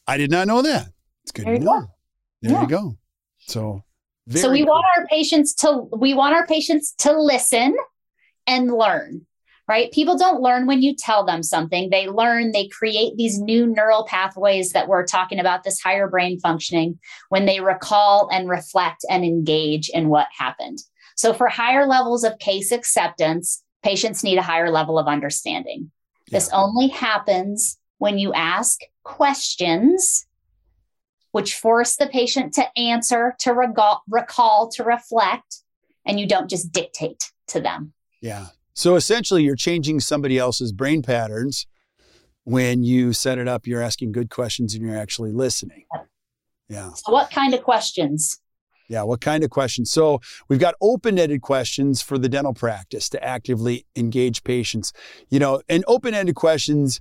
I 0.07 0.17
did 0.17 0.31
not 0.31 0.47
know 0.47 0.63
that. 0.63 0.89
It's 1.23 1.33
good 1.33 1.47
there 1.47 1.59
to 1.59 1.65
know. 1.65 1.81
Go. 1.81 1.91
There 2.43 2.53
yeah. 2.53 2.61
you 2.63 2.69
go. 2.69 2.99
So, 3.39 3.85
so 4.31 4.51
we 4.51 4.59
cool. 4.59 4.69
want 4.69 4.85
our 4.97 5.07
patients 5.07 5.55
to 5.57 5.89
we 5.97 6.15
want 6.15 6.35
our 6.35 6.47
patients 6.47 6.93
to 6.99 7.19
listen 7.19 7.77
and 8.47 8.73
learn 8.73 9.27
right? 9.69 9.93
People 9.93 10.17
don't 10.17 10.41
learn 10.41 10.67
when 10.67 10.83
you 10.83 10.97
tell 10.97 11.25
them 11.25 11.43
something. 11.43 11.91
They 11.91 12.09
learn, 12.09 12.53
they 12.53 12.69
create 12.69 13.17
these 13.17 13.39
new 13.39 13.67
neural 13.67 14.05
pathways 14.05 14.73
that 14.73 14.89
we're 14.89 15.05
talking 15.05 15.39
about, 15.39 15.63
this 15.63 15.81
higher 15.81 16.09
brain 16.09 16.41
functioning, 16.41 16.99
when 17.29 17.45
they 17.45 17.61
recall 17.61 18.29
and 18.33 18.49
reflect 18.49 19.05
and 19.11 19.25
engage 19.25 19.91
in 19.91 20.09
what 20.09 20.27
happened. 20.37 20.79
So, 21.17 21.35
for 21.35 21.49
higher 21.49 21.87
levels 21.87 22.25
of 22.25 22.39
case 22.39 22.73
acceptance, 22.73 23.63
patients 23.83 24.25
need 24.25 24.39
a 24.39 24.43
higher 24.43 24.71
level 24.71 24.99
of 24.99 25.07
understanding. 25.07 25.91
Yeah. 26.29 26.39
This 26.39 26.51
only 26.53 26.89
happens 26.89 27.79
when 27.99 28.19
you 28.19 28.33
ask 28.33 28.81
questions 29.03 30.27
which 31.33 31.55
force 31.55 31.97
the 31.97 32.07
patient 32.07 32.55
to 32.55 32.67
answer, 32.79 33.35
to 33.41 33.53
recall, 33.53 34.03
recall, 34.09 34.69
to 34.71 34.83
reflect, 34.83 35.63
and 36.07 36.19
you 36.19 36.27
don't 36.27 36.49
just 36.49 36.73
dictate 36.73 37.31
to 37.49 37.61
them. 37.61 37.93
Yeah. 38.21 38.47
So 38.75 38.97
essentially, 38.97 39.43
you're 39.43 39.57
changing 39.57 40.01
somebody 40.01 40.39
else's 40.39 40.73
brain 40.73 41.03
patterns 41.03 41.67
when 42.45 42.83
you 42.83 43.13
set 43.13 43.39
it 43.39 43.47
up. 43.47 43.67
You're 43.67 43.83
asking 43.83 44.13
good 44.13 44.31
questions 44.31 44.75
and 44.75 44.85
you're 44.85 44.97
actually 44.97 45.33
listening. 45.33 45.85
Yeah. 46.69 46.93
So, 46.95 47.13
what 47.13 47.31
kind 47.31 47.55
of 47.55 47.63
questions? 47.63 48.41
Yeah, 48.89 49.03
what 49.03 49.21
kind 49.21 49.45
of 49.45 49.51
questions? 49.51 49.91
So, 49.91 50.21
we've 50.49 50.59
got 50.59 50.75
open 50.81 51.19
ended 51.19 51.43
questions 51.43 52.01
for 52.01 52.19
the 52.19 52.29
dental 52.29 52.55
practice 52.55 53.09
to 53.11 53.23
actively 53.23 53.87
engage 53.95 54.45
patients. 54.45 54.93
You 55.29 55.39
know, 55.39 55.61
and 55.69 55.85
open 55.87 56.15
ended 56.15 56.37
questions, 56.37 57.01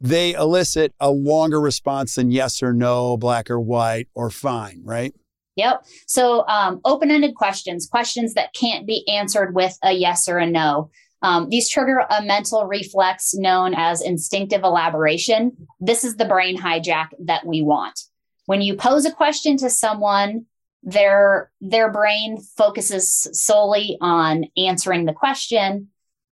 they 0.00 0.32
elicit 0.32 0.94
a 0.98 1.10
longer 1.10 1.60
response 1.60 2.14
than 2.14 2.30
yes 2.30 2.62
or 2.62 2.72
no, 2.72 3.16
black 3.16 3.50
or 3.50 3.60
white, 3.60 4.08
or 4.14 4.30
fine, 4.30 4.80
right? 4.82 5.14
Yep. 5.56 5.84
So, 6.06 6.46
um, 6.48 6.80
open 6.84 7.10
ended 7.10 7.34
questions, 7.34 7.86
questions 7.86 8.34
that 8.34 8.54
can't 8.54 8.86
be 8.86 9.06
answered 9.08 9.54
with 9.54 9.76
a 9.82 9.92
yes 9.92 10.28
or 10.28 10.38
a 10.38 10.46
no. 10.46 10.90
Um, 11.22 11.48
these 11.48 11.68
trigger 11.68 12.04
a 12.10 12.22
mental 12.22 12.66
reflex 12.66 13.34
known 13.34 13.74
as 13.74 14.02
instinctive 14.02 14.62
elaboration. 14.62 15.56
This 15.80 16.04
is 16.04 16.16
the 16.16 16.26
brain 16.26 16.58
hijack 16.58 17.08
that 17.24 17.46
we 17.46 17.62
want. 17.62 17.98
When 18.44 18.60
you 18.60 18.76
pose 18.76 19.06
a 19.06 19.12
question 19.12 19.56
to 19.58 19.70
someone, 19.70 20.46
their 20.86 21.50
their 21.60 21.90
brain 21.90 22.38
focuses 22.56 23.26
solely 23.32 23.98
on 24.00 24.46
answering 24.56 25.04
the 25.04 25.12
question. 25.12 25.88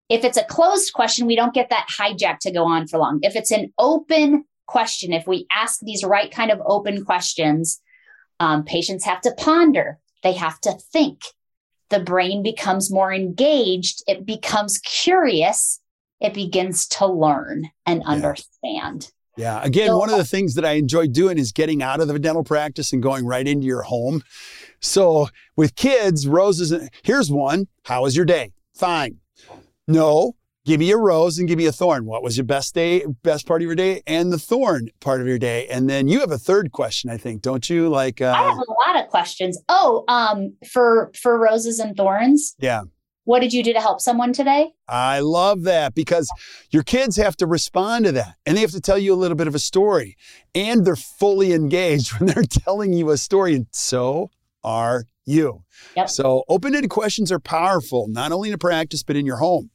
If 0.10 0.24
it's 0.24 0.38
a 0.38 0.46
closed 0.46 0.94
question, 0.94 1.26
we 1.26 1.36
don't 1.36 1.56
get 1.56 1.72
that 1.72 1.88
hijack 1.90 2.40
to 2.40 2.52
go 2.52 2.66
on 2.66 2.88
for 2.88 3.00
long. 3.00 3.20
If 3.24 3.36
it's 3.36 3.52
an 3.52 3.74
open 3.80 4.46
question, 4.68 5.12
if 5.12 5.26
we 5.26 5.48
ask 5.52 5.80
these 5.82 6.04
right 6.04 6.32
kind 6.32 6.52
of 6.52 6.62
open 6.66 7.04
questions, 7.04 7.82
um, 8.40 8.64
patients 8.64 9.06
have 9.06 9.22
to 9.22 9.34
ponder. 9.34 9.98
They 10.22 10.34
have 10.34 10.62
to 10.62 10.74
think 10.74 11.22
the 11.90 12.00
brain 12.00 12.44
becomes 12.44 12.92
more 12.92 13.12
engaged, 13.12 14.04
it 14.08 14.26
becomes 14.26 14.78
curious, 14.80 15.80
it 16.22 16.34
begins 16.34 16.88
to 16.88 17.08
learn 17.08 17.70
and 17.86 18.04
understand. 18.04 19.12
Yeah. 19.36 19.62
Again, 19.64 19.88
so, 19.88 19.98
one 19.98 20.10
of 20.10 20.18
the 20.18 20.26
things 20.26 20.54
that 20.56 20.66
I 20.66 20.74
enjoy 20.74 21.08
doing 21.08 21.38
is 21.38 21.52
getting 21.52 21.82
out 21.82 22.00
of 22.00 22.08
the 22.08 22.20
dental 22.20 22.44
practice 22.44 22.94
and 22.94 23.02
going 23.02 23.26
right 23.26 23.48
into 23.48 23.66
your 23.66 23.82
home. 23.84 24.24
So 24.80 25.30
with 25.56 25.76
kids, 25.76 26.28
roses, 26.28 26.90
here's 27.04 27.32
one. 27.32 27.68
How 27.86 28.04
was 28.04 28.16
your 28.16 28.26
day? 28.26 28.52
Fine. 28.76 29.18
No, 29.88 30.36
give 30.66 30.80
me 30.80 30.92
a 30.92 30.98
rose 30.98 31.40
and 31.40 31.48
give 31.48 31.58
me 31.58 31.66
a 31.66 31.72
thorn. 31.72 32.06
What 32.06 32.22
was 32.22 32.38
your 32.38 32.46
best 32.46 32.74
day, 32.74 33.06
best 33.24 33.48
part 33.48 33.62
of 33.62 33.66
your 33.66 33.76
day, 33.76 34.02
and 34.08 34.32
the 34.32 34.40
thorn 34.40 34.90
part 35.00 35.22
of 35.22 35.28
your 35.28 35.40
day? 35.40 35.68
And 35.68 35.90
then 35.90 36.08
you 36.08 36.20
have 36.20 36.32
a 36.32 36.38
third 36.38 36.72
question, 36.72 37.10
I 37.10 37.18
think, 37.18 37.42
don't 37.42 37.70
you? 37.70 37.90
Like 37.90 38.22
uh, 38.22 38.34
I 38.36 38.44
have 38.44 38.58
a 38.58 38.90
lot 38.90 39.04
of 39.04 39.10
questions. 39.10 39.62
Oh, 39.70 40.04
um, 40.08 40.56
for 40.72 41.12
for 41.20 41.40
roses 41.40 41.80
and 41.80 41.96
thorns. 41.96 42.56
Yeah. 42.60 42.84
What 43.26 43.40
did 43.40 43.54
you 43.54 43.64
do 43.64 43.74
to 43.74 43.80
help 43.80 44.02
someone 44.02 44.34
today? 44.34 44.72
I 44.88 45.20
love 45.20 45.64
that 45.64 45.96
because 45.96 46.30
your 46.72 46.84
kids 46.84 47.16
have 47.16 47.38
to 47.38 47.48
respond 47.48 48.06
to 48.06 48.12
that 48.14 48.36
and 48.46 48.58
they 48.58 48.62
have 48.62 48.72
to 48.72 48.82
tell 48.82 48.98
you 48.98 49.14
a 49.14 49.16
little 49.16 49.38
bit 49.38 49.48
of 49.48 49.56
a 49.56 49.60
story. 49.60 50.18
And 50.54 50.86
they're 50.86 50.96
fully 50.96 51.54
engaged 51.54 52.12
when 52.20 52.28
they're 52.28 52.44
telling 52.44 52.94
you 52.94 53.10
a 53.12 53.18
story. 53.18 53.56
And 53.56 53.68
so 53.72 54.30
are 54.64 55.06
you. 55.26 55.64
Yep. 55.96 56.10
So 56.10 56.44
open 56.50 56.76
ended 56.76 56.90
questions 56.90 57.32
are 57.32 57.40
powerful, 57.40 58.08
not 58.08 58.32
only 58.32 58.52
in 58.52 58.58
practice, 58.58 59.04
but 59.04 59.16
in 59.16 59.26
your 59.26 59.38
home. 59.38 59.70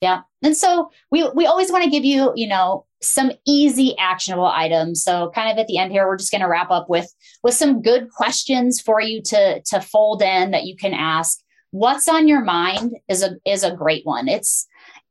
Yeah. 0.00 0.22
And 0.42 0.56
so 0.56 0.90
we 1.10 1.30
we 1.34 1.46
always 1.46 1.70
want 1.70 1.84
to 1.84 1.90
give 1.90 2.04
you, 2.04 2.32
you 2.34 2.48
know, 2.48 2.86
some 3.00 3.30
easy 3.46 3.96
actionable 3.98 4.46
items. 4.46 5.02
So 5.02 5.30
kind 5.34 5.50
of 5.50 5.58
at 5.58 5.68
the 5.68 5.78
end 5.78 5.92
here, 5.92 6.06
we're 6.06 6.16
just 6.16 6.32
going 6.32 6.40
to 6.40 6.48
wrap 6.48 6.70
up 6.70 6.90
with 6.90 7.12
with 7.44 7.54
some 7.54 7.82
good 7.82 8.10
questions 8.10 8.80
for 8.80 9.00
you 9.00 9.22
to 9.22 9.62
to 9.62 9.80
fold 9.80 10.20
in 10.20 10.50
that 10.50 10.64
you 10.64 10.76
can 10.76 10.92
ask. 10.92 11.38
What's 11.72 12.08
on 12.08 12.28
your 12.28 12.42
mind 12.42 12.96
is 13.08 13.22
a 13.22 13.36
is 13.44 13.64
a 13.64 13.74
great 13.74 14.06
one. 14.06 14.28
It's 14.28 14.66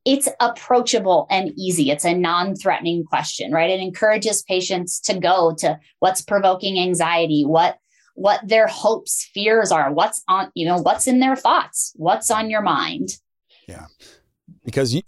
it's 0.06 0.28
approachable 0.40 1.28
and 1.30 1.52
easy. 1.58 1.92
It's 1.92 2.06
a 2.06 2.14
non-threatening 2.14 3.04
question, 3.04 3.52
right? 3.52 3.70
It 3.70 3.80
encourages 3.80 4.42
patients 4.42 5.00
to 5.02 5.20
go 5.20 5.54
to 5.60 5.80
what's 6.00 6.22
provoking 6.22 6.80
anxiety, 6.80 7.44
what 7.46 7.78
what 8.16 8.48
their 8.48 8.68
hopes, 8.68 9.30
fears 9.34 9.72
are, 9.72 9.92
what's 9.92 10.24
on, 10.28 10.52
you 10.56 10.66
know, 10.66 10.78
what's 10.78 11.08
in 11.08 11.20
their 11.20 11.36
thoughts, 11.36 11.94
what's 11.96 12.32
on 12.32 12.50
your 12.50 12.62
mind. 12.62 13.18
Yeah 13.68 13.86
because 14.64 14.94
you, 14.94 15.02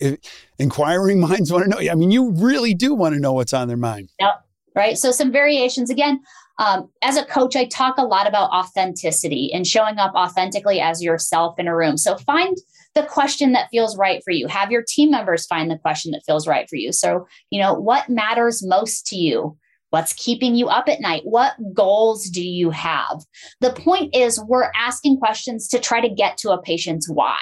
inquiring 0.59 1.19
minds 1.27 1.51
want 1.51 1.65
to 1.65 1.69
know. 1.69 1.91
I 1.91 1.95
mean, 1.95 2.11
you 2.11 2.31
really 2.31 2.73
do 2.73 2.93
want 2.93 3.13
to 3.15 3.21
know 3.21 3.33
what's 3.33 3.53
on 3.53 3.67
their 3.67 3.77
mind. 3.77 4.09
Yep. 4.19 4.45
Right. 4.75 4.97
So 4.97 5.11
some 5.11 5.31
variations 5.31 5.89
again. 5.91 6.19
Um, 6.59 6.89
as 7.01 7.17
a 7.17 7.25
coach, 7.25 7.55
I 7.55 7.65
talk 7.65 7.97
a 7.97 8.03
lot 8.03 8.27
about 8.27 8.51
authenticity 8.51 9.51
and 9.53 9.65
showing 9.65 9.97
up 9.97 10.13
authentically 10.13 10.79
as 10.79 11.01
yourself 11.01 11.57
in 11.57 11.67
a 11.67 11.75
room. 11.75 11.97
So 11.97 12.17
find 12.17 12.55
the 12.95 13.03
question 13.03 13.53
that 13.53 13.69
feels 13.71 13.97
right 13.97 14.21
for 14.23 14.31
you. 14.31 14.47
Have 14.47 14.71
your 14.71 14.83
team 14.87 15.09
members 15.09 15.47
find 15.47 15.69
the 15.69 15.79
question 15.79 16.11
that 16.11 16.23
feels 16.25 16.47
right 16.47 16.69
for 16.69 16.75
you. 16.75 16.91
So, 16.93 17.27
you 17.49 17.59
know, 17.59 17.73
what 17.73 18.07
matters 18.07 18.65
most 18.65 19.07
to 19.07 19.15
you? 19.15 19.57
What's 19.89 20.13
keeping 20.13 20.55
you 20.55 20.67
up 20.67 20.89
at 20.89 21.01
night? 21.01 21.21
What 21.23 21.53
goals 21.73 22.25
do 22.25 22.43
you 22.43 22.71
have? 22.71 23.23
The 23.61 23.73
point 23.73 24.15
is, 24.15 24.43
we're 24.47 24.71
asking 24.75 25.17
questions 25.17 25.67
to 25.69 25.79
try 25.79 26.01
to 26.01 26.09
get 26.09 26.37
to 26.39 26.51
a 26.51 26.61
patient's 26.61 27.09
why 27.09 27.39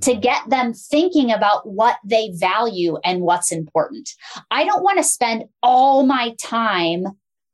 to 0.00 0.14
get 0.16 0.48
them 0.48 0.72
thinking 0.72 1.30
about 1.30 1.68
what 1.68 1.98
they 2.04 2.32
value 2.34 2.96
and 3.04 3.20
what's 3.20 3.52
important. 3.52 4.10
I 4.50 4.64
don't 4.64 4.82
want 4.82 4.98
to 4.98 5.04
spend 5.04 5.44
all 5.62 6.04
my 6.04 6.34
time 6.42 7.04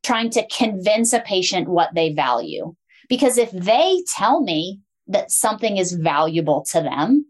trying 0.02 0.30
to 0.30 0.46
convince 0.48 1.12
a 1.12 1.20
patient 1.20 1.68
what 1.68 1.94
they 1.94 2.12
value. 2.12 2.74
Because 3.08 3.38
if 3.38 3.50
they 3.50 4.02
tell 4.16 4.40
me 4.40 4.80
that 5.08 5.30
something 5.30 5.76
is 5.76 5.92
valuable 5.92 6.64
to 6.70 6.80
them, 6.80 7.26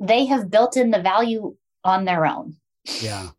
they 0.00 0.26
have 0.26 0.50
built 0.50 0.76
in 0.76 0.90
the 0.90 1.02
value 1.02 1.56
on 1.84 2.04
their 2.04 2.26
own. 2.26 2.56
Yeah. 3.00 3.30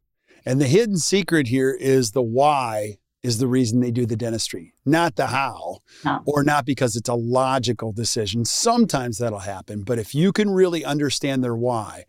And 0.46 0.62
the 0.62 0.68
hidden 0.68 0.98
secret 0.98 1.48
here 1.48 1.72
is 1.72 2.12
the 2.12 2.22
why 2.22 2.98
is 3.24 3.40
the 3.40 3.48
reason 3.48 3.80
they 3.80 3.92
do 3.92 4.06
the 4.06 4.16
dentistry, 4.16 4.74
not 4.86 5.16
the 5.16 5.28
how, 5.28 5.80
no. 6.06 6.22
or 6.26 6.44
not 6.44 6.66
because 6.66 6.96
it's 6.96 7.10
a 7.10 7.16
logical 7.16 7.92
decision. 7.92 8.46
Sometimes 8.46 9.18
that'll 9.18 9.40
happen, 9.40 9.84
but 9.84 10.00
if 10.00 10.16
you 10.16 10.32
can 10.32 10.50
really 10.50 10.86
understand 10.86 11.44
their 11.44 11.56
why, 11.56 12.06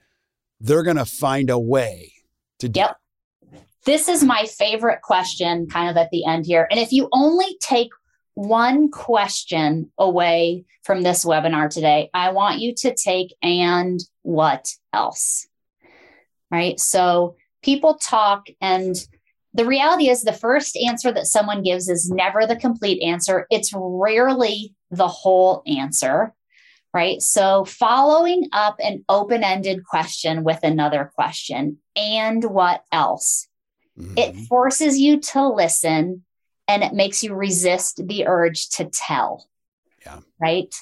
they're 0.60 0.82
going 0.82 0.96
to 0.96 1.04
find 1.04 1.50
a 1.50 1.58
way 1.58 2.12
to 2.58 2.68
do 2.68 2.80
yep. 2.80 2.90
it. 2.90 2.96
This 3.88 4.06
is 4.06 4.22
my 4.22 4.44
favorite 4.44 5.00
question 5.00 5.66
kind 5.66 5.88
of 5.88 5.96
at 5.96 6.10
the 6.10 6.26
end 6.26 6.44
here. 6.44 6.68
And 6.70 6.78
if 6.78 6.92
you 6.92 7.08
only 7.10 7.56
take 7.62 7.88
one 8.34 8.90
question 8.90 9.90
away 9.96 10.66
from 10.84 11.00
this 11.00 11.24
webinar 11.24 11.70
today, 11.70 12.10
I 12.12 12.32
want 12.32 12.60
you 12.60 12.74
to 12.80 12.94
take 12.94 13.34
and 13.42 13.98
what 14.20 14.68
else? 14.92 15.46
Right? 16.50 16.78
So 16.78 17.36
people 17.62 17.94
talk 17.94 18.48
and 18.60 18.94
the 19.54 19.64
reality 19.64 20.10
is 20.10 20.22
the 20.22 20.34
first 20.34 20.76
answer 20.86 21.10
that 21.10 21.24
someone 21.24 21.62
gives 21.62 21.88
is 21.88 22.10
never 22.10 22.46
the 22.46 22.56
complete 22.56 23.02
answer. 23.02 23.46
It's 23.50 23.72
rarely 23.74 24.74
the 24.90 25.08
whole 25.08 25.62
answer, 25.66 26.34
right? 26.92 27.22
So 27.22 27.64
following 27.64 28.50
up 28.52 28.76
an 28.80 29.06
open 29.08 29.42
ended 29.42 29.82
question 29.86 30.44
with 30.44 30.62
another 30.62 31.10
question, 31.14 31.78
and 31.96 32.44
what 32.44 32.84
else? 32.92 33.47
Mm-hmm. 33.98 34.18
It 34.18 34.36
forces 34.46 34.98
you 34.98 35.20
to 35.20 35.48
listen 35.48 36.24
and 36.68 36.82
it 36.82 36.92
makes 36.92 37.22
you 37.22 37.34
resist 37.34 38.06
the 38.06 38.26
urge 38.26 38.68
to 38.70 38.84
tell. 38.84 39.48
Yeah. 40.04 40.20
Right. 40.40 40.74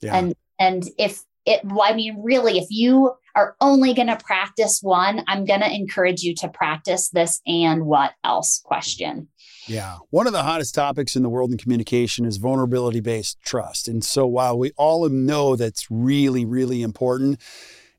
Yeah. 0.00 0.16
And, 0.16 0.34
and 0.58 0.88
if 0.98 1.22
it, 1.46 1.60
I 1.64 1.94
mean, 1.94 2.22
really, 2.22 2.58
if 2.58 2.66
you 2.70 3.14
are 3.34 3.56
only 3.60 3.94
going 3.94 4.08
to 4.08 4.16
practice 4.16 4.80
one, 4.82 5.24
I'm 5.26 5.44
going 5.44 5.60
to 5.60 5.70
encourage 5.70 6.22
you 6.22 6.34
to 6.36 6.48
practice 6.48 7.08
this 7.08 7.40
and 7.46 7.84
what 7.86 8.12
else 8.22 8.60
question. 8.64 9.28
Yeah. 9.66 9.98
One 10.10 10.26
of 10.26 10.32
the 10.32 10.42
hottest 10.42 10.74
topics 10.74 11.16
in 11.16 11.22
the 11.22 11.28
world 11.28 11.50
in 11.50 11.58
communication 11.58 12.24
is 12.26 12.36
vulnerability 12.36 13.00
based 13.00 13.40
trust. 13.42 13.88
And 13.88 14.04
so 14.04 14.26
while 14.26 14.58
we 14.58 14.72
all 14.76 15.08
know 15.08 15.56
that's 15.56 15.90
really, 15.90 16.44
really 16.44 16.82
important, 16.82 17.40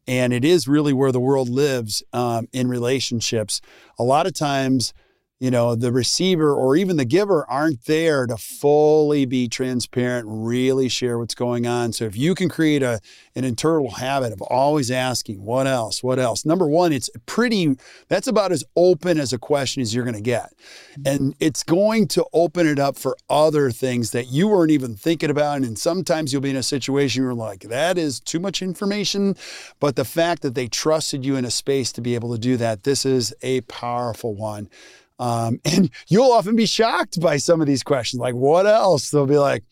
and 0.08 0.34
it 0.34 0.45
is 0.45 0.68
really 0.68 0.93
where 0.93 1.12
the 1.12 1.20
world 1.20 1.49
lives 1.49 2.03
um, 2.14 2.47
in 2.53 2.68
relationships, 2.68 3.62
a 3.97 4.03
lot 4.03 4.28
of 4.28 4.34
times, 4.34 4.93
you 5.45 5.51
know, 5.51 5.75
the 5.75 5.91
receiver 5.91 6.55
or 6.55 6.75
even 6.75 6.97
the 6.97 7.05
giver 7.05 7.45
aren't 7.47 7.85
there 7.85 8.25
to 8.25 8.35
fully 8.35 9.27
be 9.27 9.47
transparent, 9.47 10.25
really 10.27 10.89
share 10.89 11.19
what's 11.19 11.35
going 11.35 11.67
on. 11.67 11.93
So 11.93 12.05
if 12.05 12.17
you 12.17 12.33
can 12.33 12.49
create 12.49 12.81
a 12.81 12.99
an 13.35 13.43
internal 13.43 13.91
habit 13.91 14.33
of 14.33 14.41
always 14.41 14.89
asking, 14.89 15.43
what 15.43 15.67
else? 15.67 16.01
What 16.01 16.17
else? 16.17 16.45
Number 16.45 16.67
one, 16.67 16.91
it's 16.91 17.11
pretty 17.27 17.75
that's 18.07 18.25
about 18.25 18.51
as 18.51 18.63
open 18.75 19.19
as 19.19 19.33
a 19.33 19.37
question 19.37 19.83
as 19.83 19.93
you're 19.93 20.03
going 20.03 20.15
to 20.15 20.21
get. 20.21 20.51
Mm-hmm. 20.93 21.01
And 21.05 21.35
it's 21.39 21.61
going 21.61 22.07
to 22.07 22.25
open 22.33 22.65
it 22.65 22.79
up 22.79 22.97
for 22.97 23.15
other 23.29 23.69
things 23.69 24.11
that 24.11 24.31
you 24.31 24.47
weren't 24.47 24.71
even 24.71 24.95
thinking 24.95 25.29
about. 25.29 25.61
And 25.61 25.77
sometimes 25.77 26.33
you'll 26.33 26.41
be 26.41 26.49
in 26.49 26.55
a 26.55 26.63
situation 26.63 27.23
where 27.23 27.35
like, 27.35 27.59
that 27.65 27.99
is 27.99 28.19
too 28.19 28.39
much 28.39 28.63
information. 28.63 29.35
But 29.79 29.95
the 29.95 30.05
fact 30.05 30.41
that 30.41 30.55
they 30.55 30.67
trusted 30.67 31.23
you 31.23 31.35
in 31.35 31.45
a 31.45 31.51
space 31.51 31.91
to 31.91 32.01
be 32.01 32.15
able 32.15 32.31
to 32.31 32.39
do 32.39 32.57
that, 32.57 32.81
this 32.81 33.05
is 33.05 33.31
a 33.43 33.61
powerful 33.61 34.33
one. 34.33 34.69
Um, 35.20 35.59
and 35.66 35.89
you'll 36.07 36.32
often 36.32 36.55
be 36.55 36.66
shocked 36.66 37.20
by 37.20 37.38
some 37.38 37.61
of 37.61 37.68
these 37.68 37.84
questions. 37.84 38.20
Like, 38.20 38.36
what 38.36 38.66
else? 38.66 39.09
They'll 39.09 39.26
be 39.26 39.38
like, 39.38 39.63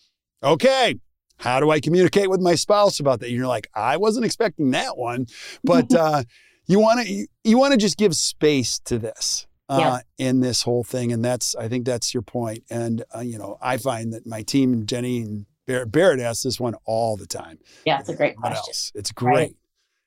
okay, 0.41 0.95
how 1.37 1.59
do 1.59 1.71
I 1.71 1.79
communicate 1.79 2.29
with 2.29 2.41
my 2.41 2.55
spouse 2.55 2.99
about 2.99 3.19
that? 3.19 3.27
And 3.27 3.35
you're 3.35 3.47
like, 3.47 3.69
I 3.73 3.97
wasn't 3.97 4.25
expecting 4.25 4.71
that 4.71 4.97
one. 4.97 5.27
But 5.63 5.93
uh, 5.95 6.23
you 6.67 6.79
want 6.79 7.05
to 7.05 7.27
you 7.43 7.57
want 7.57 7.73
to 7.73 7.77
just 7.77 7.97
give 7.97 8.15
space 8.15 8.79
to 8.85 8.97
this. 8.97 9.47
Uh, 9.69 10.01
yeah. 10.19 10.27
in 10.27 10.41
this 10.41 10.61
whole 10.61 10.83
thing, 10.83 11.13
and 11.13 11.23
that's 11.23 11.55
I 11.55 11.69
think 11.69 11.85
that's 11.85 12.13
your 12.13 12.21
point. 12.21 12.65
And 12.69 13.05
uh, 13.15 13.21
you 13.21 13.37
know, 13.37 13.57
I 13.61 13.77
find 13.77 14.11
that 14.11 14.27
my 14.27 14.41
team, 14.41 14.85
Jenni 14.85 15.25
and 15.25 15.45
Barrett, 15.65 15.89
Barrett 15.89 16.19
asks 16.19 16.43
this 16.43 16.59
one 16.59 16.75
all 16.85 17.15
the 17.15 17.25
time. 17.25 17.59
Yeah, 17.85 17.99
it's 17.99 18.09
a 18.09 18.15
great 18.15 18.35
what 18.35 18.51
question. 18.51 18.69
Else? 18.69 18.91
It's 18.93 19.11
great. 19.13 19.33
Right. 19.33 19.55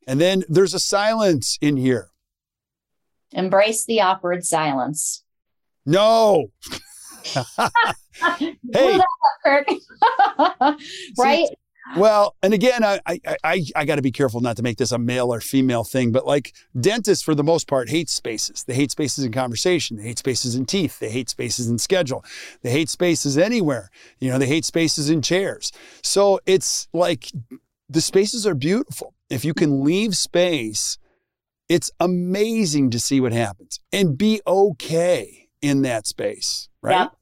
And 0.06 0.20
then 0.20 0.44
there's 0.48 0.74
a 0.74 0.78
silence 0.78 1.58
in 1.62 1.78
here. 1.78 2.10
Embrace 3.32 3.86
the 3.86 4.02
awkward 4.02 4.44
silence. 4.44 5.24
No. 5.86 6.50
hey, 8.72 9.00
right? 11.18 11.46
See, 11.48 11.48
well, 11.94 12.34
and 12.42 12.52
again, 12.52 12.82
I 12.82 13.00
I 13.06 13.20
I, 13.44 13.64
I 13.76 13.84
got 13.84 13.96
to 13.96 14.02
be 14.02 14.10
careful 14.10 14.40
not 14.40 14.56
to 14.56 14.62
make 14.62 14.78
this 14.78 14.90
a 14.90 14.98
male 14.98 15.32
or 15.32 15.40
female 15.40 15.84
thing, 15.84 16.10
but 16.10 16.26
like 16.26 16.52
dentists, 16.78 17.22
for 17.22 17.34
the 17.34 17.44
most 17.44 17.68
part, 17.68 17.88
hate 17.88 18.08
spaces. 18.08 18.64
They 18.64 18.74
hate 18.74 18.90
spaces 18.90 19.24
in 19.24 19.32
conversation. 19.32 19.96
They 19.96 20.02
hate 20.04 20.18
spaces 20.18 20.56
in 20.56 20.66
teeth. 20.66 20.98
They 20.98 21.10
hate 21.10 21.30
spaces 21.30 21.68
in 21.68 21.78
schedule. 21.78 22.24
They 22.62 22.70
hate 22.70 22.88
spaces 22.88 23.38
anywhere. 23.38 23.90
You 24.18 24.30
know, 24.30 24.38
they 24.38 24.46
hate 24.48 24.64
spaces 24.64 25.08
in 25.08 25.22
chairs. 25.22 25.70
So 26.02 26.40
it's 26.44 26.88
like 26.92 27.30
the 27.88 28.00
spaces 28.00 28.46
are 28.46 28.54
beautiful. 28.54 29.14
If 29.30 29.44
you 29.44 29.54
can 29.54 29.84
leave 29.84 30.16
space, 30.16 30.98
it's 31.68 31.90
amazing 32.00 32.90
to 32.90 33.00
see 33.00 33.20
what 33.20 33.32
happens 33.32 33.80
and 33.92 34.18
be 34.18 34.40
okay 34.46 35.45
in 35.62 35.82
that 35.82 36.06
space, 36.06 36.68
right? 36.82 37.00
Yep. 37.00 37.12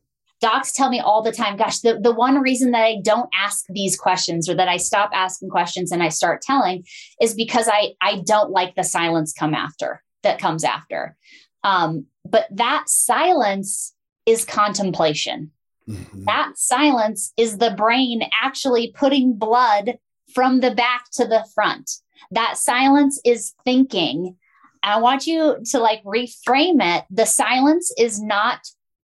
Docs 0.40 0.72
tell 0.72 0.90
me 0.90 1.00
all 1.00 1.22
the 1.22 1.32
time, 1.32 1.56
gosh, 1.56 1.78
the, 1.78 1.98
the 1.98 2.12
one 2.12 2.40
reason 2.40 2.72
that 2.72 2.84
I 2.84 2.98
don't 3.02 3.30
ask 3.34 3.64
these 3.70 3.96
questions 3.96 4.48
or 4.48 4.54
that 4.54 4.68
I 4.68 4.76
stop 4.76 5.10
asking 5.14 5.48
questions 5.48 5.90
and 5.90 6.02
I 6.02 6.10
start 6.10 6.42
telling 6.42 6.84
is 7.20 7.34
because 7.34 7.68
I 7.72 7.92
I 8.00 8.20
don't 8.26 8.50
like 8.50 8.74
the 8.74 8.84
silence 8.84 9.32
come 9.32 9.54
after 9.54 10.02
that 10.22 10.38
comes 10.38 10.64
after. 10.64 11.16
Um, 11.62 12.06
but 12.24 12.46
that 12.50 12.88
silence 12.88 13.94
is 14.26 14.44
contemplation. 14.44 15.50
Mm-hmm. 15.88 16.24
That 16.24 16.52
silence 16.56 17.32
is 17.36 17.58
the 17.58 17.74
brain 17.76 18.22
actually 18.42 18.92
putting 18.96 19.34
blood 19.34 19.98
from 20.34 20.60
the 20.60 20.74
back 20.74 21.04
to 21.12 21.24
the 21.26 21.44
front. 21.54 21.90
That 22.30 22.58
silence 22.58 23.20
is 23.24 23.54
thinking 23.64 24.36
I 24.84 25.00
want 25.00 25.26
you 25.26 25.56
to 25.70 25.78
like 25.78 26.04
reframe 26.04 26.78
it. 26.80 27.04
The 27.10 27.24
silence 27.24 27.92
is 27.98 28.20
not 28.20 28.60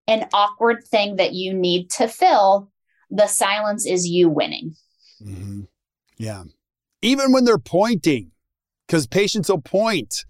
an 0.07 0.29
awkward 0.33 0.85
thing 0.85 1.17
that 1.17 1.33
you 1.33 1.53
need 1.53 1.91
to 1.91 2.07
fill. 2.07 2.71
The 3.11 3.27
silence 3.27 3.85
is 3.85 4.07
you 4.07 4.29
winning. 4.29 4.77
Mm-hmm. 5.21 5.63
Yeah. 6.17 6.45
Even 7.03 7.33
when 7.33 7.45
they're 7.45 7.59
pointing, 7.59 8.31
because 8.87 9.07
patients 9.07 9.49
will 9.49 9.61
point, 9.61 10.25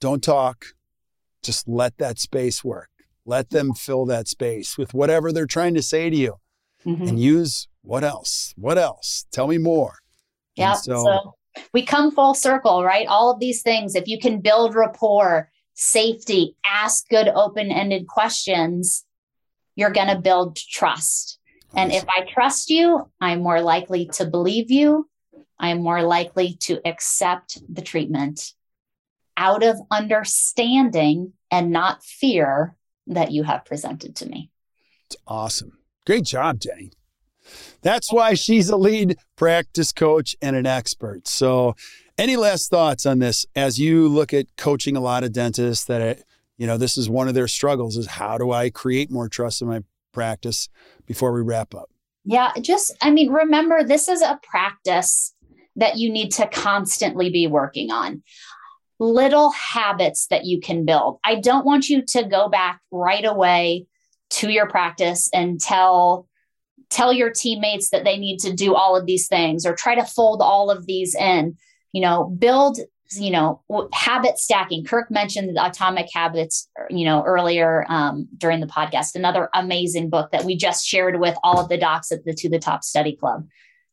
don't 0.00 0.22
talk. 0.22 0.66
Just 1.42 1.68
let 1.68 1.98
that 1.98 2.18
space 2.18 2.64
work. 2.64 2.90
Let 3.24 3.50
them 3.50 3.74
fill 3.74 4.04
that 4.06 4.26
space 4.26 4.76
with 4.76 4.94
whatever 4.94 5.32
they're 5.32 5.46
trying 5.46 5.74
to 5.74 5.82
say 5.82 6.10
to 6.10 6.16
you 6.16 6.34
mm-hmm. 6.84 7.06
and 7.06 7.20
use 7.20 7.68
what 7.82 8.02
else? 8.02 8.52
What 8.56 8.78
else? 8.78 9.26
Tell 9.30 9.46
me 9.46 9.58
more. 9.58 9.94
Yeah. 10.56 10.74
So, 10.74 11.04
so 11.04 11.34
we 11.72 11.84
come 11.84 12.10
full 12.10 12.34
circle, 12.34 12.84
right? 12.84 13.06
All 13.06 13.30
of 13.30 13.40
these 13.40 13.62
things, 13.62 13.94
if 13.94 14.06
you 14.06 14.18
can 14.18 14.40
build 14.40 14.74
rapport, 14.74 15.50
safety, 15.74 16.56
ask 16.64 17.08
good 17.08 17.28
open 17.28 17.70
ended 17.70 18.06
questions, 18.06 19.04
you're 19.76 19.90
going 19.90 20.08
to 20.08 20.18
build 20.18 20.56
trust. 20.56 21.38
And 21.74 21.92
if 21.92 22.04
I 22.08 22.26
trust 22.32 22.70
you, 22.70 23.10
I'm 23.20 23.42
more 23.42 23.60
likely 23.60 24.06
to 24.14 24.24
believe 24.24 24.70
you. 24.70 25.08
I'm 25.58 25.82
more 25.82 26.02
likely 26.02 26.56
to 26.60 26.80
accept 26.84 27.58
the 27.72 27.82
treatment 27.82 28.52
out 29.36 29.62
of 29.62 29.76
understanding 29.90 31.32
and 31.50 31.70
not 31.70 32.02
fear 32.02 32.76
that 33.06 33.32
you 33.32 33.44
have 33.44 33.64
presented 33.64 34.16
to 34.16 34.28
me. 34.28 34.50
It's 35.06 35.16
awesome. 35.26 35.78
Great 36.06 36.24
job, 36.24 36.60
Jenni. 36.60 36.92
That's 37.82 38.12
why 38.12 38.34
she's 38.34 38.68
a 38.68 38.76
lead 38.76 39.16
practice 39.36 39.92
coach 39.92 40.36
and 40.42 40.56
an 40.56 40.66
expert. 40.66 41.28
So, 41.28 41.74
any 42.16 42.36
last 42.36 42.68
thoughts 42.68 43.06
on 43.06 43.20
this 43.20 43.46
as 43.54 43.78
you 43.78 44.08
look 44.08 44.34
at 44.34 44.46
coaching 44.56 44.96
a 44.96 45.00
lot 45.00 45.22
of 45.22 45.32
dentists 45.32 45.84
that 45.84 46.00
it, 46.00 46.24
you 46.56 46.66
know 46.66 46.76
this 46.76 46.98
is 46.98 47.08
one 47.08 47.28
of 47.28 47.34
their 47.34 47.48
struggles 47.48 47.96
is 47.96 48.06
how 48.06 48.38
do 48.38 48.50
I 48.50 48.70
create 48.70 49.10
more 49.10 49.28
trust 49.28 49.62
in 49.62 49.68
my 49.68 49.82
practice 50.12 50.68
before 51.06 51.32
we 51.32 51.42
wrap 51.42 51.74
up? 51.74 51.90
Yeah, 52.24 52.52
just 52.60 52.96
I 53.00 53.10
mean 53.10 53.32
remember 53.32 53.84
this 53.84 54.08
is 54.08 54.20
a 54.20 54.40
practice 54.42 55.34
that 55.76 55.96
you 55.96 56.10
need 56.10 56.30
to 56.32 56.46
constantly 56.48 57.30
be 57.30 57.46
working 57.46 57.90
on. 57.90 58.22
Little 58.98 59.50
habits 59.50 60.26
that 60.26 60.44
you 60.44 60.60
can 60.60 60.84
build. 60.84 61.20
I 61.24 61.36
don't 61.36 61.64
want 61.64 61.88
you 61.88 62.02
to 62.04 62.24
go 62.24 62.48
back 62.48 62.80
right 62.90 63.24
away 63.24 63.86
to 64.30 64.50
your 64.50 64.68
practice 64.68 65.30
and 65.32 65.60
tell 65.60 66.27
tell 66.90 67.12
your 67.12 67.30
teammates 67.30 67.90
that 67.90 68.04
they 68.04 68.18
need 68.18 68.38
to 68.38 68.52
do 68.52 68.74
all 68.74 68.96
of 68.96 69.06
these 69.06 69.28
things 69.28 69.66
or 69.66 69.74
try 69.74 69.94
to 69.94 70.04
fold 70.04 70.40
all 70.42 70.70
of 70.70 70.86
these 70.86 71.14
in. 71.14 71.56
You 71.92 72.02
know 72.02 72.24
build 72.24 72.78
you 73.12 73.30
know 73.30 73.62
habit 73.92 74.38
stacking. 74.38 74.84
Kirk 74.84 75.10
mentioned 75.10 75.56
the 75.56 75.66
atomic 75.66 76.08
habits 76.12 76.68
you 76.90 77.04
know 77.04 77.22
earlier 77.24 77.86
um, 77.88 78.28
during 78.36 78.60
the 78.60 78.66
podcast 78.66 79.14
another 79.14 79.48
amazing 79.54 80.10
book 80.10 80.30
that 80.32 80.44
we 80.44 80.56
just 80.56 80.86
shared 80.86 81.18
with 81.18 81.36
all 81.42 81.60
of 81.60 81.68
the 81.68 81.78
docs 81.78 82.12
at 82.12 82.24
the 82.24 82.34
to 82.34 82.48
the 82.48 82.58
top 82.58 82.84
study 82.84 83.16
club. 83.16 83.46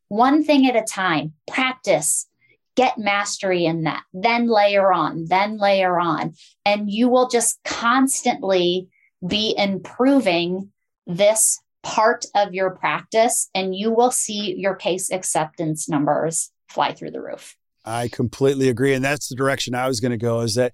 One 0.08 0.43
thing 0.43 0.68
at 0.68 0.76
a 0.76 0.84
time 0.84 1.34
practice 1.48 2.28
get 2.76 2.98
mastery 2.98 3.66
in 3.66 3.84
that 3.84 4.04
then 4.14 4.48
layer 4.48 4.91
on 4.91 5.26
then 5.28 5.58
layer 5.58 5.98
on 5.98 6.34
and 6.66 6.91
you 6.91 7.08
will 7.08 7.30
just 7.30 7.58
constantly 7.64 8.89
be 9.26 9.56
improving 9.58 10.72
this 11.08 11.62
part 11.86 12.26
of 12.34 12.52
your 12.52 12.72
practice 12.72 13.48
and 13.54 13.76
you 13.76 13.92
will 13.92 14.10
see 14.10 14.56
your 14.58 14.74
case 14.74 15.12
acceptance 15.12 15.88
numbers 15.88 16.52
fly 16.68 16.92
through 16.92 17.12
the 17.12 17.22
roof. 17.22 17.56
I 17.86 18.08
completely 18.08 18.70
agree. 18.70 18.96
And 18.96 19.06
that's 19.06 19.30
the 19.30 19.36
direction 19.36 19.76
I 19.76 19.88
was 19.88 20.00
going 20.00 20.12
to 20.12 20.18
go 20.18 20.40
is 20.40 20.56
that 20.56 20.74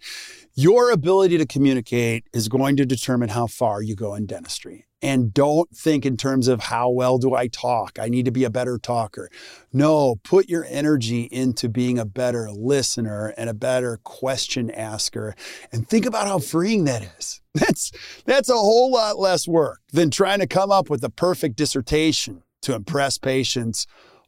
your 0.55 0.89
ability 0.89 1.38
to 1.38 1.45
communicate 1.45 2.24
is 2.34 2.47
going 2.47 2.78
to 2.78 2.86
determine 2.86 3.28
how 3.28 3.47
far 3.47 3.82
you 3.82 3.93
go 3.93 4.16
in 4.16 4.26
dentistry. 4.26 4.86
And 5.02 5.34
don't 5.34 5.70
think 5.76 6.06
in 6.06 6.16
terms 6.16 6.47
of 6.47 6.62
how 6.62 6.89
well 6.89 7.18
do 7.18 7.34
I 7.34 7.47
talk? 7.47 7.97
I 7.99 8.08
need 8.08 8.26
to 8.26 8.32
be 8.32 8.43
a 8.43 8.49
better 8.49 8.78
talker. 8.78 9.30
No, 9.74 10.16
put 10.24 10.47
your 10.47 10.66
energy 10.70 11.24
into 11.32 11.70
being 11.70 11.97
a 11.97 12.06
better 12.06 12.52
listener 12.52 13.34
and 13.38 13.49
a 13.49 13.54
better 13.54 13.97
question 14.04 14.70
asker. 14.70 15.36
And 15.72 15.88
think 15.88 16.06
about 16.06 16.28
how 16.28 16.39
freeing 16.39 16.84
that 16.86 17.04
is. 17.18 17.41
That's 17.54 17.91
that's 18.24 18.47
a 18.47 18.54
whole 18.54 18.91
lot 18.91 19.20
less 19.20 19.45
work 19.45 19.82
than 19.91 20.10
trying 20.10 20.39
to 20.39 20.47
come 20.47 20.72
up 20.72 20.89
with 20.89 21.02
the 21.02 21.10
perfect 21.10 21.58
dissertation 21.58 22.43
to 22.62 22.74
impress 22.74 23.18
patients 23.18 23.88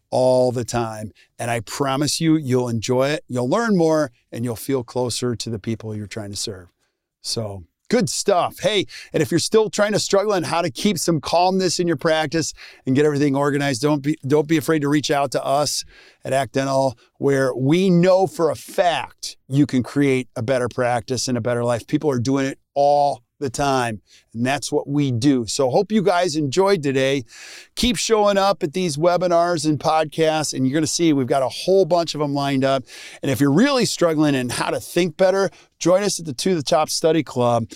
all 0.09 0.51
the 0.51 0.65
time. 0.65 1.11
And 1.39 1.49
I 1.49 1.61
promise 1.61 2.19
you, 2.19 2.35
you'll 2.35 2.67
enjoy 2.67 3.09
it, 3.09 3.23
you'll 3.29 3.49
learn 3.49 3.77
more, 3.77 4.11
and 4.31 4.43
you'll 4.43 4.55
feel 4.57 4.83
closer 4.83 5.35
to 5.35 5.49
the 5.49 5.57
people 5.57 5.95
you're 5.95 6.05
trying 6.05 6.31
to 6.31 6.35
serve. 6.35 6.67
So 7.21 7.63
good 7.93 8.09
stuff. 8.09 8.57
Hey, 8.59 8.87
and 9.13 9.21
if 9.21 9.29
you're 9.29 9.39
still 9.39 9.69
trying 9.69 9.91
to 9.91 9.99
struggle 9.99 10.33
on 10.33 10.41
how 10.41 10.63
to 10.63 10.71
keep 10.71 10.97
some 10.97 11.21
calmness 11.21 11.79
in 11.79 11.85
your 11.85 11.95
practice 11.95 12.51
and 12.87 12.95
get 12.95 13.05
everything 13.05 13.35
organized, 13.35 13.83
don't 13.83 14.01
be 14.01 14.17
don't 14.25 14.47
be 14.47 14.57
afraid 14.57 14.81
to 14.81 14.89
reach 14.89 15.11
out 15.11 15.31
to 15.33 15.45
us 15.45 15.85
at 16.25 16.33
ACT 16.33 16.53
Dental, 16.53 16.97
where 17.19 17.53
we 17.53 17.91
know 17.91 18.25
for 18.25 18.49
a 18.49 18.55
fact 18.55 19.37
you 19.47 19.67
can 19.67 19.83
create 19.83 20.27
a 20.35 20.41
better 20.41 20.67
practice 20.67 21.27
and 21.27 21.37
a 21.37 21.41
better 21.41 21.63
life. 21.63 21.85
People 21.85 22.09
are 22.09 22.17
doing 22.17 22.47
it 22.47 22.57
all 22.73 23.21
the 23.43 23.49
time. 23.49 24.01
And 24.33 24.45
that's 24.45 24.71
what 24.71 24.87
we 24.87 25.11
do. 25.11 25.45
So 25.45 25.69
hope 25.69 25.91
you 25.91 26.01
guys 26.01 26.35
enjoyed 26.35 26.81
today. 26.81 27.23
Keep 27.75 27.97
showing 27.97 28.37
up 28.37 28.63
at 28.63 28.73
these 28.73 28.97
webinars 28.97 29.67
and 29.67 29.79
podcasts, 29.79 30.53
and 30.53 30.65
you're 30.65 30.73
going 30.73 30.83
to 30.83 30.87
see 30.87 31.13
we've 31.13 31.27
got 31.27 31.43
a 31.43 31.49
whole 31.49 31.85
bunch 31.85 32.15
of 32.15 32.19
them 32.19 32.33
lined 32.33 32.63
up. 32.63 32.83
And 33.21 33.29
if 33.29 33.39
you're 33.39 33.51
really 33.51 33.85
struggling 33.85 34.33
in 34.33 34.49
how 34.49 34.71
to 34.71 34.79
think 34.79 35.17
better, 35.17 35.51
join 35.77 36.03
us 36.03 36.19
at 36.19 36.25
the 36.25 36.33
To 36.33 36.55
the 36.55 36.63
Top 36.63 36.89
Study 36.89 37.23
Club, 37.23 37.69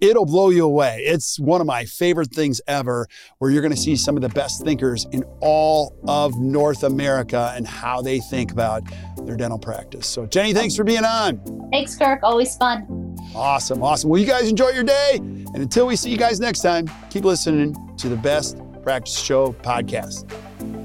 it'll 0.00 0.26
blow 0.26 0.50
you 0.50 0.64
away. 0.64 1.02
It's 1.06 1.38
one 1.38 1.60
of 1.60 1.66
my 1.66 1.84
favorite 1.84 2.30
things 2.30 2.60
ever, 2.66 3.06
where 3.38 3.50
you're 3.50 3.62
going 3.62 3.74
to 3.74 3.80
see 3.80 3.96
some 3.96 4.16
of 4.16 4.22
the 4.22 4.28
best 4.28 4.64
thinkers 4.64 5.06
in 5.12 5.24
all 5.40 5.96
of 6.08 6.38
North 6.38 6.82
America 6.82 7.52
and 7.54 7.66
how 7.66 8.02
they 8.02 8.20
think 8.20 8.52
about 8.52 8.82
their 9.24 9.36
dental 9.36 9.58
practice. 9.58 10.06
So, 10.06 10.26
Jenni, 10.26 10.54
thanks 10.54 10.76
for 10.76 10.84
being 10.84 11.04
on. 11.04 11.68
Thanks, 11.70 11.96
Kirk. 11.96 12.20
Always 12.22 12.56
fun. 12.56 13.16
Awesome. 13.34 13.82
Awesome. 13.82 14.10
Well, 14.10 14.20
you 14.20 14.26
guys 14.26 14.48
enjoy 14.48 14.70
your 14.70 14.84
day. 14.84 15.16
And 15.16 15.56
until 15.56 15.86
we 15.86 15.96
see 15.96 16.10
you 16.10 16.18
guys 16.18 16.40
next 16.40 16.60
time, 16.60 16.90
keep 17.10 17.24
listening 17.24 17.76
to 17.98 18.08
the 18.08 18.16
Best 18.16 18.58
Practice 18.82 19.18
Show 19.18 19.52
podcast. 19.52 20.28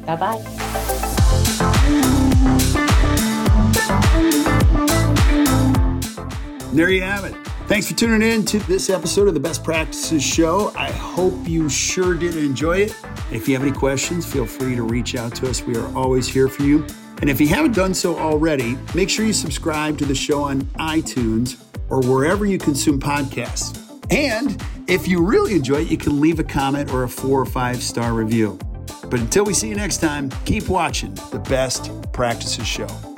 Bye 0.05 0.15
bye. 0.15 0.41
There 6.73 6.89
you 6.89 7.01
have 7.03 7.23
it. 7.23 7.44
Thanks 7.67 7.87
for 7.89 7.95
tuning 7.95 8.21
in 8.21 8.45
to 8.45 8.59
this 8.59 8.91
episode 8.91 9.27
of 9.27 9.33
the 9.33 9.39
Best 9.39 9.63
Practices 9.63 10.21
Show. 10.21 10.71
I 10.75 10.91
hope 10.91 11.33
you 11.47 11.67
sure 11.67 12.13
did 12.13 12.37
enjoy 12.37 12.77
it. 12.77 12.95
If 13.31 13.47
you 13.47 13.55
have 13.55 13.63
any 13.63 13.75
questions, 13.75 14.23
feel 14.23 14.45
free 14.45 14.75
to 14.75 14.83
reach 14.83 15.15
out 15.15 15.33
to 15.37 15.49
us. 15.49 15.63
We 15.63 15.75
are 15.75 15.97
always 15.97 16.27
here 16.27 16.47
for 16.47 16.61
you. 16.61 16.85
And 17.21 17.29
if 17.29 17.41
you 17.41 17.47
haven't 17.47 17.73
done 17.73 17.95
so 17.95 18.19
already, 18.19 18.77
make 18.93 19.09
sure 19.09 19.25
you 19.25 19.33
subscribe 19.33 19.97
to 19.97 20.05
the 20.05 20.13
show 20.13 20.43
on 20.43 20.61
iTunes 20.77 21.59
or 21.89 22.01
wherever 22.01 22.45
you 22.45 22.59
consume 22.59 22.99
podcasts. 22.99 23.81
And 24.11 24.63
if 24.87 25.07
you 25.07 25.25
really 25.25 25.55
enjoy 25.55 25.81
it, 25.81 25.89
you 25.89 25.97
can 25.97 26.21
leave 26.21 26.39
a 26.39 26.43
comment 26.43 26.93
or 26.93 27.01
a 27.01 27.09
four 27.09 27.41
or 27.41 27.47
five 27.47 27.81
star 27.81 28.13
review. 28.13 28.59
But 29.09 29.19
until 29.19 29.43
we 29.43 29.55
see 29.55 29.69
you 29.69 29.75
next 29.75 29.97
time, 29.97 30.29
keep 30.45 30.69
watching 30.69 31.15
the 31.31 31.39
Best 31.39 31.89
Practices 32.13 32.67
Show. 32.67 33.14